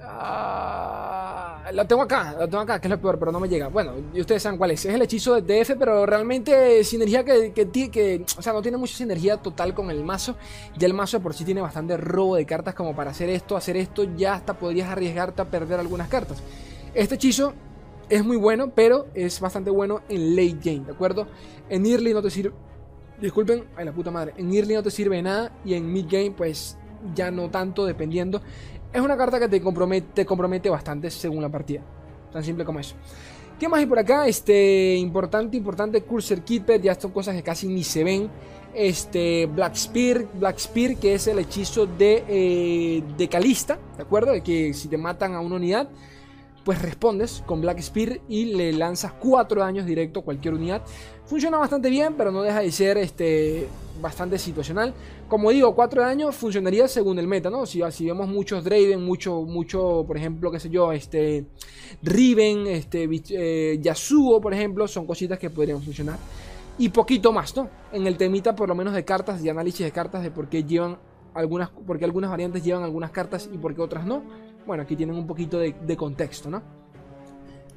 Ah, 0.00 1.62
la 1.72 1.84
tengo 1.88 2.02
acá, 2.02 2.36
la 2.38 2.46
tengo 2.46 2.60
acá, 2.60 2.78
que 2.78 2.86
es 2.86 2.90
lo 2.90 3.00
peor, 3.00 3.18
pero 3.18 3.32
no 3.32 3.40
me 3.40 3.48
llega. 3.48 3.68
Bueno, 3.68 3.92
y 4.12 4.20
ustedes 4.20 4.42
saben 4.42 4.56
cuál 4.56 4.70
es. 4.70 4.84
Es 4.84 4.94
el 4.94 5.02
hechizo 5.02 5.40
de 5.40 5.64
DF, 5.64 5.72
pero 5.78 6.06
realmente 6.06 6.84
sinergia 6.84 7.24
que, 7.24 7.52
que, 7.52 7.90
que, 7.90 8.24
O 8.38 8.42
sea, 8.42 8.52
no 8.52 8.62
tiene 8.62 8.76
mucha 8.76 8.96
sinergia 8.96 9.38
total 9.38 9.74
con 9.74 9.90
el 9.90 10.04
mazo. 10.04 10.36
Ya 10.76 10.86
el 10.86 10.94
mazo 10.94 11.20
por 11.20 11.34
sí 11.34 11.44
tiene 11.44 11.60
bastante 11.60 11.96
robo 11.96 12.36
de 12.36 12.46
cartas 12.46 12.74
como 12.74 12.94
para 12.94 13.10
hacer 13.10 13.30
esto, 13.30 13.56
hacer 13.56 13.76
esto. 13.76 14.04
Ya 14.16 14.34
hasta 14.34 14.54
podrías 14.54 14.90
arriesgarte 14.90 15.42
a 15.42 15.46
perder 15.46 15.80
algunas 15.80 16.08
cartas. 16.08 16.42
Este 16.94 17.16
hechizo 17.16 17.54
es 18.16 18.24
muy 18.24 18.36
bueno, 18.36 18.72
pero 18.74 19.06
es 19.14 19.40
bastante 19.40 19.70
bueno 19.70 20.02
en 20.08 20.36
late 20.36 20.58
game, 20.62 20.86
¿de 20.86 20.92
acuerdo? 20.92 21.26
En 21.68 21.86
early 21.86 22.12
no 22.12 22.22
te 22.22 22.30
sirve. 22.30 22.54
Disculpen, 23.20 23.64
ay 23.76 23.84
la 23.84 23.92
puta 23.92 24.10
madre. 24.10 24.34
En 24.36 24.52
early 24.52 24.74
no 24.74 24.82
te 24.82 24.90
sirve 24.90 25.20
nada 25.22 25.52
y 25.64 25.74
en 25.74 25.92
mid 25.92 26.06
game, 26.08 26.32
pues 26.32 26.76
ya 27.14 27.30
no 27.30 27.50
tanto, 27.50 27.84
dependiendo 27.84 28.40
es 28.94 29.00
una 29.00 29.16
carta 29.16 29.40
que 29.40 29.48
te 29.48 29.60
compromete, 29.60 30.24
compromete 30.24 30.70
bastante 30.70 31.10
según 31.10 31.42
la 31.42 31.48
partida. 31.48 31.82
Tan 32.32 32.44
simple 32.44 32.64
como 32.64 32.78
eso. 32.78 32.94
¿Qué 33.58 33.68
más 33.68 33.80
hay 33.80 33.86
por 33.86 33.98
acá? 33.98 34.28
Este, 34.28 34.94
importante, 34.94 35.56
importante, 35.56 36.00
Cursor 36.02 36.42
Keeper, 36.42 36.80
ya 36.80 36.94
son 36.94 37.10
cosas 37.10 37.34
que 37.34 37.42
casi 37.42 37.66
ni 37.66 37.82
se 37.82 38.04
ven. 38.04 38.30
Este, 38.72 39.46
Black 39.46 39.74
Spear, 39.74 40.26
Black 40.34 40.58
Spear, 40.58 40.96
que 40.96 41.14
es 41.14 41.26
el 41.26 41.40
hechizo 41.40 41.86
de, 41.86 42.24
eh, 42.28 43.02
de 43.16 43.28
Calista, 43.28 43.78
¿de 43.96 44.02
acuerdo? 44.02 44.30
De 44.30 44.42
que 44.42 44.72
si 44.74 44.86
te 44.86 44.96
matan 44.96 45.34
a 45.34 45.40
una 45.40 45.56
unidad, 45.56 45.88
pues 46.64 46.80
respondes 46.80 47.42
con 47.46 47.60
Black 47.60 47.80
Spear 47.80 48.20
y 48.28 48.46
le 48.46 48.72
lanzas 48.72 49.12
4 49.12 49.60
daños 49.60 49.84
directo 49.84 50.20
a 50.20 50.22
cualquier 50.24 50.54
unidad. 50.54 50.82
Funciona 51.26 51.58
bastante 51.58 51.90
bien, 51.90 52.14
pero 52.16 52.30
no 52.32 52.42
deja 52.42 52.60
de 52.60 52.72
ser 52.72 52.96
este, 52.96 53.68
bastante 54.00 54.38
situacional. 54.38 54.94
Como 55.28 55.50
digo, 55.50 55.74
4 55.74 56.02
daños 56.02 56.34
funcionaría 56.34 56.88
según 56.88 57.18
el 57.18 57.26
meta, 57.26 57.50
¿no? 57.50 57.66
Si, 57.66 57.82
si 57.90 58.06
vemos 58.06 58.28
muchos 58.28 58.64
Draven, 58.64 59.04
mucho, 59.04 59.42
mucho, 59.42 60.04
por 60.06 60.16
ejemplo, 60.16 60.50
qué 60.50 60.58
sé 60.58 60.70
yo, 60.70 60.90
este, 60.90 61.44
Riven, 62.02 62.66
este, 62.66 63.08
eh, 63.30 63.78
Yasuo, 63.80 64.40
por 64.40 64.54
ejemplo, 64.54 64.88
son 64.88 65.06
cositas 65.06 65.38
que 65.38 65.50
podrían 65.50 65.82
funcionar. 65.82 66.18
Y 66.78 66.88
poquito 66.88 67.30
más, 67.30 67.54
¿no? 67.54 67.68
En 67.92 68.06
el 68.06 68.16
temita, 68.16 68.56
por 68.56 68.68
lo 68.68 68.74
menos 68.74 68.94
de 68.94 69.04
cartas, 69.04 69.42
de 69.42 69.50
análisis 69.50 69.84
de 69.84 69.92
cartas, 69.92 70.22
de 70.22 70.30
por 70.30 70.48
qué 70.48 70.64
llevan 70.64 70.98
algunas, 71.34 71.68
por 71.70 71.98
qué 71.98 72.04
algunas 72.04 72.30
variantes 72.30 72.64
llevan 72.64 72.84
algunas 72.84 73.10
cartas 73.10 73.48
y 73.52 73.58
por 73.58 73.74
qué 73.74 73.82
otras 73.82 74.06
no 74.06 74.22
bueno, 74.66 74.82
aquí 74.82 74.96
tienen 74.96 75.16
un 75.16 75.26
poquito 75.26 75.58
de, 75.58 75.96
contexto, 75.96 76.50
¿no? 76.50 76.62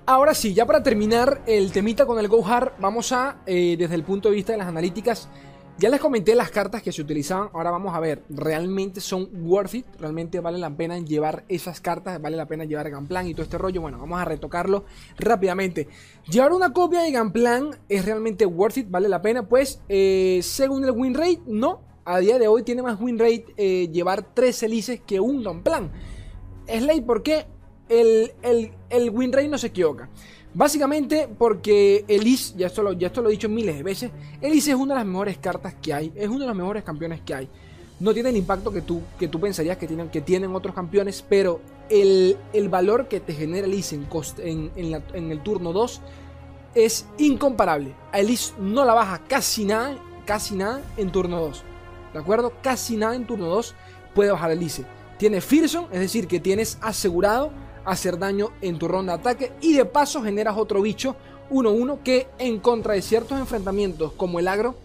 Ahora 0.05 0.33
sí, 0.33 0.53
ya 0.53 0.65
para 0.65 0.81
terminar 0.81 1.41
el 1.45 1.71
temita 1.71 2.05
con 2.05 2.17
el 2.17 2.27
GoHard, 2.27 2.73
vamos 2.79 3.11
a, 3.11 3.41
eh, 3.45 3.75
desde 3.77 3.95
el 3.95 4.03
punto 4.03 4.29
de 4.29 4.35
vista 4.35 4.53
de 4.53 4.57
las 4.57 4.67
analíticas, 4.67 5.27
ya 5.79 5.89
les 5.89 5.99
comenté 5.99 6.33
las 6.33 6.49
cartas 6.49 6.81
que 6.81 6.91
se 6.91 7.03
utilizaban, 7.03 7.49
ahora 7.53 7.69
vamos 7.69 7.93
a 7.93 7.99
ver, 7.99 8.23
¿realmente 8.29 8.99
son 8.99 9.29
worth 9.43 9.75
it? 9.75 9.85
¿Realmente 9.99 10.39
vale 10.39 10.57
la 10.57 10.75
pena 10.75 10.97
llevar 10.97 11.43
esas 11.49 11.81
cartas? 11.81 12.19
¿Vale 12.19 12.35
la 12.35 12.47
pena 12.47 12.65
llevar 12.65 12.89
Gunplan 12.89 13.27
y 13.27 13.35
todo 13.35 13.43
este 13.43 13.59
rollo? 13.59 13.81
Bueno, 13.81 13.99
vamos 13.99 14.19
a 14.19 14.25
retocarlo 14.25 14.85
rápidamente. 15.19 15.87
¿Llevar 16.31 16.51
una 16.51 16.73
copia 16.73 17.01
de 17.01 17.11
Gunplan 17.11 17.77
es 17.89 18.05
realmente 18.05 18.47
worth 18.47 18.77
it? 18.77 18.89
¿Vale 18.89 19.07
la 19.07 19.21
pena? 19.21 19.47
Pues, 19.47 19.79
eh, 19.87 20.39
según 20.41 20.83
el 20.83 20.91
win 20.91 21.13
rate, 21.13 21.41
no. 21.45 21.81
A 22.05 22.17
día 22.19 22.39
de 22.39 22.47
hoy 22.47 22.63
tiene 22.63 22.81
más 22.81 22.99
win 22.99 23.19
rate 23.19 23.45
eh, 23.55 23.87
llevar 23.91 24.33
tres 24.33 24.63
helices 24.63 25.01
que 25.05 25.19
un 25.19 25.43
Gunplan. 25.43 25.91
Slay, 26.67 27.01
¿por 27.01 27.23
qué 27.23 27.45
el, 27.89 28.31
el, 28.41 28.71
el 28.89 29.09
win 29.09 29.31
rate 29.31 29.47
no 29.47 29.57
se 29.57 29.67
equivoca? 29.67 30.09
Básicamente 30.53 31.29
porque 31.37 32.03
Elise, 32.07 32.55
ya 32.57 32.67
esto, 32.67 32.81
lo, 32.81 32.93
ya 32.93 33.07
esto 33.07 33.21
lo 33.21 33.29
he 33.29 33.33
dicho 33.33 33.47
miles 33.47 33.77
de 33.77 33.83
veces, 33.83 34.11
Elise 34.41 34.71
es 34.71 34.75
una 34.75 34.95
de 34.95 35.01
las 35.01 35.07
mejores 35.07 35.37
cartas 35.37 35.75
que 35.81 35.93
hay, 35.93 36.11
es 36.15 36.27
uno 36.27 36.39
de 36.39 36.47
los 36.47 36.55
mejores 36.55 36.83
campeones 36.83 37.21
que 37.21 37.35
hay. 37.35 37.49
No 37.99 38.13
tiene 38.13 38.29
el 38.29 38.37
impacto 38.37 38.71
que 38.71 38.81
tú, 38.81 39.01
que 39.19 39.27
tú 39.27 39.39
pensarías 39.39 39.77
que 39.77 39.87
tienen, 39.87 40.09
que 40.09 40.21
tienen 40.21 40.55
otros 40.55 40.73
campeones, 40.73 41.23
pero 41.27 41.61
el, 41.89 42.37
valor 42.69 43.07
que 43.07 43.19
te 43.19 43.33
genera 43.33 43.67
Elise 43.67 43.95
en, 43.95 44.71
en, 44.75 45.03
en, 45.13 45.31
el 45.31 45.43
turno 45.43 45.73
2 45.73 46.01
es 46.75 47.05
incomparable. 47.17 47.93
A 48.11 48.19
Elise 48.19 48.53
no 48.59 48.85
la 48.85 48.93
baja 48.93 49.21
casi 49.27 49.65
nada, 49.65 49.97
casi 50.25 50.55
nada 50.55 50.81
en 50.97 51.11
turno 51.11 51.39
2. 51.39 51.63
¿De 52.13 52.19
acuerdo? 52.19 52.53
Casi 52.63 52.97
nada 52.97 53.15
en 53.15 53.25
turno 53.27 53.45
2 53.45 53.75
puede 54.15 54.31
bajar 54.31 54.51
Elise. 54.51 54.85
Tiene 55.17 55.41
Fearson, 55.41 55.87
es 55.91 55.99
decir, 55.99 56.27
que 56.27 56.39
tienes 56.39 56.77
asegurado 56.81 57.51
hacer 57.85 58.19
daño 58.19 58.49
en 58.61 58.77
tu 58.77 58.87
ronda 58.87 59.13
de 59.13 59.19
ataque 59.19 59.51
y 59.61 59.73
de 59.73 59.85
paso 59.85 60.21
generas 60.21 60.57
otro 60.57 60.81
bicho 60.81 61.15
1-1 61.49 62.03
que 62.03 62.27
en 62.37 62.59
contra 62.59 62.93
de 62.93 63.01
ciertos 63.01 63.39
enfrentamientos 63.39 64.11
como 64.13 64.39
el 64.39 64.47
agro 64.47 64.75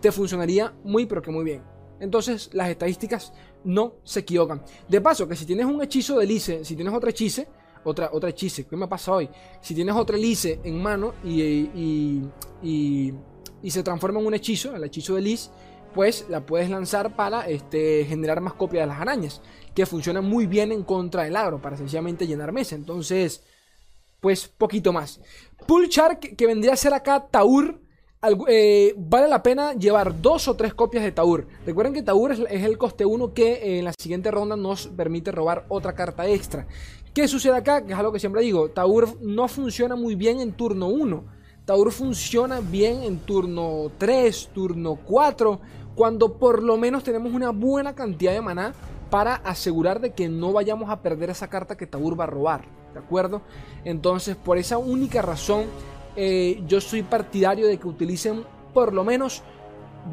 te 0.00 0.12
funcionaría 0.12 0.74
muy 0.84 1.06
pero 1.06 1.22
que 1.22 1.30
muy 1.30 1.44
bien. 1.44 1.62
Entonces 1.98 2.50
las 2.52 2.68
estadísticas 2.68 3.32
no 3.64 3.94
se 4.02 4.20
equivocan. 4.20 4.62
De 4.88 5.00
paso 5.00 5.26
que 5.26 5.36
si 5.36 5.46
tienes 5.46 5.66
un 5.66 5.80
hechizo 5.82 6.18
de 6.18 6.26
Lice, 6.26 6.64
si 6.64 6.74
tienes 6.74 6.92
otra 6.92 7.10
hechice, 7.10 7.48
otra, 7.84 8.10
otra 8.12 8.30
hechice, 8.30 8.66
¿qué 8.66 8.76
me 8.76 8.88
pasa 8.88 9.12
hoy? 9.12 9.28
Si 9.60 9.74
tienes 9.74 9.94
otra 9.94 10.16
Lice 10.16 10.60
en 10.62 10.82
mano 10.82 11.14
y, 11.24 11.40
y, 11.42 12.22
y, 12.62 13.14
y 13.62 13.70
se 13.70 13.82
transforma 13.82 14.20
en 14.20 14.26
un 14.26 14.34
hechizo, 14.34 14.74
el 14.74 14.84
hechizo 14.84 15.14
de 15.14 15.22
Lice, 15.22 15.50
pues 15.94 16.26
la 16.28 16.46
puedes 16.46 16.70
lanzar 16.70 17.16
para 17.16 17.48
este, 17.48 18.04
generar 18.04 18.40
más 18.40 18.54
copias 18.54 18.82
de 18.82 18.86
las 18.88 19.00
arañas, 19.00 19.40
que 19.74 19.86
funciona 19.86 20.20
muy 20.20 20.46
bien 20.46 20.72
en 20.72 20.82
contra 20.82 21.24
del 21.24 21.36
agro, 21.36 21.60
para 21.60 21.76
sencillamente 21.76 22.26
llenar 22.26 22.52
mesa. 22.52 22.74
Entonces, 22.74 23.42
pues 24.20 24.48
poquito 24.48 24.92
más. 24.92 25.20
Pull 25.66 25.88
Shark, 25.88 26.36
que 26.36 26.46
vendría 26.46 26.72
a 26.72 26.76
ser 26.76 26.94
acá 26.94 27.26
Taur, 27.30 27.80
eh, 28.46 28.94
vale 28.96 29.26
la 29.26 29.42
pena 29.42 29.72
llevar 29.72 30.22
dos 30.22 30.46
o 30.46 30.54
tres 30.54 30.74
copias 30.74 31.02
de 31.02 31.10
Taur. 31.10 31.48
Recuerden 31.66 31.92
que 31.92 32.02
Taur 32.02 32.30
es, 32.30 32.40
el 32.48 32.78
coste 32.78 33.04
1 33.04 33.34
que 33.34 33.54
eh, 33.54 33.78
en 33.80 33.84
la 33.84 33.92
siguiente 33.98 34.30
ronda 34.30 34.54
nos 34.54 34.86
permite 34.86 35.32
robar 35.32 35.66
otra 35.68 35.94
carta 35.94 36.28
extra. 36.28 36.68
¿Qué 37.12 37.26
sucede 37.26 37.56
acá? 37.56 37.84
Que 37.84 37.92
es 37.92 37.98
algo 37.98 38.12
que 38.12 38.20
siempre 38.20 38.42
digo, 38.42 38.70
Taur 38.70 39.20
no 39.20 39.48
funciona 39.48 39.96
muy 39.96 40.14
bien 40.14 40.40
en 40.40 40.52
turno 40.52 40.86
1. 40.86 41.24
Taur 41.64 41.90
funciona 41.90 42.60
bien 42.60 43.02
en 43.02 43.18
turno 43.18 43.90
3, 43.98 44.50
turno 44.54 44.98
4 45.04 45.60
cuando 45.94 46.38
por 46.38 46.62
lo 46.62 46.76
menos 46.76 47.04
tenemos 47.04 47.32
una 47.32 47.50
buena 47.50 47.94
cantidad 47.94 48.32
de 48.32 48.40
maná 48.40 48.74
para 49.10 49.34
asegurar 49.34 50.00
de 50.00 50.12
que 50.12 50.28
no 50.28 50.52
vayamos 50.52 50.90
a 50.90 51.02
perder 51.02 51.30
esa 51.30 51.48
carta 51.48 51.76
que 51.76 51.86
Taur 51.86 52.18
va 52.18 52.24
a 52.24 52.28
robar, 52.28 52.64
¿de 52.94 52.98
acuerdo? 52.98 53.42
Entonces, 53.84 54.36
por 54.36 54.56
esa 54.56 54.78
única 54.78 55.20
razón, 55.20 55.66
eh, 56.16 56.62
yo 56.66 56.80
soy 56.80 57.02
partidario 57.02 57.66
de 57.66 57.78
que 57.78 57.88
utilicen 57.88 58.44
por 58.72 58.94
lo 58.94 59.04
menos, 59.04 59.42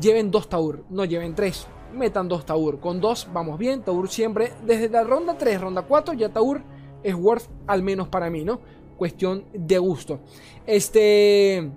lleven 0.02 0.32
dos 0.32 0.50
Taur, 0.50 0.84
no 0.90 1.06
lleven 1.06 1.34
tres, 1.34 1.66
metan 1.94 2.28
dos 2.28 2.46
Taur, 2.46 2.80
con 2.80 3.00
dos 3.00 3.30
vamos 3.32 3.58
bien, 3.58 3.84
Taur 3.84 4.10
siempre, 4.10 4.52
desde 4.66 4.90
la 4.90 5.04
ronda 5.04 5.38
3, 5.38 5.62
ronda 5.62 5.84
4, 5.84 6.14
ya 6.16 6.30
Taur 6.30 6.62
es 7.02 7.16
worth 7.16 7.48
al 7.68 7.82
menos 7.84 8.10
para 8.10 8.30
mí, 8.30 8.44
¿no? 8.44 8.60
Cuestión 8.98 9.46
de 9.54 9.78
gusto. 9.78 10.20
Este... 10.66 11.72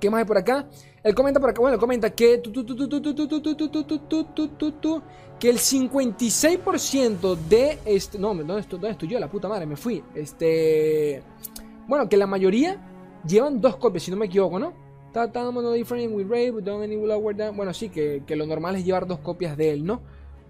¿Qué 0.00 0.10
más 0.10 0.20
hay 0.20 0.24
por 0.24 0.38
acá? 0.38 0.66
Él 1.02 1.14
comenta 1.14 1.40
por 1.40 1.50
acá, 1.50 1.60
bueno, 1.60 1.78
comenta 1.78 2.10
que 2.10 2.40
que 5.40 5.50
el 5.50 5.58
56% 5.58 7.36
de 7.48 7.78
este 7.84 8.18
no, 8.18 8.32
¿dónde 8.34 8.60
estoy, 8.60 8.78
¿dónde 8.78 8.92
estoy 8.92 9.08
yo? 9.08 9.18
La 9.18 9.28
puta 9.28 9.48
madre, 9.48 9.66
me 9.66 9.76
fui. 9.76 10.04
Este 10.14 11.22
bueno, 11.88 12.08
que 12.08 12.16
la 12.16 12.26
mayoría 12.26 12.80
llevan 13.26 13.60
dos 13.60 13.76
copias, 13.76 14.04
si 14.04 14.10
no 14.10 14.16
me 14.16 14.26
equivoco, 14.26 14.58
¿no? 14.58 14.72
Bueno, 17.52 17.74
sí, 17.74 17.88
que, 17.90 18.22
que 18.26 18.36
lo 18.36 18.46
normal 18.46 18.76
es 18.76 18.84
llevar 18.84 19.06
dos 19.06 19.18
copias 19.18 19.56
de 19.56 19.72
él, 19.72 19.84
¿no? 19.84 20.00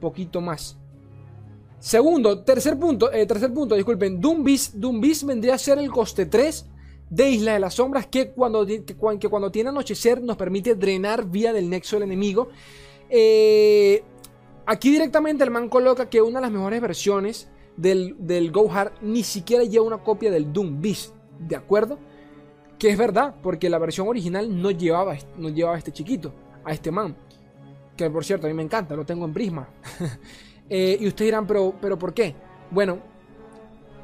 Poquito 0.01 0.41
más. 0.41 0.79
Segundo, 1.83 2.45
tercer 2.45 2.79
punto, 2.79 3.13
eh, 3.13 3.27
tercer 3.27 3.53
punto, 3.53 3.75
disculpen, 3.75 4.21
Doom 4.21 4.45
Beast, 4.45 5.25
vendría 5.25 5.55
a 5.55 5.59
ser 5.59 5.79
el 5.79 5.91
coste 5.91 6.27
3 6.27 6.67
de 7.13 7.29
Isla 7.29 7.53
de 7.53 7.61
las 7.61 7.75
Sombras 7.75 8.07
que 8.07 8.31
cuando, 8.31 8.67
que, 8.67 9.29
cuando 9.29 9.53
tiene 9.53 9.69
anochecer 9.69 10.23
nos 10.23 10.39
permite 10.39 10.75
drenar 10.75 11.27
vía 11.27 11.53
del 11.53 11.69
nexo 11.69 11.97
del 11.97 12.05
enemigo. 12.05 12.49
Eh, 13.11 14.03
aquí 14.65 14.91
directamente 14.91 15.45
el 15.45 15.51
man 15.51 15.69
coloca 15.69 16.09
que 16.09 16.23
una 16.23 16.39
de 16.39 16.47
las 16.47 16.51
mejores 16.51 16.81
versiones 16.81 17.51
del, 17.77 18.17
del 18.19 18.51
Gohar 18.51 18.95
ni 19.03 19.23
siquiera 19.25 19.63
lleva 19.65 19.85
una 19.85 19.99
copia 19.99 20.31
del 20.31 20.55
Doom 20.55 20.81
Beast, 20.81 21.15
¿de 21.39 21.55
acuerdo? 21.55 21.99
Que 22.79 22.89
es 22.89 22.97
verdad, 22.97 23.35
porque 23.43 23.69
la 23.69 23.79
versión 23.79 24.09
original 24.09 24.63
no 24.63 24.71
llevaba, 24.71 25.15
no 25.37 25.51
llevaba 25.51 25.77
a 25.77 25.79
este 25.79 25.93
chiquito, 25.93 26.33
a 26.65 26.73
este 26.73 26.91
man. 26.91 27.15
Que 27.95 28.09
por 28.09 28.25
cierto, 28.25 28.47
a 28.47 28.49
mí 28.49 28.55
me 28.55 28.63
encanta, 28.63 28.97
lo 28.97 29.05
tengo 29.05 29.27
en 29.27 29.35
Prisma. 29.35 29.69
Eh, 30.75 30.97
y 30.99 31.07
ustedes 31.07 31.27
dirán, 31.27 31.47
pero, 31.47 31.75
pero 31.83 31.99
¿por 31.99 32.15
qué? 32.15 32.35
Bueno, 32.71 33.01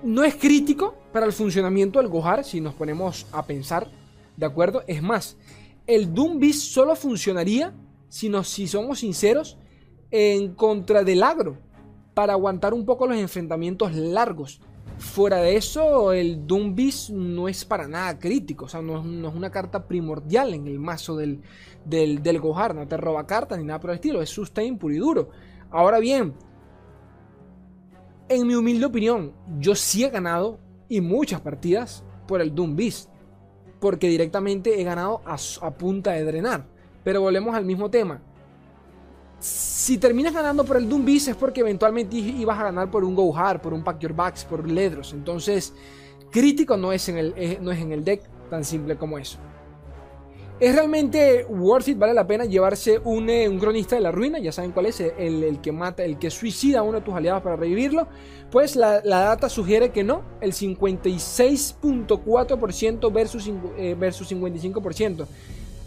no 0.03 0.25
es 0.25 0.35
crítico 0.37 0.95
para 1.13 1.27
el 1.27 1.33
funcionamiento 1.33 1.99
del 1.99 2.09
Gohar 2.09 2.45
si 2.45 2.61
nos 2.61 2.75
ponemos 2.75 3.27
a 3.33 3.45
pensar, 3.47 3.89
¿de 4.37 4.47
acuerdo? 4.47 4.83
Es 4.87 5.03
más, 5.03 5.37
el 5.87 6.13
Doom 6.13 6.39
Beast 6.39 6.61
solo 6.61 6.95
funcionaría, 6.95 7.75
si, 8.09 8.31
si 8.45 8.69
somos 8.69 9.01
sinceros, 9.01 9.59
en 10.11 10.55
contra 10.55 11.05
del 11.05 11.23
agro, 11.23 11.59
para 12.15 12.33
aguantar 12.33 12.75
un 12.75 12.85
poco 12.85 13.07
los 13.07 13.17
enfrentamientos 13.17 13.95
largos. 13.95 14.61
Fuera 14.99 15.37
de 15.39 15.57
eso, 15.57 16.13
el 16.13 16.47
Doom 16.47 16.75
Beast 16.75 17.11
no 17.11 17.49
es 17.49 17.65
para 17.65 17.87
nada 17.87 18.19
crítico, 18.19 18.65
o 18.65 18.69
sea, 18.69 18.83
no, 18.83 18.99
es 18.99 19.35
una 19.35 19.51
carta 19.51 19.87
primordial 19.87 20.55
en 20.55 20.67
el 20.67 20.79
mazo 20.79 21.17
del, 21.17 21.41
del, 21.85 22.23
del 22.23 22.41
Gohar, 22.41 22.75
no 22.75 22.89
te 22.89 22.97
roba 22.97 23.27
cartas 23.27 23.59
ni 23.59 23.65
nada 23.65 23.79
por 23.79 23.91
el 23.91 23.97
estilo, 23.97 24.21
es 24.21 24.31
sustain 24.31 24.77
puro 24.77 24.95
y 24.95 24.99
duro. 24.99 25.31
Ahora 25.71 26.01
bien, 26.01 26.35
en 28.29 28.47
mi 28.47 28.55
humilde 28.55 28.87
opinión, 28.87 29.33
yo 29.59 29.75
sí 29.75 30.05
he 30.05 30.11
ganado 30.11 30.59
y 30.89 31.01
muchas 31.01 31.41
partidas 31.41 32.05
por 32.27 32.41
el 32.41 32.55
Doom 32.55 32.77
Beast. 32.77 33.11
Porque 33.81 34.09
directamente 34.09 34.81
he 34.81 34.85
ganado 34.85 35.23
a, 35.25 35.71
punta 35.71 36.13
de 36.13 36.25
drenar. 36.25 36.67
Pero 37.05 37.21
volvemos 37.21 37.55
al 37.55 37.65
mismo 37.65 37.91
tema. 37.91 38.21
Si 39.39 39.99
terminas 39.99 40.35
ganando 40.35 40.65
por 40.65 40.77
el 40.77 40.89
Doom 40.89 41.05
Beast 41.05 41.29
es 41.29 41.37
porque 41.37 41.61
eventualmente 41.61 42.17
ibas 42.17 42.59
a 42.59 42.65
ganar 42.65 42.91
por 42.91 43.05
un 43.05 43.15
Go 43.15 43.37
Hard, 43.37 43.61
por 43.61 43.73
un 43.73 43.85
Pack 43.85 44.01
Your 44.01 44.15
Backs, 44.15 44.45
por 44.45 44.69
Ledros. 44.69 45.13
Entonces, 45.13 45.73
crítico 46.33 46.77
no 46.77 46.93
es 46.93 47.09
en 47.09 47.19
el, 47.19 47.35
eh, 47.37 47.59
no 47.61 47.71
es 47.71 47.81
en 47.81 47.93
el 47.93 48.05
deck 48.05 48.23
tan 48.51 48.65
simple 48.65 48.97
como 48.97 49.17
eso. 49.17 49.39
Es 50.61 50.75
realmente 50.75 51.47
worth 51.49 51.87
it, 51.87 51.99
vale 51.99 52.15
la 52.15 52.27
pena 52.27 52.45
llevarse 52.45 52.99
un, 53.05 53.31
eh, 53.31 53.49
un, 53.49 53.61
cronista 53.61 53.95
de 53.95 54.03
la 54.03 54.11
ruina, 54.11 54.41
ya 54.41 54.51
saben 54.51 54.73
cuál 54.73 54.87
es, 54.87 54.99
el, 54.99 55.61
que 55.61 55.71
mata, 55.71 56.03
el 56.03 56.19
que 56.19 56.31
suicida 56.31 56.81
a 56.81 56.83
uno 56.83 56.99
de 56.99 57.05
tus 57.05 57.15
aliados 57.15 57.43
para 57.43 57.55
revivirlo. 57.55 58.09
Pues 58.51 58.75
la, 58.75 59.01
data 59.01 59.49
sugiere 59.49 59.91
que 59.91 60.03
no, 60.03 60.25
el 60.41 60.53
56.4% 60.53 63.13
versus, 63.13 63.49
eh, 63.77 63.95
versus 63.97 64.33
55%. 64.33 65.27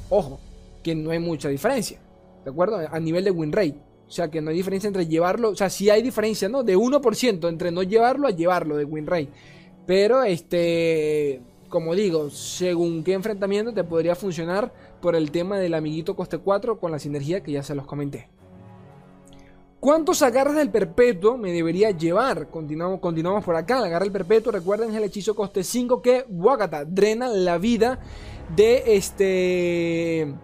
Ojo, 0.10 0.40
que 0.82 0.96
no 0.96 1.12
hay 1.12 1.20
mucha 1.20 1.50
diferencia, 1.50 2.00
¿de 2.46 2.52
acuerdo? 2.52 2.78
A 2.78 3.00
nivel 3.02 3.26
de 3.26 3.32
win 3.32 3.52
rate. 3.52 3.76
O 4.08 4.12
sea, 4.12 4.30
que 4.30 4.40
no 4.40 4.52
hay 4.52 4.56
diferencia 4.56 4.88
entre 4.88 5.06
llevarlo, 5.06 5.50
o 5.50 5.56
sea, 5.56 5.70
sí 5.70 5.90
hay 5.90 6.02
diferencia, 6.02 6.48
¿no? 6.48 6.64
De 6.64 6.78
1% 6.78 7.50
entre 7.50 7.72
no 7.72 7.84
llevarlo 7.84 8.26
a 8.26 8.32
llevarlo 8.32 8.78
de 8.78 8.86
win 8.86 9.06
rate. 9.06 9.28
Pero 9.86 10.24
este 10.24 11.42
como 11.72 11.96
digo, 11.96 12.30
según 12.30 13.04
qué 13.04 13.14
enfrentamiento 13.14 13.74
te 13.74 13.84
podría 13.84 14.14
funcionar 14.14 14.72
por 15.02 15.16
el 15.16 15.32
tema 15.32 15.58
del 15.58 15.74
amiguito 15.74 16.16
coste 16.16 16.38
4 16.38 16.80
con 16.80 16.92
la 16.92 17.00
sinergia 17.00 17.42
que 17.42 17.54
ya 17.54 17.64
se 17.64 17.74
los 17.74 17.88
comenté. 17.88 18.30
¿Cuántos 19.80 20.22
agarres 20.22 20.56
del 20.56 20.70
perpetuo 20.70 21.38
me 21.38 21.52
debería 21.52 21.90
llevar? 21.90 22.50
Continuamos, 22.50 23.00
continuamos 23.00 23.44
por 23.44 23.56
acá. 23.56 23.80
El 23.80 23.86
agarre 23.86 24.06
del 24.06 24.12
perpetuo, 24.12 24.52
recuerden, 24.52 24.94
el 24.94 25.04
hechizo 25.06 25.34
coste 25.34 25.64
5 25.64 26.04
que 26.04 26.26
Wakata 26.30 26.86
drena 26.86 27.28
la 27.30 27.58
vida 27.58 28.00
de 28.56 28.84
este 28.96 30.36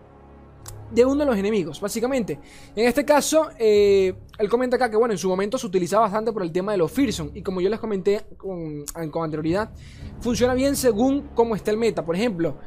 de 0.91 1.05
uno 1.05 1.19
de 1.19 1.25
los 1.25 1.37
enemigos, 1.37 1.81
básicamente. 1.81 2.39
En 2.75 2.87
este 2.87 3.05
caso, 3.05 3.49
eh, 3.57 4.13
él 4.37 4.49
comenta 4.49 4.75
acá 4.75 4.89
que, 4.89 4.97
bueno, 4.97 5.13
en 5.13 5.17
su 5.17 5.27
momento 5.29 5.57
se 5.57 5.67
utilizaba 5.67 6.03
bastante 6.03 6.31
por 6.31 6.43
el 6.43 6.51
tema 6.51 6.71
de 6.71 6.77
los 6.77 6.91
Fearsome. 6.91 7.31
Y 7.33 7.41
como 7.41 7.61
yo 7.61 7.69
les 7.69 7.79
comenté 7.79 8.25
con, 8.37 8.85
con 9.11 9.23
anterioridad, 9.23 9.71
funciona 10.19 10.53
bien 10.53 10.75
según 10.75 11.29
cómo 11.33 11.55
está 11.55 11.71
el 11.71 11.77
meta. 11.77 12.05
Por 12.05 12.15
ejemplo, 12.15 12.57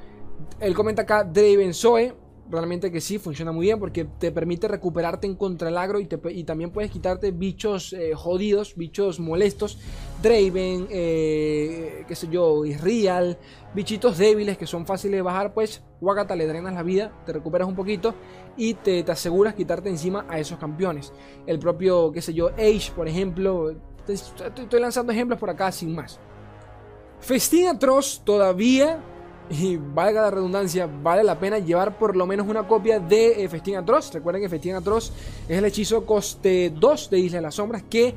él 0.58 0.74
comenta 0.74 1.02
acá 1.02 1.24
Draven 1.24 1.74
Zoe 1.74 2.14
realmente 2.51 2.90
que 2.90 3.01
sí, 3.01 3.18
funciona 3.18 3.53
muy 3.53 3.66
bien 3.66 3.78
porque 3.78 4.05
te 4.05 4.32
permite 4.32 4.68
recuperarte 4.68 5.26
en 5.26 5.36
contra 5.36 5.68
el 5.68 5.78
agro 5.78 6.01
y, 6.01 6.07
también 6.44 6.70
puedes 6.70 6.90
quitarte 6.90 7.30
bichos 7.30 7.92
eh, 7.92 8.12
jodidos, 8.14 8.74
bichos 8.76 9.20
molestos, 9.20 9.78
Draven, 10.22 10.88
eh, 10.90 12.05
qué 12.07 12.14
sé 12.14 12.28
yo, 12.28 12.64
Israel, 12.64 13.38
bichitos 13.74 14.18
débiles 14.18 14.59
que 14.59 14.66
son 14.66 14.84
fáciles 14.84 15.18
de 15.18 15.22
bajar, 15.22 15.55
pues 15.55 15.82
Wakata 16.01 16.34
le 16.34 16.46
drenas 16.46 16.74
la 16.74 16.82
vida, 16.82 17.12
te 17.24 17.32
recuperas 17.32 17.68
un 17.68 17.76
poquito 17.76 18.14
y 18.57 18.74
te, 18.74 19.05
aseguras 19.11 19.55
quitarte 19.55 19.88
encima 19.88 20.26
a 20.28 20.38
esos 20.38 20.59
campeones. 20.59 21.12
El 21.46 21.59
propio, 21.59 22.11
qué 22.12 22.20
sé 22.20 22.34
yo, 22.34 22.48
Age, 22.48 22.92
por 22.94 23.07
ejemplo, 23.07 23.74
estoy 24.09 24.80
lanzando 24.80 25.12
ejemplos 25.12 25.38
por 25.38 25.51
acá 25.51 25.70
sin 25.70 25.94
más. 25.94 26.18
Festín 27.20 27.68
Atroz 27.68 28.22
todavía 28.24 28.98
y 29.51 29.76
valga 29.76 30.22
la 30.22 30.30
redundancia, 30.30 30.86
vale 30.86 31.24
la 31.24 31.38
pena 31.38 31.59
llevar 31.59 31.98
por 31.98 32.16
lo 32.16 32.24
menos 32.24 32.46
una 32.46 32.68
copia 32.68 33.01
de 33.01 33.44
eh, 33.44 33.48
Festín 33.48 33.76
Atroz. 33.76 34.12
Recuerden 34.14 34.42
que 34.42 34.48
Festín 34.48 34.76
Atroz 34.76 35.12
es 35.48 35.59
el 35.59 35.64
hechizo 35.64 36.07
coste 36.07 36.72
2 36.74 37.11
de 37.11 37.18
Isla 37.18 37.38
de 37.38 37.42
las 37.42 37.57
Sombras 37.57 37.82
que 37.90 38.14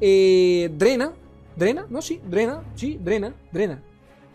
eh, 0.00 0.70
drena, 0.76 1.12
drena, 1.56 1.86
no, 1.88 2.02
sí, 2.02 2.20
drena, 2.28 2.62
sí, 2.74 2.98
drena, 3.02 3.34
drena. 3.50 3.82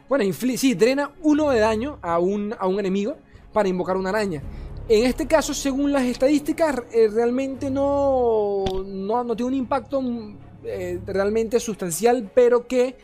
Bueno, 0.08 0.26
sí, 0.34 0.74
drena 0.74 1.12
uno 1.22 1.52
de 1.52 1.60
daño 1.60 2.00
a 2.02 2.18
un, 2.18 2.56
a 2.58 2.66
un 2.66 2.80
enemigo 2.80 3.16
para 3.54 3.70
invocar 3.70 3.95
una 3.95 4.10
araña. 4.10 4.41
En 4.88 5.06
este 5.06 5.28
caso, 5.28 5.54
según 5.54 5.93
las 5.93 6.04
estadísticas, 6.04 6.82
eh, 6.91 7.10
realmente 7.14 7.70
no, 7.70 8.64
no, 8.84 9.36
tiene 9.36 9.50
un 9.50 9.54
impacto 9.54 10.02
realmente 11.06 11.60
sustancial, 11.60 12.32
pero 12.34 12.66
que 12.66 12.95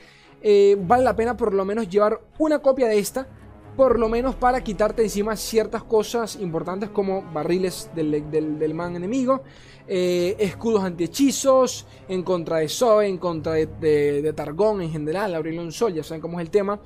vale 0.80 1.04
la 1.04 1.16
pena 1.16 1.38
por 1.38 1.54
lo 1.54 1.64
menos 1.64 1.88
llevar 1.89 2.20
una 2.38 2.60
copia 2.60 2.88
de 2.88 3.00
esta, 3.00 3.28
por 3.76 4.00
lo 4.00 4.08
menos 4.08 4.36
para 4.36 4.64
quitarte 4.64 5.04
encima 5.04 5.36
ciertas 5.36 5.84
cosas 5.84 6.38
importantes 6.38 6.90
como 6.90 7.22
barriles 7.34 7.90
del, 7.94 8.74
man 8.74 8.96
enemigo, 8.96 9.44
eh, 9.88 10.36
escudos 10.40 10.84
antihechizos, 10.84 11.86
en 12.08 12.24
contra 12.24 12.58
de 12.58 12.70
Zoe, 12.70 13.08
en 13.08 13.18
contra 13.18 13.54
de, 13.54 14.34
Targón 14.36 14.82
en 14.82 14.92
general, 14.92 15.36
un 15.60 15.72
sol, 15.72 15.94
ya 15.94 16.04
saben 16.04 16.22
cómo 16.22 16.40
es 16.40 16.46
el 16.46 16.52
tema. 16.52 16.80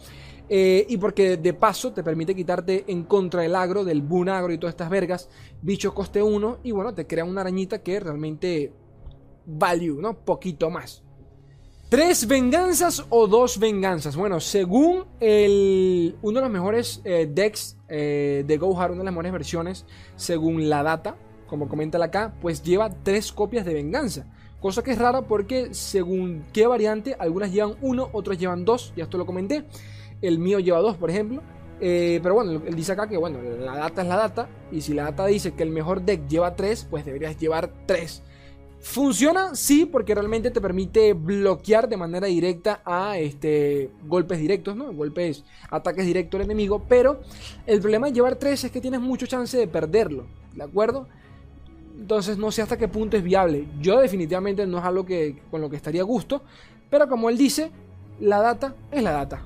Eh, 0.51 0.87
y 0.89 0.97
porque 0.97 1.37
de 1.37 1.53
paso 1.53 1.93
te 1.93 2.01
permite 2.01 2.33
quitarte 2.33 2.83
en 2.87 3.03
contra 3.03 3.43
del 3.43 3.55
agro, 3.55 3.83
del 3.83 4.01
boon 4.01 4.29
agro 4.29 4.51
y 4.51 4.57
todas 4.57 4.73
estas 4.73 4.89
vergas, 4.89 5.29
bicho 5.61 5.93
coste 5.93 6.23
1 6.23 6.61
y 6.63 6.71
bueno, 6.71 6.91
te 6.95 7.05
crea 7.05 7.23
una 7.23 7.41
arañita 7.41 7.83
que 7.83 7.99
realmente 7.99 8.73
value, 9.45 10.01
¿no? 10.01 10.17
Poquito 10.17 10.71
más. 10.71 11.03
¿Tres 11.89 12.27
venganzas 12.27 13.03
o 13.09 13.25
dos 13.25 13.57
venganzas? 13.57 14.15
Bueno, 14.15 14.39
según 14.39 15.05
el, 15.19 16.15
uno 16.21 16.35
de 16.35 16.41
los 16.43 16.51
mejores 16.51 17.01
eh, 17.03 17.27
decks 17.27 17.77
eh, 17.87 18.43
de 18.45 18.57
Gohar, 18.59 18.91
una 18.91 18.99
de 18.99 19.05
las 19.05 19.13
mejores 19.13 19.31
versiones, 19.31 19.85
según 20.15 20.69
la 20.69 20.83
data, 20.83 21.15
como 21.47 21.67
comenta 21.67 21.97
acá, 22.03 22.35
pues 22.41 22.61
lleva 22.61 22.91
tres 22.91 23.31
copias 23.31 23.65
de 23.65 23.73
venganza. 23.73 24.27
Cosa 24.59 24.83
que 24.83 24.91
es 24.91 24.99
rara 24.99 25.23
porque 25.23 25.73
según 25.73 26.45
qué 26.53 26.67
variante, 26.67 27.15
algunas 27.17 27.51
llevan 27.51 27.75
uno, 27.81 28.09
otras 28.13 28.37
llevan 28.37 28.65
dos, 28.65 28.93
ya 28.95 29.05
esto 29.05 29.17
lo 29.17 29.25
comenté. 29.25 29.65
El 30.21 30.37
mío 30.37 30.59
lleva 30.59 30.81
dos, 30.81 30.95
por 30.95 31.09
ejemplo. 31.09 31.41
Eh, 31.81 32.19
pero 32.21 32.35
bueno, 32.35 32.61
él 32.67 32.75
dice 32.75 32.91
acá 32.91 33.07
que 33.07 33.17
bueno, 33.17 33.39
la 33.41 33.75
data 33.75 34.03
es 34.03 34.07
la 34.07 34.15
data. 34.15 34.47
Y 34.71 34.81
si 34.81 34.93
la 34.93 35.05
data 35.05 35.25
dice 35.25 35.55
que 35.55 35.63
el 35.63 35.71
mejor 35.71 36.03
deck 36.03 36.27
lleva 36.27 36.55
tres, 36.55 36.85
pues 36.87 37.03
deberías 37.03 37.35
llevar 37.39 37.71
tres. 37.87 38.21
Funciona, 38.81 39.55
sí, 39.55 39.85
porque 39.85 40.15
realmente 40.15 40.51
te 40.51 40.61
permite 40.61 41.13
bloquear 41.13 41.89
de 41.89 41.97
manera 41.97 42.27
directa 42.27 42.81
a 42.85 43.17
este, 43.17 43.91
golpes 44.07 44.39
directos, 44.39 44.75
¿no? 44.75 44.93
Golpes, 44.93 45.43
ataques 45.69 46.05
directos 46.05 46.39
al 46.39 46.45
enemigo. 46.45 46.83
Pero 46.87 47.19
el 47.67 47.81
problema 47.81 48.07
de 48.07 48.13
llevar 48.13 48.37
3 48.37 48.63
es 48.63 48.71
que 48.71 48.79
tienes 48.79 49.01
mucho 49.01 49.27
chance 49.27 49.57
de 49.57 49.67
perderlo, 49.67 50.27
¿de 50.55 50.63
acuerdo? 50.63 51.07
Entonces 51.99 52.37
no 52.37 52.51
sé 52.51 52.61
hasta 52.61 52.77
qué 52.77 52.87
punto 52.87 53.17
es 53.17 53.23
viable. 53.23 53.67
Yo 53.81 53.99
definitivamente 53.99 54.65
no 54.65 54.77
es 54.77 54.85
algo 54.85 55.05
que, 55.05 55.41
con 55.51 55.59
lo 55.59 55.69
que 55.69 55.75
estaría 55.75 56.01
a 56.01 56.05
gusto. 56.05 56.41
Pero 56.89 57.09
como 57.09 57.29
él 57.29 57.37
dice, 57.37 57.71
la 58.21 58.39
data 58.41 58.73
es 58.91 59.03
la 59.03 59.11
data. 59.11 59.41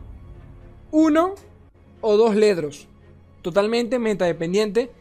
Uno 0.91 1.33
o 2.01 2.17
dos 2.17 2.35
ledros. 2.35 2.87
totalmente 3.41 3.97
meta 3.99 4.25
dependiente. 4.25 4.91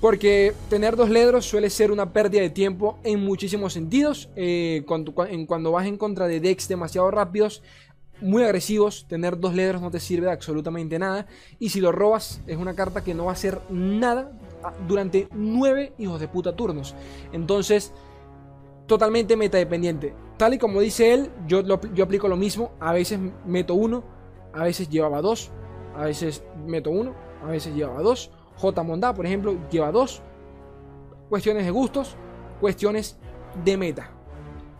Porque 0.00 0.52
tener 0.68 0.94
dos 0.94 1.08
ledros 1.08 1.46
suele 1.46 1.70
ser 1.70 1.90
una 1.90 2.12
pérdida 2.12 2.42
de 2.42 2.50
tiempo 2.50 2.98
en 3.02 3.24
muchísimos 3.24 3.72
sentidos. 3.72 4.28
Eh, 4.36 4.82
cuando, 4.86 5.14
cuando 5.46 5.72
vas 5.72 5.86
en 5.86 5.96
contra 5.96 6.26
de 6.26 6.40
decks 6.40 6.68
demasiado 6.68 7.10
rápidos, 7.10 7.62
muy 8.20 8.42
agresivos, 8.42 9.06
tener 9.08 9.38
dos 9.38 9.54
ledros 9.54 9.82
no 9.82 9.90
te 9.90 10.00
sirve 10.00 10.26
de 10.26 10.32
absolutamente 10.32 10.98
nada. 10.98 11.26
Y 11.58 11.70
si 11.70 11.80
lo 11.80 11.92
robas, 11.92 12.40
es 12.46 12.56
una 12.56 12.74
carta 12.74 13.02
que 13.04 13.14
no 13.14 13.24
va 13.24 13.30
a 13.30 13.34
hacer 13.34 13.60
nada 13.70 14.32
durante 14.86 15.28
nueve 15.32 15.92
hijos 15.98 16.20
de 16.20 16.28
puta 16.28 16.54
turnos. 16.56 16.94
Entonces, 17.32 17.92
totalmente 18.86 19.36
meta 19.36 19.58
dependiente. 19.58 20.14
Tal 20.36 20.54
y 20.54 20.58
como 20.58 20.80
dice 20.80 21.14
él, 21.14 21.30
yo, 21.46 21.62
yo 21.62 22.04
aplico 22.04 22.28
lo 22.28 22.36
mismo. 22.36 22.72
A 22.80 22.92
veces 22.92 23.18
meto 23.46 23.74
uno, 23.74 24.04
a 24.52 24.64
veces 24.64 24.88
llevaba 24.88 25.20
dos, 25.20 25.50
a 25.94 26.04
veces 26.04 26.42
meto 26.66 26.90
uno, 26.90 27.14
a 27.42 27.50
veces 27.50 27.74
llevaba 27.74 28.02
dos. 28.02 28.30
J. 28.58 28.82
Mondá, 28.82 29.14
por 29.14 29.26
ejemplo, 29.26 29.56
lleva 29.70 29.92
dos. 29.92 30.22
Cuestiones 31.28 31.64
de 31.64 31.70
gustos, 31.70 32.16
cuestiones 32.60 33.16
de 33.64 33.76
meta. 33.76 34.10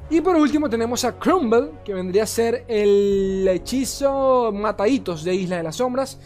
Y 0.08 0.20
por 0.20 0.36
último 0.36 0.70
tenemos 0.70 1.04
a 1.04 1.18
Crumble, 1.18 1.70
que 1.84 1.92
vendría 1.92 2.22
a 2.22 2.26
ser 2.26 2.64
el 2.68 3.46
hechizo 3.48 4.52
mataditos 4.52 5.24
de 5.24 5.34
Isla 5.34 5.56
de 5.56 5.62
las 5.64 5.76
Sombras. 5.76 6.18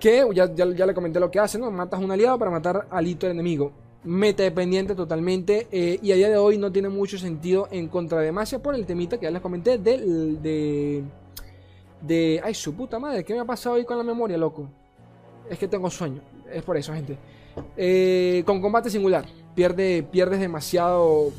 Que 0.00 0.26
ya, 0.34 0.46
le 0.46 0.94
comenté 0.94 1.20
lo 1.20 1.30
que 1.30 1.38
hace, 1.38 1.58
¿no? 1.58 1.70
Matas 1.70 2.00
un 2.00 2.10
aliado 2.10 2.38
para 2.38 2.50
matar 2.50 2.88
al 2.90 3.06
hito 3.06 3.28
enemigo. 3.28 3.72
Meta 4.02 4.42
dependiente 4.42 4.94
totalmente. 4.94 5.68
Eh, 5.70 5.98
y 6.02 6.10
a 6.10 6.16
día 6.16 6.28
de 6.28 6.36
hoy 6.36 6.58
no 6.58 6.72
tiene 6.72 6.88
mucho 6.88 7.16
sentido 7.16 7.68
en 7.70 7.88
contra 7.88 8.18
de 8.18 8.26
Demacia 8.26 8.60
por 8.60 8.74
el 8.74 8.84
temita 8.84 9.18
que 9.18 9.24
ya 9.24 9.30
les 9.30 9.40
comenté 9.40 9.78
del, 9.78 10.42
de, 10.42 11.04
de... 12.02 12.40
Ay, 12.44 12.52
su 12.52 12.74
puta 12.74 12.98
madre, 12.98 13.24
¿qué 13.24 13.32
me 13.32 13.40
ha 13.40 13.44
pasado 13.44 13.76
hoy 13.76 13.84
con 13.84 13.96
la 13.96 14.04
memoria, 14.04 14.36
loco? 14.36 14.68
Es 15.48 15.56
que 15.56 15.68
tengo 15.68 15.88
sueño 15.88 16.33
es 16.54 16.62
por 16.62 16.76
eso, 16.76 16.92
gente. 16.94 17.18
Eh, 17.76 18.42
con 18.46 18.60
combate 18.60 18.90
singular, 18.90 19.26
pierde, 19.54 20.02
pierdes 20.02 20.40
demasiado. 20.40 21.32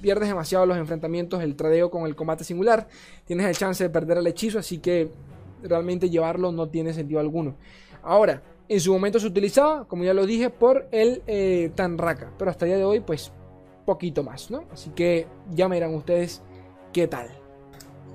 Pierdes 0.00 0.28
demasiado 0.28 0.66
los 0.66 0.76
enfrentamientos, 0.76 1.42
el 1.42 1.56
tradeo 1.56 1.90
con 1.90 2.06
el 2.06 2.14
combate 2.14 2.44
singular. 2.44 2.88
Tienes 3.24 3.46
el 3.46 3.56
chance 3.56 3.82
de 3.82 3.88
perder 3.88 4.18
el 4.18 4.26
hechizo, 4.26 4.58
así 4.58 4.78
que 4.78 5.08
realmente 5.62 6.10
llevarlo 6.10 6.52
no 6.52 6.68
tiene 6.68 6.92
sentido 6.92 7.20
alguno. 7.20 7.54
Ahora, 8.02 8.42
en 8.68 8.80
su 8.80 8.92
momento 8.92 9.18
se 9.18 9.26
utilizaba, 9.26 9.86
como 9.86 10.04
ya 10.04 10.12
lo 10.12 10.26
dije, 10.26 10.50
por 10.50 10.88
el 10.90 11.22
eh, 11.26 11.70
Tanraka. 11.74 12.32
Pero 12.38 12.50
hasta 12.50 12.66
el 12.66 12.72
día 12.72 12.78
de 12.78 12.84
hoy, 12.84 13.00
pues, 13.00 13.32
poquito 13.86 14.22
más, 14.22 14.50
¿no? 14.50 14.64
Así 14.72 14.90
que 14.90 15.26
ya 15.50 15.68
me 15.68 15.76
dirán 15.76 15.94
ustedes 15.94 16.42
qué 16.92 17.06
tal. 17.06 17.43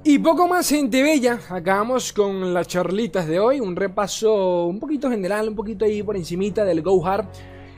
Y 0.02 0.18
poco 0.20 0.48
más, 0.48 0.70
gente 0.70 1.04
bella. 1.04 1.42
Acabamos 1.50 2.14
con 2.14 2.54
las 2.54 2.68
charlitas 2.68 3.28
de 3.28 3.38
hoy. 3.38 3.60
Un 3.60 3.76
repaso 3.76 4.66
un 4.66 4.80
poquito 4.80 5.10
general, 5.10 5.50
un 5.50 5.56
poquito 5.56 5.84
ahí 5.84 6.02
por 6.02 6.16
encimita 6.16 6.64
del 6.64 6.82
Go 6.82 7.06
Hard. 7.06 7.28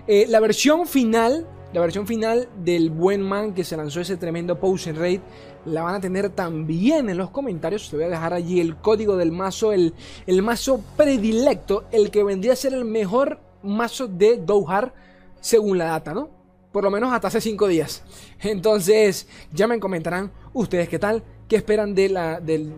Eh, 0.05 0.27
la 0.29 0.39
versión 0.39 0.85
final, 0.85 1.47
la 1.73 1.81
versión 1.81 2.05
final 2.05 2.47
del 2.63 2.91
buen 2.91 3.23
man 3.23 3.55
que 3.55 3.63
se 3.63 3.75
lanzó 3.75 4.01
ese 4.01 4.17
tremendo 4.17 4.59
Potion 4.59 4.97
Raid, 4.97 5.19
la 5.65 5.81
van 5.81 5.95
a 5.95 5.99
tener 5.99 6.29
también 6.29 7.09
en 7.09 7.17
los 7.17 7.31
comentarios. 7.31 7.89
Te 7.89 7.95
voy 7.95 8.05
a 8.05 8.09
dejar 8.09 8.35
allí 8.35 8.59
el 8.59 8.77
código 8.77 9.17
del 9.17 9.31
mazo, 9.31 9.73
el, 9.73 9.95
el 10.27 10.43
mazo 10.43 10.79
predilecto, 10.95 11.85
el 11.91 12.11
que 12.11 12.23
vendría 12.23 12.53
a 12.53 12.55
ser 12.55 12.75
el 12.75 12.85
mejor 12.85 13.39
mazo 13.63 14.07
de 14.07 14.37
Go 14.37 14.69
Hard 14.69 14.93
según 15.39 15.79
la 15.79 15.85
data, 15.85 16.13
¿no? 16.13 16.29
Por 16.71 16.83
lo 16.83 16.91
menos 16.91 17.11
hasta 17.11 17.29
hace 17.29 17.41
5 17.41 17.67
días. 17.67 18.03
Entonces, 18.41 19.27
ya 19.51 19.67
me 19.67 19.79
comentarán 19.79 20.31
ustedes 20.53 20.87
qué 20.87 20.99
tal. 20.99 21.23
¿Qué 21.51 21.57
esperan 21.57 21.93
de, 21.93 22.07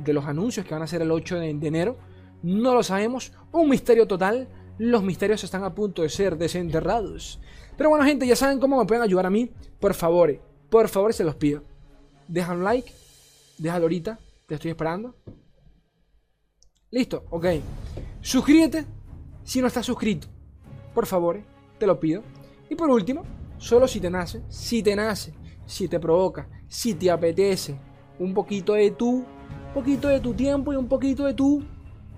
los 0.08 0.26
anuncios 0.26 0.66
que 0.66 0.74
van 0.74 0.82
a 0.82 0.88
ser 0.88 1.04
el 1.04 1.12
8 1.12 1.36
de, 1.36 1.50
enero? 1.50 1.96
No 2.42 2.74
lo 2.74 2.82
sabemos. 2.82 3.32
Un 3.52 3.70
misterio 3.70 4.08
total. 4.08 4.48
Los 4.80 5.04
misterios 5.04 5.44
están 5.44 5.64
a 5.64 5.76
punto 5.76 6.02
de 6.02 6.10
ser 6.10 6.40
desenterrados. 6.40 7.40
Pero 7.78 7.92
bueno, 7.92 8.04
gente, 8.04 8.26
ya 8.26 8.36
saben 8.36 8.60
cómo 8.60 8.80
me 8.80 8.88
pueden 8.88 9.04
ayudar 9.04 9.28
a 9.28 9.30
mí. 9.30 9.52
Por 9.80 9.94
favor, 9.94 10.40
por 10.72 10.90
favor, 10.90 11.14
se 11.14 11.24
los 11.24 11.36
pido. 11.36 11.64
Deja 12.28 12.54
un 12.54 12.64
like. 12.64 12.92
Déjalo 13.60 13.84
ahorita. 13.84 14.18
Te 14.48 14.56
estoy 14.56 14.72
esperando. 14.72 15.14
Listo, 16.90 17.26
ok. 17.30 17.46
Suscríbete 18.22 18.88
si 19.44 19.62
no 19.62 19.68
estás 19.68 19.86
suscrito. 19.86 20.28
Por 20.96 21.06
favor, 21.06 21.40
te 21.78 21.86
lo 21.86 22.00
pido. 22.00 22.24
Y 22.72 22.74
por 22.74 22.90
último, 22.90 23.22
solo 23.60 23.88
si 23.88 24.00
te 24.00 24.10
nace, 24.10 24.42
si 24.50 24.82
te 24.82 24.96
nace, 24.96 25.32
si 25.68 25.88
te 25.88 26.00
provoca, 26.00 26.50
si 26.68 26.96
te 26.96 27.12
apetece 27.12 27.93
un 28.20 28.34
poquito 28.34 28.74
de 28.74 28.92
tu, 28.92 29.26
poquito 29.74 30.08
de 30.08 30.20
tu 30.20 30.34
tiempo 30.34 30.74
y 30.74 30.76
un 30.76 30.88
poquito 30.88 31.26
de 31.26 31.34
tu, 31.34 31.64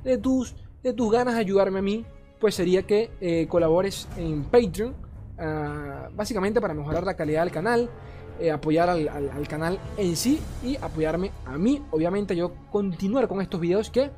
de 0.03 0.17
tus, 0.17 0.55
de 0.83 0.93
tus 0.93 1.11
ganas 1.11 1.35
de 1.35 1.41
ayudarme 1.41 1.79
a 1.79 1.81
mí, 1.81 2.05
pues 2.39 2.55
sería 2.55 2.83
que 2.83 3.11
eh, 3.21 3.47
colabores 3.47 4.07
en 4.17 4.43
Patreon, 4.43 4.93
ah, 5.39 6.09
básicamente 6.15 6.61
para 6.61 6.73
mejorar 6.73 7.03
la 7.03 7.15
calidad 7.15 7.43
del 7.43 7.51
canal, 7.51 7.89
eh, 8.39 8.51
apoyar 8.51 8.89
al, 8.89 9.07
al, 9.07 9.47
canal 9.47 9.79
en 9.97 10.15
sí 10.17 10.39
y 10.63 10.75
apoyarme 10.75 11.31
a 11.45 11.57
mí, 11.57 11.81
obviamente 11.91 12.35
yo 12.35 12.51
continuar 12.69 13.27
con 13.29 13.41
estos 13.41 13.61
videos 13.61 13.89
que 13.89 14.11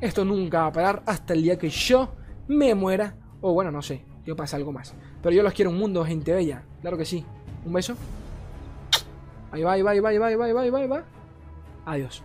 esto 0.00 0.24
nunca 0.24 0.62
va 0.62 0.66
a 0.66 0.72
parar 0.72 1.02
hasta 1.06 1.32
el 1.32 1.42
día 1.42 1.56
que 1.58 1.70
yo 1.70 2.08
me 2.48 2.74
muera, 2.74 3.16
o 3.40 3.52
bueno, 3.52 3.70
no 3.70 3.82
sé, 3.82 4.04
que 4.24 4.34
pase 4.34 4.56
algo 4.56 4.72
más. 4.72 4.94
Pero 5.22 5.34
yo 5.34 5.42
los 5.42 5.52
quiero 5.52 5.70
un 5.70 5.78
mundo, 5.78 6.04
gente 6.04 6.32
bella, 6.32 6.64
claro 6.80 6.98
que 6.98 7.04
sí. 7.04 7.24
Un 7.64 7.72
beso. 7.72 7.96
Ahí 9.56 9.62
va, 9.62 9.72
ahí 9.72 9.82
va, 9.82 9.90
ahí 9.90 10.18
va, 10.18 10.26
ahí 10.26 10.86
va. 10.86 11.02
Adiós. 11.86 12.22